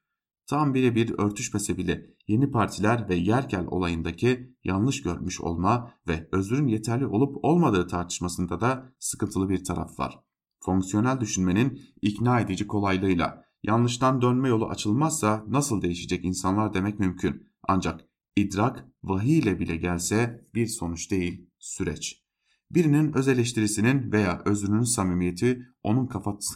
Tam 0.46 0.74
birebir 0.74 1.14
örtüşmese 1.18 1.76
bile 1.76 2.06
yeni 2.28 2.50
partiler 2.50 3.08
ve 3.08 3.14
yerkel 3.14 3.66
olayındaki 3.66 4.56
yanlış 4.64 5.02
görmüş 5.02 5.40
olma 5.40 5.92
ve 6.08 6.28
özrün 6.32 6.66
yeterli 6.66 7.06
olup 7.06 7.44
olmadığı 7.44 7.86
tartışmasında 7.86 8.60
da 8.60 8.92
sıkıntılı 8.98 9.48
bir 9.48 9.64
taraf 9.64 9.98
var 9.98 10.29
fonksiyonel 10.60 11.20
düşünmenin 11.20 11.80
ikna 12.02 12.40
edici 12.40 12.66
kolaylığıyla 12.66 13.44
yanlıştan 13.62 14.22
dönme 14.22 14.48
yolu 14.48 14.68
açılmazsa 14.68 15.44
nasıl 15.48 15.82
değişecek 15.82 16.24
insanlar 16.24 16.74
demek 16.74 17.00
mümkün. 17.00 17.46
Ancak 17.68 18.00
idrak 18.36 18.84
vahiy 19.04 19.38
ile 19.38 19.58
bile 19.58 19.76
gelse 19.76 20.44
bir 20.54 20.66
sonuç 20.66 21.10
değil, 21.10 21.46
süreç. 21.58 22.22
Birinin 22.70 23.12
öz 23.12 23.28
eleştirisinin 23.28 24.12
veya 24.12 24.42
özrünün 24.44 24.82
samimiyeti 24.82 25.62
onun 25.82 26.06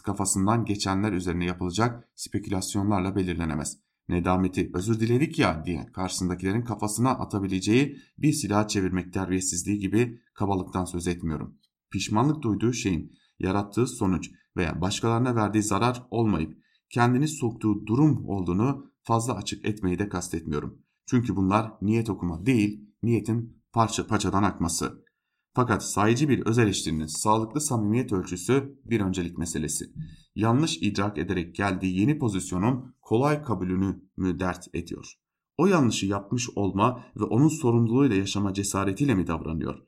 kafasından 0.03 0.65
geçenler 0.65 1.11
üzerine 1.11 1.45
yapılacak 1.45 2.09
spekülasyonlarla 2.15 3.15
belirlenemez. 3.15 3.77
Nedameti 4.09 4.71
özür 4.73 4.99
diledik 4.99 5.39
ya 5.39 5.65
diye 5.65 5.85
karşısındakilerin 5.93 6.61
kafasına 6.61 7.09
atabileceği 7.09 7.97
bir 8.17 8.33
silah 8.33 8.67
çevirmek 8.67 9.13
terbiyesizliği 9.13 9.79
gibi 9.79 10.19
kabalıktan 10.33 10.85
söz 10.85 11.07
etmiyorum. 11.07 11.57
Pişmanlık 11.91 12.41
duyduğu 12.41 12.73
şeyin 12.73 13.11
yarattığı 13.39 13.87
sonuç 13.87 14.31
veya 14.57 14.81
başkalarına 14.81 15.35
verdiği 15.35 15.63
zarar 15.63 16.03
olmayıp 16.11 16.57
kendini 16.89 17.27
soktuğu 17.27 17.87
durum 17.87 18.25
olduğunu 18.29 18.91
fazla 19.03 19.35
açık 19.35 19.65
etmeyi 19.65 19.99
de 19.99 20.09
kastetmiyorum. 20.09 20.81
Çünkü 21.05 21.35
bunlar 21.35 21.71
niyet 21.81 22.09
okuma 22.09 22.45
değil, 22.45 22.89
niyetin 23.03 23.63
parça 23.73 24.07
paçadan 24.07 24.43
akması. 24.43 25.05
Fakat 25.53 25.83
sayıcı 25.83 26.29
bir 26.29 26.45
öz 26.45 26.57
eleştirinin 26.57 27.05
sağlıklı 27.05 27.61
samimiyet 27.61 28.13
ölçüsü 28.13 28.79
bir 28.85 29.01
öncelik 29.01 29.37
meselesi. 29.37 29.93
Yanlış 30.35 30.77
idrak 30.81 31.17
ederek 31.17 31.55
geldiği 31.55 31.99
yeni 31.99 32.19
pozisyonun 32.19 32.95
kolay 33.01 33.43
kabulünü 33.43 34.01
mü 34.17 34.39
dert 34.39 34.67
ediyor? 34.73 35.13
O 35.57 35.67
yanlışı 35.67 36.05
yapmış 36.05 36.49
olma 36.55 37.05
ve 37.19 37.23
onun 37.23 37.47
sorumluluğuyla 37.47 38.15
yaşama 38.15 38.53
cesaretiyle 38.53 39.15
mi 39.15 39.27
davranıyor? 39.27 39.81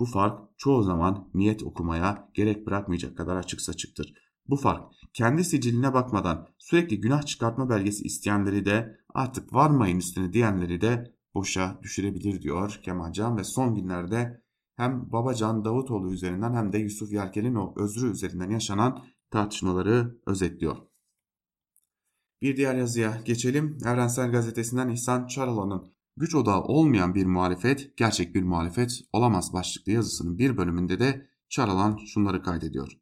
Bu 0.00 0.06
fark 0.06 0.58
çoğu 0.58 0.82
zaman 0.82 1.30
niyet 1.34 1.62
okumaya 1.62 2.30
gerek 2.34 2.66
bırakmayacak 2.66 3.16
kadar 3.16 3.36
açık 3.36 3.60
saçıktır. 3.60 4.14
Bu 4.48 4.56
fark 4.56 4.92
kendi 5.12 5.44
siciline 5.44 5.94
bakmadan 5.94 6.48
sürekli 6.58 7.00
günah 7.00 7.22
çıkartma 7.22 7.70
belgesi 7.70 8.04
isteyenleri 8.04 8.64
de 8.64 8.96
artık 9.14 9.54
varmayın 9.54 9.98
üstüne 9.98 10.32
diyenleri 10.32 10.80
de 10.80 11.14
boşa 11.34 11.78
düşürebilir 11.82 12.42
diyor 12.42 12.80
Kemalcan 12.82 13.36
ve 13.36 13.44
son 13.44 13.74
günlerde 13.74 14.42
hem 14.76 15.12
Babacan 15.12 15.64
Davutoğlu 15.64 16.12
üzerinden 16.12 16.54
hem 16.54 16.72
de 16.72 16.78
Yusuf 16.78 17.12
Yerkel'in 17.12 17.54
o 17.54 17.74
özrü 17.76 18.10
üzerinden 18.10 18.50
yaşanan 18.50 19.04
tartışmaları 19.30 20.18
özetliyor. 20.26 20.76
Bir 22.42 22.56
diğer 22.56 22.74
yazıya 22.74 23.20
geçelim. 23.24 23.78
Evrensel 23.86 24.30
Gazetesi'nden 24.30 24.88
İhsan 24.88 25.26
Çaralan'ın 25.26 25.92
Güç 26.16 26.34
odağı 26.34 26.62
olmayan 26.62 27.14
bir 27.14 27.26
muhalefet 27.26 27.96
gerçek 27.96 28.34
bir 28.34 28.42
muhalefet 28.42 29.00
olamaz 29.12 29.52
başlıklı 29.52 29.92
yazısının 29.92 30.38
bir 30.38 30.56
bölümünde 30.56 30.98
de 30.98 31.32
Çaralan 31.52 31.98
şunları 32.06 32.42
kaydediyor. 32.42 32.92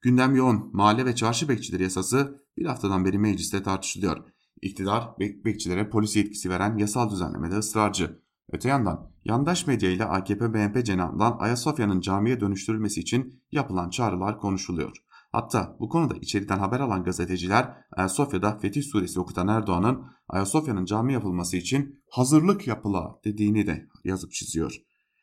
Gündem 0.00 0.34
yoğun 0.34 0.70
mahalle 0.72 1.06
ve 1.06 1.14
çarşı 1.14 1.48
bekçileri 1.48 1.82
yasası 1.82 2.42
bir 2.56 2.66
haftadan 2.66 3.04
beri 3.04 3.18
mecliste 3.18 3.62
tartışılıyor. 3.62 4.24
İktidar 4.62 5.18
bek 5.20 5.44
bekçilere 5.44 5.90
polis 5.90 6.16
yetkisi 6.16 6.50
veren 6.50 6.78
yasal 6.78 7.10
düzenlemede 7.10 7.56
ısrarcı. 7.56 8.22
Öte 8.52 8.68
yandan 8.68 9.10
yandaş 9.24 9.66
medya 9.66 9.90
ile 9.90 10.02
AKP-MHP 10.02 10.84
cenahından 10.84 11.36
Ayasofya'nın 11.38 12.00
camiye 12.00 12.40
dönüştürülmesi 12.40 13.00
için 13.00 13.42
yapılan 13.52 13.90
çağrılar 13.90 14.38
konuşuluyor. 14.38 14.96
Hatta 15.36 15.76
bu 15.80 15.88
konuda 15.88 16.14
içeriden 16.20 16.58
haber 16.58 16.80
alan 16.80 17.04
gazeteciler 17.04 17.74
Ayasofya'da 17.92 18.58
Fetih 18.58 18.82
Suresi 18.82 19.20
okutan 19.20 19.48
Erdoğan'ın 19.48 20.04
Ayasofya'nın 20.28 20.84
cami 20.84 21.12
yapılması 21.12 21.56
için 21.56 22.02
hazırlık 22.10 22.66
yapıla 22.66 23.20
dediğini 23.24 23.66
de 23.66 23.86
yazıp 24.04 24.32
çiziyor. 24.32 24.76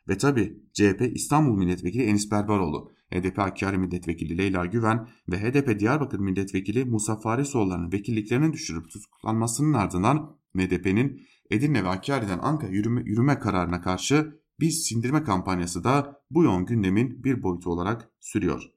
Ve 0.07 0.17
tabi 0.17 0.57
CHP 0.73 1.01
İstanbul 1.15 1.57
Milletvekili 1.57 2.03
Enis 2.03 2.31
Berberoğlu, 2.31 2.91
HDP 3.13 3.37
Hakkari 3.37 3.77
Milletvekili 3.77 4.37
Leyla 4.37 4.65
Güven 4.65 5.07
ve 5.31 5.37
HDP 5.39 5.79
Diyarbakır 5.79 6.19
Milletvekili 6.19 6.85
Musa 6.85 7.19
Farisoğulları'nın 7.19 7.91
vekilliklerinin 7.91 8.53
düşürüp 8.53 8.89
tutuklanmasının 8.89 9.73
ardından 9.73 10.37
MDP'nin 10.53 11.21
Edirne 11.51 11.83
ve 11.83 11.87
Hakkari'den 11.87 12.39
Ankara 12.39 12.71
yürüme, 12.71 13.01
yürüme 13.05 13.39
kararına 13.39 13.81
karşı 13.81 14.39
bir 14.59 14.71
sindirme 14.71 15.23
kampanyası 15.23 15.83
da 15.83 16.21
bu 16.31 16.43
yoğun 16.43 16.65
gündemin 16.65 17.23
bir 17.23 17.43
boyutu 17.43 17.69
olarak 17.69 18.11
sürüyor. 18.19 18.72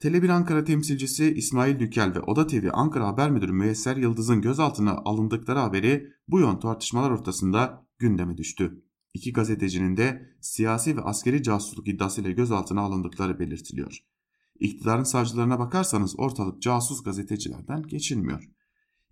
Tele1 0.00 0.32
Ankara 0.32 0.64
temsilcisi 0.64 1.34
İsmail 1.34 1.78
Dükel 1.78 2.14
ve 2.14 2.20
Oda 2.20 2.46
TV 2.46 2.68
Ankara 2.72 3.06
Haber 3.06 3.30
Müdürü 3.30 3.52
Müyesser 3.52 3.96
Yıldız'ın 3.96 4.40
gözaltına 4.40 4.92
alındıkları 4.92 5.58
haberi 5.58 6.12
bu 6.28 6.40
yön 6.40 6.56
tartışmalar 6.56 7.10
ortasında 7.10 7.86
gündeme 7.98 8.36
düştü. 8.36 8.84
İki 9.14 9.32
gazetecinin 9.32 9.96
de 9.96 10.28
siyasi 10.40 10.96
ve 10.96 11.00
askeri 11.00 11.42
casusluk 11.42 11.88
iddiasıyla 11.88 12.30
gözaltına 12.30 12.80
alındıkları 12.80 13.38
belirtiliyor. 13.38 13.98
İktidarın 14.60 15.02
savcılarına 15.02 15.58
bakarsanız 15.58 16.14
ortalık 16.18 16.62
casus 16.62 17.02
gazetecilerden 17.02 17.82
geçilmiyor. 17.82 18.50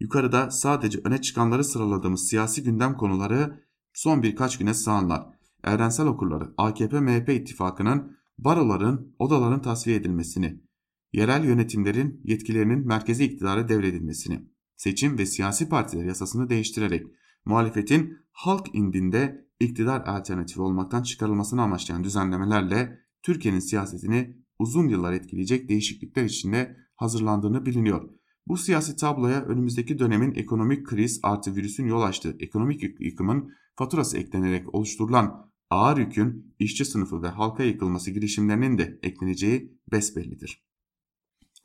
Yukarıda 0.00 0.50
sadece 0.50 1.00
öne 1.04 1.20
çıkanları 1.20 1.64
sıraladığımız 1.64 2.28
siyasi 2.28 2.62
gündem 2.62 2.96
konuları 2.96 3.64
son 3.92 4.22
birkaç 4.22 4.58
güne 4.58 4.74
sığanlar. 4.74 5.26
Evrensel 5.64 6.06
okurları 6.06 6.44
AKP-MHP 6.44 7.32
ittifakının 7.32 8.16
baroların, 8.38 9.14
odaların 9.18 9.62
tasfiye 9.62 9.96
edilmesini, 9.96 10.67
yerel 11.12 11.44
yönetimlerin 11.44 12.20
yetkilerinin 12.24 12.86
merkezi 12.86 13.24
iktidara 13.24 13.68
devredilmesini, 13.68 14.42
seçim 14.76 15.18
ve 15.18 15.26
siyasi 15.26 15.68
partiler 15.68 16.04
yasasını 16.04 16.50
değiştirerek 16.50 17.06
muhalefetin 17.44 18.18
halk 18.32 18.74
indinde 18.74 19.48
iktidar 19.60 20.00
alternatifi 20.06 20.60
olmaktan 20.60 21.02
çıkarılmasını 21.02 21.62
amaçlayan 21.62 22.04
düzenlemelerle 22.04 22.98
Türkiye'nin 23.22 23.58
siyasetini 23.58 24.36
uzun 24.58 24.88
yıllar 24.88 25.12
etkileyecek 25.12 25.68
değişiklikler 25.68 26.24
içinde 26.24 26.76
hazırlandığını 26.96 27.66
biliniyor. 27.66 28.10
Bu 28.46 28.56
siyasi 28.56 28.96
tabloya 28.96 29.44
önümüzdeki 29.44 29.98
dönemin 29.98 30.34
ekonomik 30.34 30.86
kriz 30.86 31.20
artı 31.22 31.56
virüsün 31.56 31.86
yol 31.86 32.02
açtığı 32.02 32.36
ekonomik 32.40 33.00
yıkımın 33.00 33.52
faturası 33.76 34.18
eklenerek 34.18 34.74
oluşturulan 34.74 35.50
ağır 35.70 35.98
yükün 35.98 36.54
işçi 36.58 36.84
sınıfı 36.84 37.22
ve 37.22 37.28
halka 37.28 37.62
yıkılması 37.62 38.10
girişimlerinin 38.10 38.78
de 38.78 38.98
ekleneceği 39.02 39.78
besbellidir. 39.92 40.67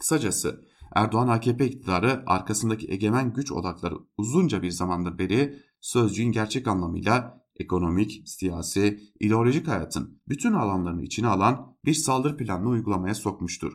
Kısacası 0.03 0.65
Erdoğan 0.95 1.27
AKP 1.27 1.67
iktidarı 1.67 2.23
arkasındaki 2.25 2.91
egemen 2.91 3.33
güç 3.33 3.51
odakları 3.51 3.95
uzunca 4.17 4.61
bir 4.61 4.71
zamandır 4.71 5.17
beri 5.17 5.59
sözcüğün 5.81 6.31
gerçek 6.31 6.67
anlamıyla 6.67 7.43
ekonomik, 7.55 8.23
siyasi, 8.25 8.99
ideolojik 9.19 9.67
hayatın 9.67 10.21
bütün 10.27 10.53
alanlarını 10.53 11.03
içine 11.03 11.27
alan 11.27 11.77
bir 11.85 11.93
saldırı 11.93 12.37
planını 12.37 12.69
uygulamaya 12.69 13.15
sokmuştur. 13.15 13.73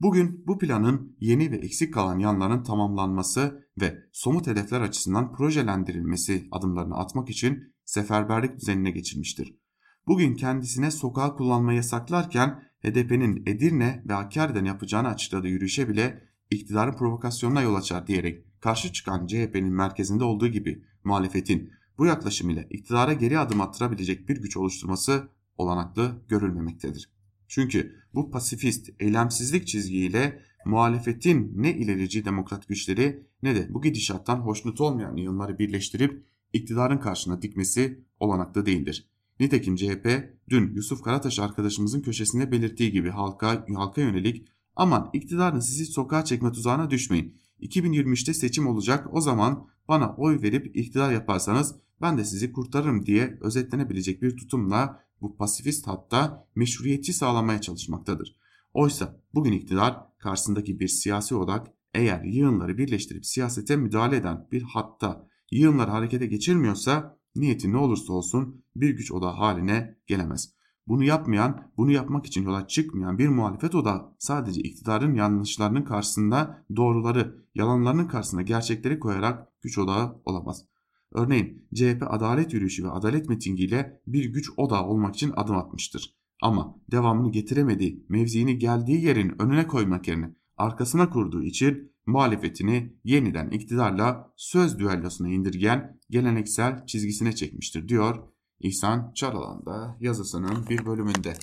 Bugün 0.00 0.46
bu 0.46 0.58
planın 0.58 1.16
yeni 1.20 1.50
ve 1.50 1.56
eksik 1.56 1.94
kalan 1.94 2.18
yanların 2.18 2.62
tamamlanması 2.62 3.68
ve 3.80 3.98
somut 4.12 4.46
hedefler 4.46 4.80
açısından 4.80 5.32
projelendirilmesi 5.32 6.48
adımlarını 6.50 6.96
atmak 6.96 7.30
için 7.30 7.74
seferberlik 7.84 8.60
düzenine 8.60 8.90
geçilmiştir. 8.90 9.58
Bugün 10.06 10.34
kendisine 10.34 10.90
sokağa 10.90 11.34
kullanmayı 11.34 11.76
yasaklarken 11.76 12.71
HDP'nin 12.84 13.42
Edirne 13.46 14.02
ve 14.08 14.12
Hakkari'den 14.12 14.64
yapacağını 14.64 15.08
açıkladığı 15.08 15.48
yürüyüşe 15.48 15.88
bile 15.88 16.22
iktidarın 16.50 16.92
provokasyonuna 16.92 17.62
yol 17.62 17.74
açar 17.74 18.06
diyerek 18.06 18.44
karşı 18.60 18.92
çıkan 18.92 19.26
CHP'nin 19.26 19.72
merkezinde 19.72 20.24
olduğu 20.24 20.48
gibi 20.48 20.84
muhalefetin 21.04 21.72
bu 21.98 22.06
yaklaşımıyla 22.06 22.62
iktidara 22.70 23.12
geri 23.12 23.38
adım 23.38 23.60
attırabilecek 23.60 24.28
bir 24.28 24.36
güç 24.36 24.56
oluşturması 24.56 25.28
olanaklı 25.58 26.22
görülmemektedir. 26.28 27.10
Çünkü 27.48 27.96
bu 28.14 28.30
pasifist, 28.30 28.90
eylemsizlik 29.00 29.66
çizgiyle 29.66 30.42
muhalefetin 30.64 31.52
ne 31.54 31.74
ilerici 31.74 32.24
demokrat 32.24 32.68
güçleri 32.68 33.26
ne 33.42 33.54
de 33.54 33.74
bu 33.74 33.82
gidişattan 33.82 34.36
hoşnut 34.36 34.80
olmayan 34.80 35.16
yığınları 35.16 35.58
birleştirip 35.58 36.26
iktidarın 36.52 36.98
karşısına 36.98 37.42
dikmesi 37.42 38.04
olanaklı 38.20 38.66
değildir. 38.66 39.11
Nitekim 39.42 39.76
CHP 39.76 40.06
dün 40.48 40.74
Yusuf 40.74 41.02
Karataş 41.02 41.38
arkadaşımızın 41.38 42.00
köşesinde 42.00 42.52
belirttiği 42.52 42.92
gibi 42.92 43.10
halka, 43.10 43.66
halka 43.74 44.00
yönelik 44.00 44.48
aman 44.76 45.10
iktidarın 45.12 45.60
sizi 45.60 45.86
sokağa 45.86 46.24
çekme 46.24 46.52
tuzağına 46.52 46.90
düşmeyin. 46.90 47.36
2023'te 47.60 48.34
seçim 48.34 48.66
olacak 48.66 49.08
o 49.12 49.20
zaman 49.20 49.66
bana 49.88 50.14
oy 50.16 50.42
verip 50.42 50.76
iktidar 50.76 51.12
yaparsanız 51.12 51.74
ben 52.00 52.18
de 52.18 52.24
sizi 52.24 52.52
kurtarırım 52.52 53.06
diye 53.06 53.38
özetlenebilecek 53.40 54.22
bir 54.22 54.36
tutumla 54.36 55.00
bu 55.20 55.36
pasifist 55.36 55.86
hatta 55.86 56.48
meşruiyetçi 56.54 57.12
sağlamaya 57.12 57.60
çalışmaktadır. 57.60 58.36
Oysa 58.74 59.20
bugün 59.34 59.52
iktidar 59.52 59.96
karşısındaki 60.18 60.80
bir 60.80 60.88
siyasi 60.88 61.34
odak 61.34 61.66
eğer 61.94 62.24
yığınları 62.24 62.78
birleştirip 62.78 63.26
siyasete 63.26 63.76
müdahale 63.76 64.16
eden 64.16 64.48
bir 64.52 64.62
hatta 64.62 65.28
yığınları 65.50 65.90
harekete 65.90 66.26
geçirmiyorsa 66.26 67.21
niyeti 67.36 67.72
ne 67.72 67.76
olursa 67.76 68.12
olsun 68.12 68.64
bir 68.76 68.90
güç 68.90 69.12
odağı 69.12 69.32
haline 69.32 69.98
gelemez. 70.06 70.54
Bunu 70.86 71.04
yapmayan, 71.04 71.72
bunu 71.76 71.92
yapmak 71.92 72.26
için 72.26 72.42
yola 72.42 72.66
çıkmayan 72.66 73.18
bir 73.18 73.28
muhalefet 73.28 73.74
odağı 73.74 74.14
sadece 74.18 74.60
iktidarın 74.60 75.14
yanlışlarının 75.14 75.82
karşısında 75.82 76.64
doğruları, 76.76 77.46
yalanlarının 77.54 78.08
karşısında 78.08 78.42
gerçekleri 78.42 78.98
koyarak 78.98 79.48
güç 79.62 79.78
odağı 79.78 80.22
olamaz. 80.24 80.64
Örneğin 81.12 81.68
CHP 81.74 82.02
adalet 82.06 82.52
yürüyüşü 82.52 82.84
ve 82.84 82.90
adalet 82.90 83.28
mitingiyle 83.28 84.00
bir 84.06 84.24
güç 84.24 84.50
odağı 84.56 84.84
olmak 84.84 85.14
için 85.14 85.32
adım 85.36 85.56
atmıştır. 85.56 86.16
Ama 86.42 86.76
devamını 86.90 87.32
getiremediği, 87.32 88.06
mevziini 88.08 88.58
geldiği 88.58 89.04
yerin 89.04 89.42
önüne 89.42 89.66
koymak 89.66 90.08
yerine 90.08 90.34
arkasına 90.56 91.10
kurduğu 91.10 91.42
için 91.42 91.91
muhalefetini 92.06 92.96
yeniden 93.04 93.50
iktidarla 93.50 94.32
söz 94.36 94.78
düellosuna 94.78 95.28
indirgen 95.28 96.00
geleneksel 96.10 96.86
çizgisine 96.86 97.34
çekmiştir 97.34 97.88
diyor 97.88 98.28
İhsan 98.60 99.12
Çaralan 99.14 99.66
da 99.66 99.96
yazısının 100.00 100.66
bir 100.68 100.86
bölümünde. 100.86 101.34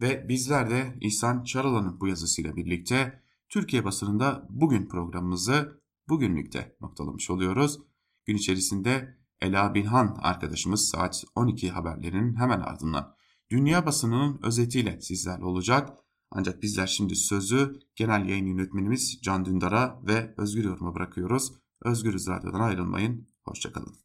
Ve 0.00 0.28
bizler 0.28 0.70
de 0.70 0.98
İhsan 1.00 1.44
Çaralan'ın 1.44 2.00
bu 2.00 2.08
yazısıyla 2.08 2.56
birlikte 2.56 3.22
Türkiye 3.48 3.84
basınında 3.84 4.46
bugün 4.50 4.88
programımızı 4.88 5.82
bugünlükte 6.08 6.76
noktalamış 6.80 7.30
oluyoruz. 7.30 7.78
Gün 8.24 8.36
içerisinde 8.36 9.18
Ela 9.40 9.74
Bilhan 9.74 10.18
arkadaşımız 10.22 10.88
saat 10.88 11.24
12 11.34 11.70
haberlerinin 11.70 12.34
hemen 12.36 12.60
ardından 12.60 13.16
dünya 13.50 13.86
basınının 13.86 14.40
özetiyle 14.42 15.00
sizlerle 15.00 15.44
olacak. 15.44 15.98
Ancak 16.30 16.62
bizler 16.62 16.86
şimdi 16.86 17.16
sözü 17.16 17.80
genel 17.94 18.28
yayın 18.28 18.46
yönetmenimiz 18.46 19.18
Can 19.22 19.44
Dündar'a 19.44 20.00
ve 20.06 20.34
Özgür 20.36 20.64
Yorum'a 20.64 20.94
bırakıyoruz. 20.94 21.52
Özgür 21.82 22.14
Radyo'dan 22.28 22.60
ayrılmayın. 22.60 23.28
Hoşçakalın. 23.44 23.96